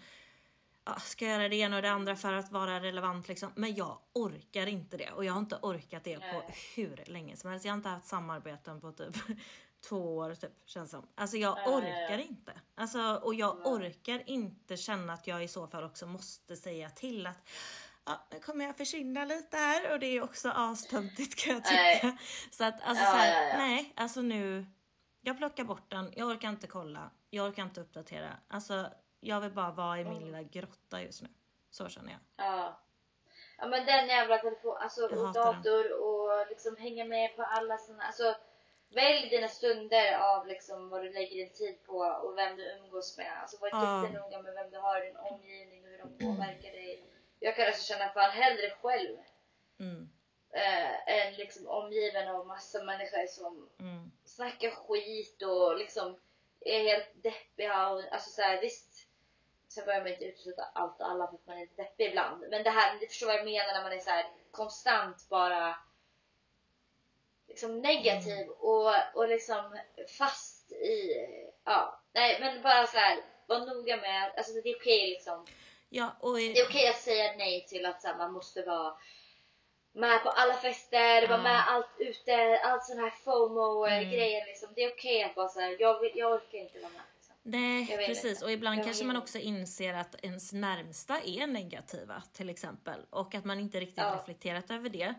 ja, 0.85 0.99
ska 0.99 1.25
göra 1.25 1.49
det 1.49 1.55
ena 1.55 1.75
och 1.75 1.81
det 1.81 1.91
andra 1.91 2.15
för 2.15 2.33
att 2.33 2.51
vara 2.51 2.79
relevant 2.79 3.27
liksom. 3.27 3.51
Men 3.55 3.75
jag 3.75 3.97
orkar 4.13 4.67
inte 4.67 4.97
det 4.97 5.11
och 5.11 5.25
jag 5.25 5.33
har 5.33 5.39
inte 5.39 5.59
orkat 5.61 6.03
det 6.03 6.19
på 6.19 6.43
hur 6.75 7.03
länge 7.05 7.37
som 7.37 7.49
helst. 7.49 7.65
Jag 7.65 7.71
har 7.71 7.77
inte 7.77 7.89
haft 7.89 8.05
samarbeten 8.07 8.81
på 8.81 8.91
typ 8.91 9.15
två 9.89 10.17
år 10.17 10.35
typ 10.35 10.51
känns 10.65 10.91
som. 10.91 11.07
Alltså 11.15 11.37
jag 11.37 11.57
Ja, 11.57 11.63
ja, 11.65 11.71
ja. 11.71 11.77
orkar 11.77 12.17
inte. 12.17 12.53
Alltså, 12.75 13.19
och 13.23 13.35
jag 13.35 13.67
orkar 13.67 14.23
inte 14.29 14.77
känna 14.77 15.13
att 15.13 15.27
jag 15.27 15.43
i 15.43 15.47
så 15.47 15.67
fall 15.67 15.83
också 15.83 16.05
måste 16.07 16.55
säga 16.55 16.89
till 16.89 17.27
att 17.27 17.49
ja, 18.05 18.27
nu 18.31 18.39
kommer 18.39 18.65
jag 18.65 18.77
försvinna 18.77 19.25
lite 19.25 19.57
här 19.57 19.93
och 19.93 19.99
det 19.99 20.05
är 20.07 20.23
också 20.23 20.49
astöntigt 20.55 21.35
kan 21.35 21.53
jag 21.53 21.63
tycka. 21.63 21.75
Nej. 21.75 22.17
Så 22.51 22.63
att 22.63 22.81
alltså 22.81 23.03
Ja, 23.03 23.11
så 23.11 23.17
här, 23.17 23.43
ja, 23.43 23.49
ja. 23.49 23.57
nej, 23.57 23.93
alltså 23.95 24.21
nu. 24.21 24.65
Jag 25.21 25.37
plockar 25.37 25.63
bort 25.63 25.91
den, 25.91 26.13
jag 26.15 26.27
orkar 26.27 26.49
inte 26.49 26.67
kolla, 26.67 27.09
jag 27.29 27.47
orkar 27.49 27.63
inte 27.63 27.81
uppdatera. 27.81 28.37
Alltså 28.47 28.89
jag 29.19 29.41
vill 29.41 29.51
bara 29.51 29.71
vara 29.71 29.99
i 29.99 30.05
min 30.05 30.25
lilla 30.25 30.43
grotta 30.43 31.01
just 31.01 31.21
nu. 31.21 31.27
Så 31.69 31.89
känner 31.89 32.11
jag. 32.11 32.19
Ja. 32.35 32.79
Ja 33.57 33.67
men 33.67 33.85
den 33.85 34.07
jävla 34.07 34.37
telefon, 34.37 34.77
alltså 34.79 35.01
Jag 35.01 35.11
och 35.27 35.33
dator 35.33 36.01
och 36.03 36.47
liksom 36.49 36.75
hänga 36.77 37.05
med 37.05 37.35
på 37.35 37.43
alla 37.43 37.77
såna, 37.77 38.03
alltså 38.03 38.35
välj 38.89 39.29
dina 39.29 39.47
stunder 39.47 40.17
av 40.19 40.47
liksom 40.47 40.89
vad 40.89 41.03
du 41.03 41.13
lägger 41.13 41.35
din 41.45 41.53
tid 41.53 41.83
på 41.85 41.97
och 41.97 42.37
vem 42.37 42.55
du 42.57 42.63
umgås 42.77 43.17
med. 43.17 43.41
Alltså 43.41 43.57
var 43.61 43.69
Ja. 43.71 44.03
jättenoga 44.05 44.41
med 44.41 44.53
vem 44.53 44.69
du 44.71 44.77
har 44.77 45.01
i 45.03 45.07
din 45.07 45.17
omgivning 45.17 45.83
och 45.83 45.89
hur 45.89 45.97
de 45.97 46.17
påverkar 46.25 46.71
dig. 46.71 47.05
Jag 47.39 47.55
kan 47.55 47.65
alltså 47.65 47.93
känna 47.93 48.09
fan 48.13 48.31
hellre 48.31 48.69
själv 48.81 49.17
Mm, 49.79 50.10
eh, 50.53 51.07
än 51.07 51.33
liksom 51.33 51.67
omgiven 51.67 52.27
av 52.27 52.47
massa 52.47 52.83
människor 52.83 53.27
som 53.27 53.69
mm, 53.79 54.11
snackar 54.25 54.71
skit 54.71 55.41
och 55.41 55.77
liksom 55.77 56.19
är 56.65 56.83
helt 56.83 57.23
deppiga 57.23 57.89
och 57.89 58.03
alltså 58.11 58.29
så 58.29 58.41
här, 58.41 58.61
visst. 58.61 59.07
Sen 59.67 59.85
börjar 59.85 60.01
man 60.01 60.11
inte 60.11 60.25
utesluta 60.25 60.63
allt 60.73 60.99
och 60.99 61.09
alla 61.09 61.27
för 61.27 61.35
att 61.35 61.47
man 61.47 61.57
är 61.57 61.67
deppig 61.75 62.05
ibland. 62.05 62.45
Men 62.49 62.63
det 62.63 62.69
här, 62.69 62.99
du 62.99 63.07
förstår 63.07 63.27
vad 63.27 63.35
jag 63.35 63.45
menar 63.45 63.73
när 63.73 63.83
man 63.83 63.91
är 63.91 63.99
så 63.99 64.09
här 64.09 64.25
konstant 64.51 65.29
bara 65.29 65.75
liksom 67.47 67.79
negativ 67.81 68.47
och, 68.47 68.93
och 69.13 69.27
liksom 69.27 69.79
fast 70.17 70.71
i 70.71 71.27
ja, 71.63 72.01
nej 72.13 72.39
men 72.39 72.61
bara 72.61 72.87
så 72.87 72.97
här 72.97 73.19
var 73.47 73.59
noga 73.59 73.97
med, 73.97 74.33
alltså 74.37 74.53
det 74.53 74.69
är 74.69 74.75
okej 74.75 75.09
liksom. 75.09 75.45
Ja, 75.89 76.15
och 76.19 76.37
det 76.37 76.59
är 76.59 76.67
okej 76.67 76.87
att 76.87 77.01
säga 77.01 77.35
nej 77.37 77.65
till 77.69 77.85
att 77.85 78.01
så 78.01 78.07
här, 78.07 78.17
man 78.17 78.33
måste 78.33 78.61
vara 78.61 78.93
med 79.93 80.23
på 80.23 80.29
alla 80.29 80.53
fester, 80.53 81.27
vara 81.27 81.41
med 81.41 81.67
allt 81.67 81.95
ute, 81.99 82.59
allt 82.63 82.83
sån 82.85 82.97
här 82.97 83.03
Mm. 83.03 83.17
FOMO-grejer 83.23 84.45
liksom. 84.45 84.69
Det 84.75 84.81
är 84.83 84.91
okej 84.93 85.23
att 85.23 85.35
bara 85.35 85.49
säga 85.49 85.77
jag, 85.79 85.99
vill, 85.99 86.11
jag 86.15 86.31
orkar 86.33 86.57
inte 86.57 86.79
vara 86.79 86.91
med. 86.91 87.01
Liksom. 87.15 87.35
Nej, 87.43 87.87
precis. 88.07 88.25
inte. 88.33 88.45
Och 88.45 88.51
ibland 88.51 88.77
Jag 88.79 88.85
kanske 88.85 89.05
man 89.05 89.17
också 89.17 89.37
inser 89.37 89.93
att 89.93 90.15
ens 90.25 90.53
närmsta 90.53 91.21
är 91.21 91.47
negativa 91.47 92.23
till 92.33 92.49
exempel. 92.49 92.99
Och 93.09 93.35
att 93.35 93.45
man 93.45 93.59
inte 93.59 93.79
riktigt 93.79 93.97
Ja. 93.97 94.15
reflekterat 94.19 94.71
över 94.71 94.89
det. 94.89 95.13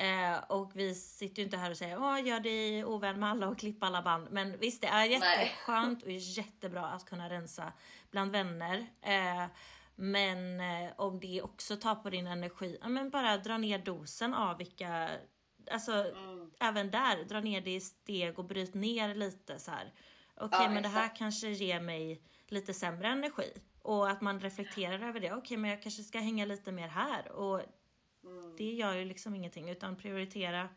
Eh, 0.00 0.38
och 0.48 0.70
vi 0.74 0.94
sitter 0.94 1.36
ju 1.38 1.44
inte 1.44 1.56
här 1.56 1.70
och 1.70 1.76
säger 1.76 1.98
åh 2.02 2.26
gör 2.26 2.40
dig 2.40 2.84
ovän 2.84 3.20
med 3.20 3.30
alla 3.30 3.48
och 3.48 3.58
klippa 3.58 3.86
alla 3.86 4.02
band. 4.02 4.28
Men 4.30 4.58
visst 4.58 4.82
det 4.82 4.88
är 4.88 5.04
jätteskönt 5.04 6.02
och 6.02 6.10
jättebra 6.10 6.86
att 6.86 7.04
kunna 7.04 7.30
rensa 7.30 7.72
bland 8.10 8.32
vänner. 8.32 8.86
Eh, 9.02 9.44
men 10.00 10.60
eh, 10.60 10.92
om 10.96 11.20
det 11.20 11.42
också 11.42 11.76
tar 11.76 11.94
på 11.94 12.10
din 12.10 12.26
energi, 12.26 12.78
ja, 12.80 12.88
men 12.88 13.10
bara 13.10 13.36
dra 13.36 13.58
ner 13.58 13.78
dosen 13.78 14.34
av 14.34 14.58
vilka 14.58 15.10
Alltså 15.70 15.92
Mm. 15.92 16.50
även 16.60 16.90
där, 16.90 17.24
dra 17.24 17.40
ner 17.40 17.60
det 17.60 17.74
i 17.74 17.80
steg 17.80 18.38
och 18.38 18.44
bryt 18.44 18.74
ner 18.74 19.14
lite 19.14 19.58
så 19.58 19.70
här. 19.70 19.92
Okej 20.36 20.58
Ja, 20.62 20.70
men 20.70 20.82
det 20.82 20.88
här 20.88 21.16
kanske 21.16 21.48
ger 21.48 21.80
mig 21.80 22.22
lite 22.46 22.74
sämre 22.74 23.08
energi. 23.08 23.52
Och 23.82 24.10
att 24.10 24.20
man 24.20 24.40
reflekterar 24.40 25.08
över 25.08 25.20
det. 25.20 25.32
Okej 25.32 25.56
men 25.56 25.70
jag 25.70 25.82
kanske 25.82 26.02
ska 26.02 26.18
hänga 26.18 26.44
lite 26.44 26.72
mer 26.72 26.88
här. 26.88 27.28
Och 27.32 27.60
Mm. 28.24 28.56
det 28.56 28.72
gör 28.72 28.94
ju 28.94 29.04
liksom 29.04 29.34
ingenting 29.34 29.68
utan 29.68 29.96
prioritera 29.96 30.68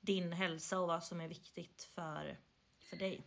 din 0.00 0.32
hälsa 0.32 0.80
och 0.80 0.88
vad 0.88 1.04
som 1.04 1.20
är 1.20 1.28
viktigt 1.28 1.82
för, 1.94 2.38
för 2.80 2.96
dig. 2.96 3.26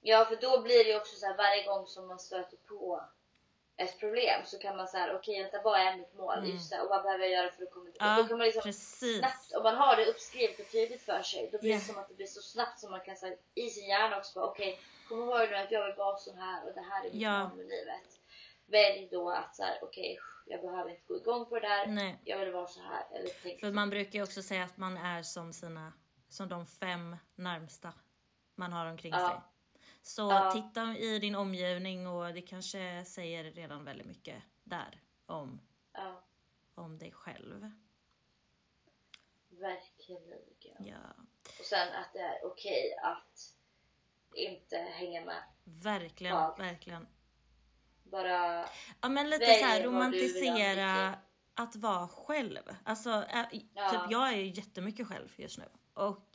Ja, 0.00 0.24
för 0.24 0.36
då 0.36 0.62
blir 0.62 0.84
det 0.84 0.90
ju 0.90 0.96
också 0.96 1.16
så 1.16 1.26
här 1.26 1.36
varje 1.36 1.66
gång 1.66 1.86
som 1.86 2.06
man 2.08 2.18
stöter 2.18 2.56
på 2.56 3.04
ett 3.76 4.00
problem 4.00 4.40
så 4.44 4.58
kan 4.58 4.76
man 4.76 4.88
säga 4.88 5.14
okej 5.16 5.42
vänta 5.42 5.62
vad 5.62 5.80
är 5.80 5.96
mitt 5.96 6.14
mål? 6.14 6.48
Just 6.48 6.70
det, 6.70 6.80
och 6.80 6.88
vad 6.88 7.02
behöver 7.02 7.24
jag 7.24 7.32
göra 7.32 7.50
för 7.52 7.62
att 7.62 7.70
komma 7.70 7.84
dit? 7.84 8.00
Mm. 8.02 8.12
Ja, 8.16 8.22
då 8.22 8.28
kan 8.28 8.38
man 8.38 8.44
liksom 8.46 8.62
precis. 8.62 9.18
snabbt, 9.18 9.52
om 9.56 9.62
man 9.62 9.76
har 9.76 9.96
det 9.96 10.06
uppskrivet 10.06 10.60
och 10.60 10.70
tydligt 10.72 11.02
för 11.02 11.22
sig 11.22 11.48
då 11.52 11.58
blir 11.58 11.70
Ja. 11.70 11.76
det 11.76 11.82
som 11.84 11.98
att 11.98 12.08
det 12.08 12.14
blir 12.14 12.26
så 12.26 12.40
snabbt 12.42 12.78
som 12.80 12.90
man 12.90 13.00
kan 13.00 13.16
säga 13.16 13.36
i 13.54 13.70
sin 13.70 13.88
hjärna 13.88 14.18
också 14.18 14.38
bara, 14.40 14.46
okej 14.50 14.80
kom 15.08 15.18
ihåg 15.20 15.48
nu 15.50 15.56
att 15.56 15.70
jag 15.70 15.86
vill 15.86 15.96
vara 15.96 16.16
sån 16.16 16.38
här 16.38 16.66
och 16.68 16.74
det 16.74 16.80
här 16.80 17.00
är 17.00 17.04
mitt 17.04 17.14
Ja. 17.22 17.48
mål 17.48 17.56
med 17.56 17.66
livet. 17.66 18.08
Välj 18.66 19.08
då 19.10 19.30
att 19.30 19.56
så 19.56 19.62
här, 19.62 19.78
okej 19.82 20.18
jag 20.46 20.60
behöver 20.60 20.90
inte 20.90 21.02
gå 21.06 21.16
igång 21.16 21.46
på 21.46 21.54
det 21.58 21.68
där. 21.68 21.86
Nej. 21.86 22.18
Jag 22.24 22.38
vill 22.38 22.52
vara 22.52 22.66
så 22.66 22.80
här. 22.80 23.06
Eller 23.12 23.30
tänk 23.42 23.60
För 23.60 23.70
man 23.72 23.90
brukar 23.90 24.12
ju 24.18 24.22
också 24.22 24.42
säga 24.42 24.64
att 24.64 24.76
man 24.76 24.96
är 24.96 25.22
som 25.22 25.52
sina, 25.52 25.92
som 26.28 26.48
de 26.48 26.66
fem 26.66 27.16
närmsta 27.34 27.92
man 28.56 28.72
har 28.72 28.86
omkring 28.86 29.12
Ja. 29.12 29.28
sig. 29.28 29.51
Så 30.02 30.22
Ja. 30.22 30.50
titta 30.52 30.96
i 30.98 31.18
din 31.18 31.34
omgivning 31.34 32.06
och 32.06 32.34
det 32.34 32.42
kanske 32.42 33.04
säger 33.04 33.44
redan 33.44 33.84
väldigt 33.84 34.06
mycket 34.06 34.42
där 34.64 35.00
om, 35.26 35.60
Ja, 35.92 36.24
om 36.74 36.98
dig 36.98 37.12
själv. 37.12 37.70
verkligen. 39.48 40.86
Ja, 40.86 40.96
Och 41.58 41.64
sen 41.64 41.88
att 41.94 42.12
det 42.12 42.18
är 42.18 42.46
okej 42.46 42.94
att 43.02 43.54
inte 44.34 44.76
hänga 44.76 45.24
med. 45.24 45.42
verkligen, 45.64 46.34
Ja. 46.34 46.54
verkligen. 46.58 47.06
Bara 48.02 48.66
Ja 49.00 49.08
men 49.08 49.30
lite 49.30 49.46
så 49.46 49.64
här 49.64 49.82
romantisera 49.82 51.18
att 51.54 51.76
vara 51.76 52.08
själv. 52.08 52.62
Alltså 52.84 53.24
Ja. 53.74 53.90
typ 53.90 54.00
jag 54.10 54.28
är 54.32 54.36
ju 54.36 54.46
jättemycket 54.46 55.06
själv 55.08 55.32
just 55.36 55.58
nu. 55.58 55.64
Och 55.94 56.28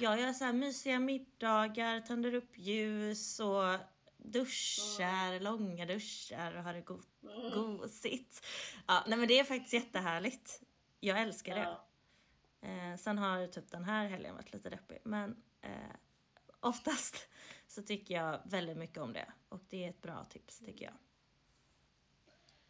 jag 0.00 0.20
gör 0.20 0.32
så 0.32 0.44
här 0.44 0.52
mysiga 0.52 0.98
middagar, 0.98 2.00
tänder 2.00 2.34
upp 2.34 2.58
ljus 2.58 3.40
och 3.40 3.78
duschar, 4.16 5.28
Mm. 5.28 5.42
långa 5.42 5.86
duschar 5.86 6.56
och 6.56 6.62
har 6.62 6.72
det 6.74 6.80
go- 6.80 7.02
gosigt. 7.54 8.46
Ja, 8.86 9.04
nej 9.06 9.18
men 9.18 9.28
det 9.28 9.38
är 9.38 9.44
faktiskt 9.44 9.72
jättehärligt. 9.72 10.60
Jag 11.00 11.20
älskar 11.20 11.54
det. 11.54 11.62
Ja. 11.62 11.84
Eh, 12.68 12.96
sen 12.96 13.18
har 13.18 13.46
typ 13.46 13.70
den 13.70 13.84
här 13.84 14.08
helgen 14.08 14.34
varit 14.34 14.52
lite 14.52 14.70
deppig. 14.70 14.98
Men 15.04 15.42
eh, 15.62 15.70
oftast 16.60 17.28
så 17.66 17.82
tycker 17.82 18.14
jag 18.14 18.40
väldigt 18.44 18.76
mycket 18.76 18.98
om 18.98 19.12
det. 19.12 19.32
Och 19.48 19.60
det 19.68 19.84
är 19.84 19.88
ett 19.90 20.02
bra 20.02 20.24
tips 20.24 20.58
tycker 20.58 20.84
jag. 20.84 20.94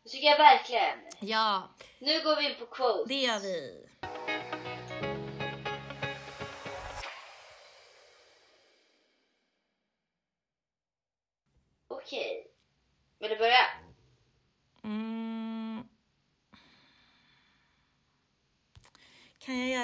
Det 0.03 0.09
tycker 0.09 0.27
jag 0.27 0.39
verkligen. 0.39 0.99
Ja, 1.21 1.69
Nu 1.99 2.23
går 2.23 2.37
vi 2.37 2.51
in 2.53 2.59
på 2.59 2.67
quote. 2.67 3.09
det 3.09 3.21
gör 3.23 3.39
vi. 3.41 3.89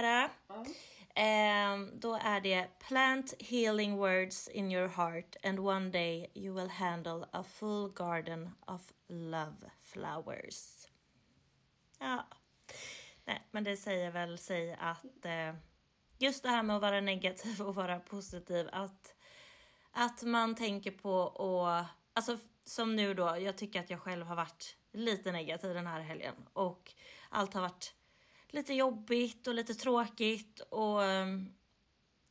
Göra. 0.05 0.31
Mm. 0.51 0.65
göra? 0.65 0.75
Då 1.95 2.15
är 2.15 2.41
det 2.41 2.69
Plant 2.79 3.35
healing 3.39 3.97
words 3.97 4.49
in 4.49 4.73
your 4.73 4.89
heart 4.89 5.37
and 5.45 5.59
one 5.59 5.91
day 5.91 6.31
you 6.35 6.55
will 6.55 6.71
handle 6.71 7.27
a 7.33 7.45
full 7.45 7.93
garden 7.93 8.51
of 8.67 8.93
love 9.09 9.71
flowers. 9.83 10.89
Ja. 11.99 12.27
Nej, 13.25 13.49
men 13.51 13.65
det 13.65 13.77
säger 13.77 14.11
väl 14.11 14.39
sig 14.39 14.77
att 14.81 15.25
eh, 15.25 15.55
just 16.19 16.43
det 16.43 16.49
här 16.49 16.63
med 16.63 16.77
att 16.77 16.83
vara 16.83 17.01
negativ 17.01 17.63
och 17.63 17.75
vara 17.75 18.01
positiv, 18.01 18.69
att, 18.73 19.15
att 19.93 20.23
man 20.23 20.55
tänker 20.55 20.91
på 20.91 21.13
och 21.21 21.85
alltså 22.13 22.39
som 22.65 22.97
nu 22.97 23.15
då, 23.15 23.37
jag 23.39 23.59
tycker 23.59 23.81
att 23.81 23.91
jag 23.91 24.01
själv 24.01 24.27
har 24.27 24.37
varit 24.37 24.77
lite 24.93 25.33
negativ 25.33 25.75
den 25.75 25.87
här 25.87 26.01
helgen 26.01 26.35
och 26.53 26.93
allt 27.29 27.55
har 27.55 27.61
varit 27.61 27.95
lite 28.55 28.75
jobbigt 28.75 29.47
och 29.47 29.55
lite 29.55 29.75
tråkigt 29.75 30.61
och 30.61 31.05
ehm, 31.05 31.55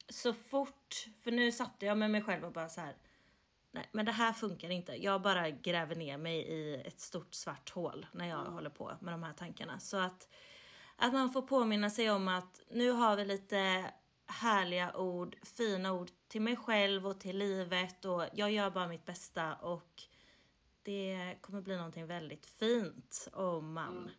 så 0.10 0.34
fort, 0.34 1.06
för 1.22 1.32
nu 1.32 1.52
satte 1.52 1.86
jag 1.86 1.98
med 1.98 2.12
mig 2.12 2.22
själv 2.22 2.46
och 2.46 2.52
bara 2.52 2.70
så 2.70 2.82
här. 2.82 2.96
Nej, 3.72 3.90
men 3.92 4.06
det 4.06 4.12
här 4.12 4.34
funkar 4.34 4.70
inte. 4.70 5.04
Jag 5.04 5.22
bara 5.22 5.50
gräver 5.50 5.96
ner 5.96 6.18
mig 6.18 6.40
i 6.40 6.76
ett 6.76 7.00
stort 7.00 7.34
svart 7.34 7.70
hål 7.70 8.06
när 8.12 8.30
jag 8.30 8.38
håller 8.46 8.70
på 8.70 8.98
med 9.02 9.14
de 9.14 9.24
här 9.24 9.34
tankarna. 9.34 9.80
Så 9.80 9.98
att, 9.98 10.30
att 10.96 11.14
man 11.14 11.34
får 11.34 11.42
påminna 11.42 11.90
sig 11.90 12.12
om 12.12 12.28
att 12.28 12.62
nu 12.72 12.92
har 12.92 13.16
vi 13.16 13.26
lite 13.26 13.92
härliga 14.26 14.98
ord, 14.98 15.36
fina 15.44 15.94
ord 15.94 16.12
till 16.28 16.42
mig 16.42 16.56
själv 16.56 17.08
och 17.08 17.20
till 17.20 17.38
livet 17.38 18.06
och 18.06 18.26
jag 18.34 18.52
gör 18.52 18.70
bara 18.70 18.88
mitt 18.88 19.06
bästa 19.06 19.56
och 19.56 20.04
det 20.84 21.38
kommer 21.42 21.62
bli 21.62 21.76
någonting 21.78 22.08
väldigt 22.08 22.46
fint 22.46 23.28
om 23.34 23.74
man 23.74 23.98
Mm. 23.98 24.10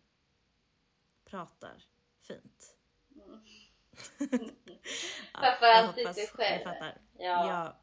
pratar 1.24 1.84
fint. 2.26 2.76
Framförallt 5.34 5.86
hoppas 5.86 6.16
till 6.16 6.26
dig 6.36 6.58
ni 6.58 6.64
själv. 6.64 6.92
Ja. 7.18 7.48
ja. 7.48 7.80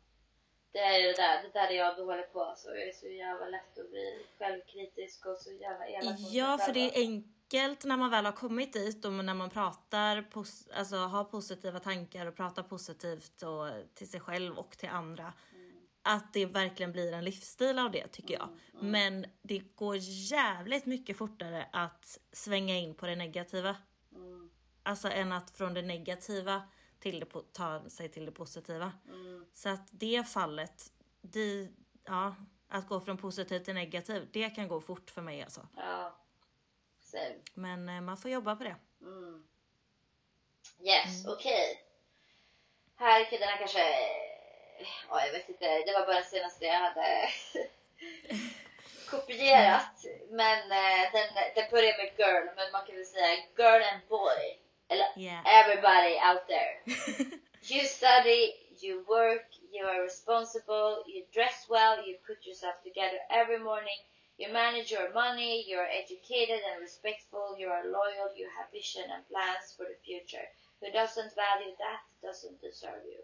Det 0.72 0.80
är 0.80 1.04
det 1.04 1.14
där, 1.14 1.44
det 1.44 1.50
där 1.54 1.68
är 1.68 1.76
jag 1.76 1.94
håller 1.96 2.24
på 2.24 2.54
så. 2.58 2.70
Jag 2.70 2.88
är 2.88 2.94
så 2.94 3.08
jävla 3.08 3.48
lätt 3.48 3.80
att 3.80 3.90
bli 3.90 4.26
självkritisk 4.40 5.26
och 5.26 5.38
så 5.38 5.52
jävla 5.52 5.88
elak 5.88 6.20
Ja, 6.20 6.58
för 6.58 6.74
det 6.74 6.80
är 6.80 7.00
enkelt 7.02 7.86
när 7.86 7.98
man 7.98 8.10
väl 8.12 8.26
har 8.26 8.32
kommit 8.32 8.74
dit 8.74 9.06
och 9.06 9.14
när 9.14 9.34
man 9.34 9.50
pratar, 9.50 10.22
pos- 10.22 10.70
alltså 10.74 10.96
har 10.96 11.24
positiva 11.24 11.80
tankar 11.80 12.26
och 12.26 12.36
pratar 12.36 12.64
positivt 12.64 13.44
och 13.44 13.94
till 13.94 14.10
sig 14.10 14.20
själv 14.20 14.58
och 14.60 14.78
till 14.78 14.90
andra. 14.90 15.34
Att 16.04 16.34
det 16.34 16.46
verkligen 16.46 16.92
blir 16.92 17.14
en 17.14 17.24
livsstil 17.26 17.80
av 17.80 17.92
det 17.92 18.08
tycker 18.08 18.34
jag. 18.34 18.50
Men 18.72 19.26
det 19.42 19.60
går 19.76 19.96
jävligt 20.00 20.86
mycket 20.86 21.18
fortare 21.18 21.68
att 21.74 22.20
svänga 22.32 22.78
in 22.78 22.96
på 22.96 23.06
det 23.06 23.16
negativa. 23.16 23.76
Alltså 24.84 25.08
än 25.10 25.32
att 25.32 25.52
från 25.58 25.74
det 25.74 25.82
negativa 25.82 26.62
till 27.00 27.20
det, 27.20 27.26
ta 27.54 27.90
sig 27.90 28.10
till 28.10 28.26
det 28.26 28.32
positiva. 28.32 28.92
Så 29.54 29.70
att 29.70 29.88
det 29.92 30.28
fallet, 30.28 30.92
det, 31.22 31.68
ja, 32.06 32.36
att 32.68 32.88
gå 32.88 33.02
från 33.02 33.18
positivt 33.18 33.66
till 33.66 33.74
negativt, 33.74 34.28
det 34.34 34.50
kan 34.50 34.68
gå 34.68 34.82
fort 34.82 35.10
för 35.10 35.22
mig 35.22 35.44
alltså. 35.44 35.68
Ja. 35.78 36.18
Same. 37.02 37.36
Men 37.54 37.90
eh, 37.90 38.02
man 38.02 38.18
får 38.18 38.32
jobba 38.32 38.56
på 38.56 38.64
det. 38.64 38.76
Yes, 40.84 41.24
Mm. 41.26 41.34
okej. 41.38 41.84
Här 42.96 43.30
kan 43.30 43.40
den 43.40 43.50
här 43.50 43.58
kanske... 43.58 43.80
Ja, 45.10 45.26
jag 45.26 45.32
vet 45.34 45.50
inte. 45.50 45.66
Det 45.66 45.94
var 45.94 46.06
bara 46.08 46.24
senaste 46.24 46.66
jag 46.66 46.80
hade 46.80 47.30
kopierat. 49.10 50.06
Men 50.30 50.72
eh, 50.72 51.12
den, 51.14 51.28
den 51.56 51.72
börjar 51.72 51.98
med 51.98 52.12
girl, 52.18 52.46
men 52.56 52.72
man 52.72 52.86
kan 52.86 52.96
väl 52.96 53.06
säga 53.06 53.36
girl 53.58 53.82
and 53.94 54.02
boy. 54.10 54.60
Yeah. 55.16 55.42
everybody 55.46 56.16
out 56.22 56.48
there. 56.48 56.74
you 57.64 57.84
study, 57.86 58.54
you 58.80 59.04
work, 59.10 59.46
you 59.72 59.86
are 59.86 60.02
responsible, 60.02 61.04
you 61.08 61.24
dress 61.34 61.68
well, 61.70 62.06
you 62.06 62.16
put 62.26 62.46
yourself 62.46 62.76
together 62.84 63.18
every 63.30 63.60
morning, 63.60 63.98
you 64.38 64.52
manage 64.52 64.92
your 64.92 65.14
money, 65.14 65.64
you 65.68 65.78
are 65.78 65.88
educated 65.88 66.62
and 66.72 66.82
respectful, 66.82 67.56
you 67.60 67.68
are 67.68 67.86
loyal, 67.86 68.34
you 68.36 68.48
have 68.58 68.72
vision 68.72 69.04
and 69.14 69.28
plans 69.30 69.74
for 69.78 69.86
the 69.86 69.98
future. 70.04 70.48
Who 70.82 70.92
doesn't 70.92 71.36
value 71.36 71.76
that 71.78 72.02
doesn't 72.26 72.60
deserve 72.62 73.06
you. 73.06 73.22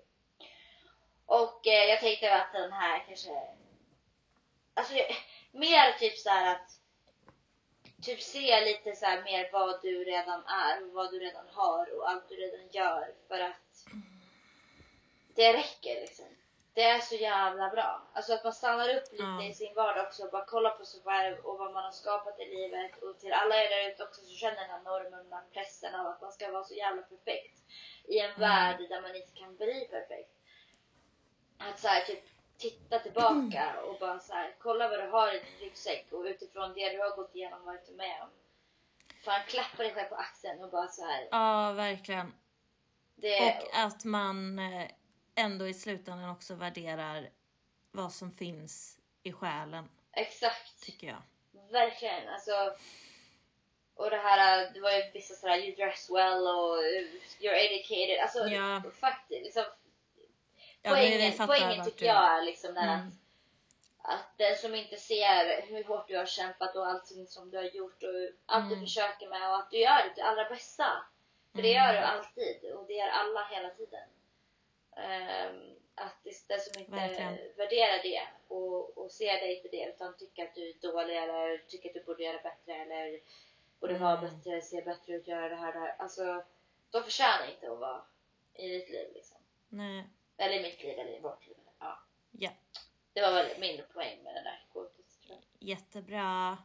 Och 1.26 1.68
eh, 1.68 1.89
jag 1.89 1.99
tänkte 1.99 2.36
att 2.36 2.53
den 2.53 2.72
här 2.72 3.03
kanske... 3.07 3.41
Alltså, 4.74 4.93
mer 5.51 5.99
typ 5.99 6.18
så 6.18 6.30
att 6.30 6.72
typ 8.08 8.22
se 8.22 8.66
lite 8.66 8.95
så 8.95 9.05
mer 9.05 9.49
vad 9.51 9.82
du 9.82 10.03
redan 10.03 10.43
är 10.45 10.84
och 10.84 10.93
vad 10.93 11.12
du 11.12 11.20
redan 11.20 11.45
har 11.51 11.95
och 11.95 12.10
allt 12.10 12.30
du 12.30 12.36
redan 12.36 12.68
gör 12.72 13.14
för 13.28 13.39
att 13.39 13.86
det 15.36 15.53
räcker 15.53 16.01
liksom. 16.01 16.26
Det 16.74 16.84
är 16.84 16.99
så 16.99 17.16
jävla 17.16 17.70
bra. 17.70 18.01
Alltså 18.14 18.34
att 18.34 18.43
man 18.43 18.53
stannar 18.53 18.95
upp 18.95 19.12
lite 19.12 19.24
Ja. 19.24 19.43
i 19.43 19.53
sin 19.53 19.74
vardag 19.76 20.08
också 20.08 20.24
och 20.24 20.32
bara 20.32 20.45
kollar 20.45 20.70
på 20.70 20.86
sig 20.86 21.01
själv 21.03 21.38
och 21.45 21.58
vad 21.58 21.74
man 21.74 21.84
har 21.84 21.91
skapat 21.91 22.39
i 22.39 22.45
livet 22.45 23.03
och 23.03 23.20
till 23.20 23.34
alla 23.34 23.55
er 23.55 23.70
där 23.70 23.89
ute 23.89 24.03
också 24.03 24.22
som 24.22 24.36
känner 24.36 24.55
den 24.55 24.70
här 24.70 24.82
normen 24.82 25.24
den 25.24 25.34
här 25.34 25.45
pressen 25.53 25.95
av 25.95 26.08
att 26.08 26.22
man 26.22 26.32
ska 26.32 26.51
vara 26.51 26.64
så 26.64 26.74
jävla 26.74 27.01
perfekt 27.01 27.58
i 28.08 28.20
en 28.20 28.39
värld 28.39 28.89
där 28.89 29.01
man 29.01 29.16
inte 29.16 29.32
kan 29.34 29.55
bli 29.55 29.88
perfekt. 29.91 30.34
Att 31.58 31.80
så 31.80 31.88
här, 31.88 32.01
typ 32.01 32.24
titta 32.58 32.99
tillbaka 32.99 33.82
och 33.82 33.99
bara 33.99 34.20
så 34.20 34.34
här, 34.34 34.55
kolla 34.60 34.89
vad 34.89 34.99
du 34.99 35.08
har 35.08 35.36
i 35.36 35.39
din 35.39 35.60
ryggsäck 35.60 36.05
och 36.12 36.24
utifrån 36.24 36.74
det 36.74 36.89
du 36.89 36.99
har 36.99 37.16
gått 37.16 37.36
igenom 37.36 37.66
varit 37.66 37.89
med 37.97 38.22
om. 38.22 38.30
Fan 39.24 39.41
klappa 39.47 39.84
dig 39.84 39.93
själv 39.93 40.08
på 40.10 40.16
axeln 40.16 40.64
och 40.64 40.70
bara 40.70 40.88
så 40.88 41.05
här. 41.05 41.28
Ja, 41.32 41.72
verkligen. 41.72 42.34
Det, 43.16 43.62
Och 43.62 43.78
att 43.80 44.05
man 44.05 44.60
eh, 44.60 44.88
ändå 45.36 45.68
i 45.68 45.74
slutändan 45.74 46.30
också 46.30 46.53
värderar 46.55 47.30
vad 47.91 48.14
som 48.14 48.32
finns 48.32 48.97
i 49.24 49.32
själen, 49.32 49.89
exakt. 50.14 50.84
tycker 50.86 51.08
jag. 51.08 51.22
Verkligen. 51.72 52.28
Alltså, 52.30 52.76
och 53.95 54.10
det 54.10 54.18
här, 54.18 54.72
det 54.74 54.80
var 54.80 54.91
ju 54.91 55.12
vissa 55.14 55.34
sådär 55.34 55.58
you 55.58 55.76
dress 55.76 56.10
well 56.10 56.47
och 56.47 56.78
you're 57.39 57.55
educated. 57.55 58.20
Alltså 58.22 58.39
Ja. 58.47 58.82
faktiskt. 58.99 59.43
Liksom, 59.43 59.64
poängen 60.90 61.34
fattar 61.34 61.60
poängen 61.60 61.86
tycker 61.86 62.00
du- 62.00 62.06
jag 62.06 62.38
är 62.38 62.42
liksom 62.42 62.74
den 62.74 62.84
Mm. 62.90 63.08
att, 64.02 64.14
att 64.14 64.38
den 64.38 64.56
som 64.58 64.76
inte 64.76 64.98
ser 64.98 65.62
hur 65.68 65.84
hårt 65.84 66.08
du 66.08 66.18
har 66.18 66.26
kämpat 66.26 66.76
och 66.76 66.88
allting 66.88 67.28
som 67.28 67.50
du 67.52 67.58
har 67.58 67.64
gjort 67.64 68.04
och 68.04 68.10
allt 68.46 68.66
Mm. 68.66 68.80
du 68.80 68.86
försöker 68.86 69.28
med 69.28 69.50
och 69.50 69.56
att 69.58 69.72
du 69.72 69.78
gör 69.80 70.10
ditt 70.10 70.24
allra 70.24 70.50
bästa. 70.50 70.86
För 71.56 71.62
det 71.62 71.72
gör 71.72 71.94
du 71.94 72.00
alltid 72.00 72.72
och 72.76 72.88
det 72.88 72.94
gör 72.94 73.08
alla 73.08 73.44
hela 73.46 73.70
tiden. 73.70 74.10
Ehm, 74.96 75.76
att 75.96 76.24
den 76.48 76.60
som 76.60 76.80
inte 76.82 76.92
Verkligen. 76.92 77.38
värderar 77.58 78.04
det 78.04 78.22
och, 78.48 78.98
och 78.98 79.12
ser 79.12 79.34
dig 79.34 79.62
för 79.62 79.70
det 79.70 79.86
utan 79.96 80.18
tycker 80.18 80.44
att 80.44 80.56
du 80.56 80.70
är 80.70 80.74
dålig 80.92 81.18
eller 81.18 81.58
tycker 81.58 81.90
att 81.90 81.94
du 81.94 82.04
borde 82.04 82.24
göra 82.24 82.42
bättre 82.44 82.74
eller 82.76 83.20
borde 83.80 83.98
vara 83.98 84.18
Mm. 84.18 84.38
bättre, 84.38 84.62
se 84.62 84.82
bättre 84.82 85.14
ut, 85.16 85.28
göra 85.28 85.50
det 85.50 85.56
här 85.56 85.74
det 85.74 85.80
här. 85.80 85.96
Alltså, 86.00 86.44
de 86.92 87.04
förtjänar 87.04 87.52
inte 87.56 87.72
att 87.72 87.80
vara 87.80 88.02
i 88.54 88.68
ditt 88.68 88.90
liv 88.90 89.12
liksom. 89.14 89.38
Nej. 89.70 90.04
Eller 90.38 90.56
i 90.56 90.62
mitt 90.62 90.84
liv 90.84 91.00
eller 91.00 91.18
i 91.18 91.20
vårt 91.20 91.48
liv. 91.48 91.58
Ja. 91.80 92.00
Ja, 92.32 92.50
Det 93.14 93.22
var 93.22 93.32
väl 93.32 93.60
min 93.60 93.84
poäng 93.94 94.24
med 94.24 94.36
det 94.36 94.42
där 94.44 94.66
quotet 94.72 95.06
tror 95.26 95.38
jag. 95.60 95.70
jättebra. 95.70 96.58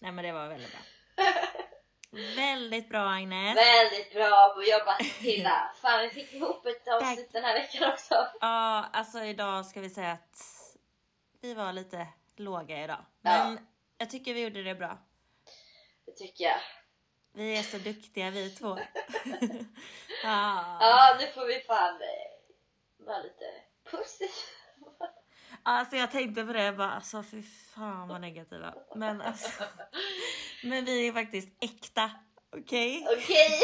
Nej 0.00 0.12
men 0.12 0.24
det 0.24 0.32
var 0.32 0.48
väldigt 0.48 0.70
bra. 0.70 0.80
väldigt 2.36 2.88
bra 2.88 3.08
Agnes. 3.10 3.56
Väldigt 3.56 4.12
bra 4.12 4.62
jobbat 4.66 5.02
Hilda! 5.02 5.72
Fan 5.82 6.02
vi 6.02 6.10
fick 6.10 6.32
ihop 6.32 6.66
ett 6.66 6.88
avsnitt 6.88 7.32
den 7.32 7.44
här 7.44 7.54
veckan 7.54 7.92
också. 7.92 8.28
Ja, 8.40 8.86
alltså 8.92 9.24
idag 9.24 9.66
ska 9.66 9.80
vi 9.80 9.90
säga 9.90 10.12
att 10.12 10.40
vi 11.40 11.54
var 11.54 11.72
lite 11.72 12.08
låga 12.36 12.84
idag. 12.84 13.04
Ja. 13.22 13.44
Men 13.44 13.66
jag 13.98 14.10
tycker 14.10 14.34
vi 14.34 14.40
gjorde 14.42 14.62
det 14.62 14.74
bra. 14.74 14.98
Det 16.06 16.12
tycker 16.12 16.44
jag. 16.44 16.60
Vi 17.32 17.58
är 17.58 17.62
så 17.62 17.78
duktiga 17.78 18.30
vi 18.30 18.50
två. 18.50 18.78
ja. 20.22 20.78
Ja 20.80 21.16
nu 21.20 21.26
får 21.26 21.46
vi 21.46 21.60
fan 21.60 21.98
vara 23.06 23.18
lite 23.22 23.44
positiva. 23.90 25.10
Alltså 25.62 25.96
jag 25.96 26.10
tänkte 26.10 26.44
på 26.44 26.52
det 26.52 26.72
bara, 26.72 26.90
alltså 26.90 27.22
fy 27.22 27.42
fan 27.42 28.08
vad 28.08 28.20
negativa. 28.20 28.74
Men 28.94 29.20
alltså. 29.20 29.64
Men 30.64 30.84
vi 30.84 31.08
är 31.08 31.12
faktiskt 31.12 31.48
äkta. 31.64 32.10
Okej? 32.56 33.06
Okej? 33.10 33.60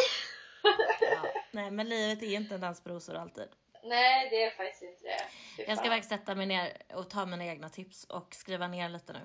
Ja. 1.00 1.26
Nej 1.52 1.70
men 1.70 1.88
livet 1.88 2.22
är 2.22 2.36
inte 2.36 2.54
en 2.54 2.60
dans 2.60 2.84
på 2.84 2.90
rosor 2.90 3.14
alltid. 3.16 3.48
Nej 3.84 4.30
det 4.30 4.44
är 4.44 4.50
faktiskt 4.50 4.82
inte 4.82 5.02
det. 5.02 5.24
Fy 5.56 5.62
Jag 5.62 5.78
ska 5.78 5.84
fan. 5.86 5.92
faktiskt 5.94 6.10
sätta 6.10 6.34
mig 6.34 6.46
ner 6.46 6.82
och 6.94 7.10
ta 7.10 7.26
mina 7.26 7.44
egna 7.44 7.68
tips 7.68 8.04
och 8.04 8.34
skriva 8.34 8.68
ner 8.68 8.88
lite 8.88 9.12
nu. 9.12 9.20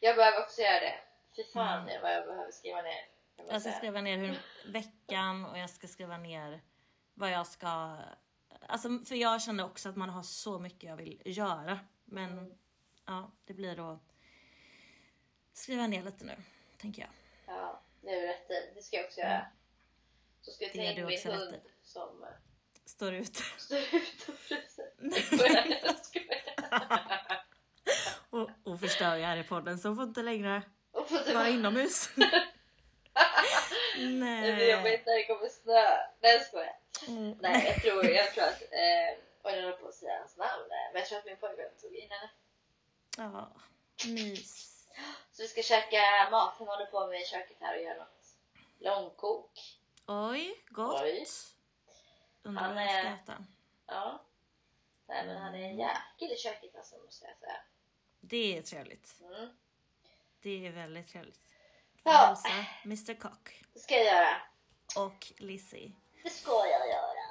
Jag 0.00 0.16
behöver 0.16 0.40
också 0.42 0.60
göra 0.62 0.80
det. 0.80 0.94
Fy 1.36 1.44
fan 1.52 1.88
är 1.88 2.00
vad 2.02 2.12
jag 2.14 2.24
behöver 2.26 2.50
skriva 2.52 2.82
ner. 2.82 3.06
man 3.36 3.46
Jag 3.46 3.60
ska 3.60 3.70
säga. 3.70 3.76
skriva 3.78 4.00
ner 4.00 4.16
hur 4.18 4.38
veckan 4.72 5.44
och 5.44 5.58
jag 5.58 5.70
ska 5.70 5.88
skriva 5.88 6.16
ner 6.18 6.60
vad 7.14 7.30
jag 7.30 7.46
ska... 7.46 7.96
Alltså 8.70 8.88
för 9.04 9.14
jag 9.14 9.42
känner 9.42 9.64
också 9.64 9.88
att 9.88 9.96
man 9.96 10.08
har 10.10 10.22
så 10.22 10.58
mycket 10.58 10.82
jag 10.90 10.96
vill 10.96 11.22
göra. 11.24 11.78
Men 12.04 12.52
ja, 13.06 13.32
det 13.44 13.54
blir 13.54 13.76
då 13.76 13.98
skriva 15.52 15.86
ner 15.86 16.02
lite 16.02 16.24
nu, 16.24 16.36
tänker 16.78 17.02
jag. 17.02 17.10
Ja, 17.46 17.82
det 18.02 18.10
är 18.10 18.26
rätt 18.26 18.50
i. 18.50 18.74
Det 18.74 18.82
ska 18.82 18.96
jag 18.96 19.06
också 19.06 19.20
göra. 19.20 19.46
Så 20.40 20.50
ska 20.50 20.64
jag 20.64 20.72
ta 20.72 20.82
in 20.82 20.94
min 20.96 21.06
rätt 21.06 21.24
hund 21.24 21.54
i. 21.54 21.60
som 21.82 22.22
eh, 22.22 22.28
Står 22.84 23.14
ut. 23.14 23.36
står 23.56 23.78
ute 23.78 24.32
och 24.32 24.38
fryser. 24.38 24.86
Jag 25.82 25.96
skojar. 26.04 27.44
och, 28.30 28.50
och 28.72 28.80
förstör 28.80 29.16
jag 29.16 29.26
här 29.26 29.36
i 29.36 29.44
podden 29.44 29.78
så 29.78 29.94
får 29.94 30.04
inte 30.04 30.22
längre 30.22 30.62
vara 31.34 31.48
inomhus. 31.48 32.10
Det 33.98 34.06
blir 34.06 34.20
Nej. 34.20 34.70
jobbigt 34.70 35.06
när 35.06 35.14
det 35.14 35.24
kommer 35.26 35.48
snö. 35.48 35.96
Nej 36.20 36.32
jag 36.34 36.42
skojar. 36.46 36.76
Mm. 37.08 37.38
Nej 37.40 37.66
jag 37.66 37.82
tror, 37.82 38.04
jag 38.04 38.32
tror 38.34 38.44
att, 38.44 38.62
eh, 38.62 39.18
oj 39.42 39.52
jag 39.54 39.62
höll 39.62 39.72
på 39.72 39.88
att 39.88 39.94
säga 39.94 40.18
hans 40.18 40.36
namn. 40.36 40.62
eh, 40.62 40.92
Men 40.92 41.00
jag 41.00 41.06
tror 41.08 41.18
att 41.18 41.24
min 41.24 41.36
pojkvän 41.36 41.70
tog 41.80 41.94
in 41.94 42.10
henne. 42.10 42.30
Ja, 43.16 43.52
mys. 44.06 44.84
Så 45.32 45.42
vi 45.42 45.48
ska 45.48 45.62
käka 45.62 46.28
mat. 46.30 46.54
Han 46.58 46.68
håller 46.68 46.86
på 46.86 47.06
med 47.06 47.20
i 47.20 47.24
köket 47.24 47.56
här 47.60 47.76
och 47.76 47.82
gör 47.82 47.94
något 47.98 48.34
långkok. 48.78 49.78
Oj, 50.06 50.64
gott. 50.68 51.02
Oj. 51.02 51.26
Undrar 52.42 52.74
vad 52.74 52.82
jag 52.82 52.90
ska 52.90 53.08
äta. 53.32 53.44
Ja. 53.86 54.22
Nej 55.06 55.26
men 55.26 55.36
han 55.36 55.54
är 55.54 55.58
en 55.58 55.78
jäkel 55.78 56.32
i 56.32 56.36
köket 56.36 56.76
alltså 56.76 56.96
måste 56.98 57.26
jag 57.26 57.36
säga. 57.38 57.60
Det 58.20 58.58
är 58.58 58.62
trevligt. 58.62 59.14
Mm. 59.20 59.48
Det 60.42 60.66
är 60.66 60.70
väldigt 60.72 61.08
trevligt. 61.08 61.40
Ja. 62.02 62.10
hälsa 62.12 62.48
Mr 62.84 63.14
Cock 63.20 63.64
Det 63.78 63.82
ska 63.82 63.94
jag 63.94 64.04
göra. 64.04 64.36
och 64.96 65.26
Lizzie. 65.38 65.92
Det 66.24 66.30
ska 66.30 66.50
jag 66.50 66.88
göra. 66.88 67.24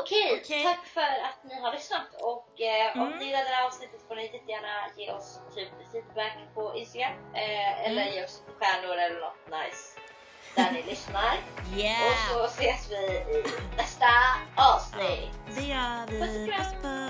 Okej, 0.00 0.40
okej. 0.42 0.64
tack 0.64 0.86
för 0.86 1.00
att 1.00 1.44
ni 1.44 1.60
har 1.60 1.72
lyssnat 1.72 2.06
och 2.22 2.60
eh, 2.60 2.92
om 2.96 3.06
Mm. 3.06 3.18
ni 3.18 3.24
gillar 3.24 3.38
det 3.44 3.48
här 3.50 3.66
avsnittet 3.66 4.00
får 4.08 4.16
ni 4.16 4.22
jättegärna 4.22 4.88
ge 4.96 5.12
oss 5.12 5.40
typ 5.54 5.68
feedback 5.92 6.36
på 6.54 6.76
Instagram 6.76 7.34
eh, 7.34 7.86
eller 7.86 8.02
Mm. 8.02 8.14
ge 8.14 8.24
oss 8.24 8.42
stjärnor 8.58 8.96
eller 8.96 9.20
något 9.20 9.46
nice 9.64 10.00
där 10.56 10.72
ni 10.72 10.82
lyssnar. 10.92 11.36
Yeah! 11.76 12.10
Och 12.10 12.16
så 12.16 12.44
ses 12.44 12.90
vi 12.90 12.96
i 12.96 13.44
nästa 13.76 14.06
avsnitt. 14.56 15.30
Det 15.56 15.62
gör 15.66 16.06
vi. 16.06 16.20
Puss 16.20 16.36
och 16.36 16.82
kram. 16.82 17.09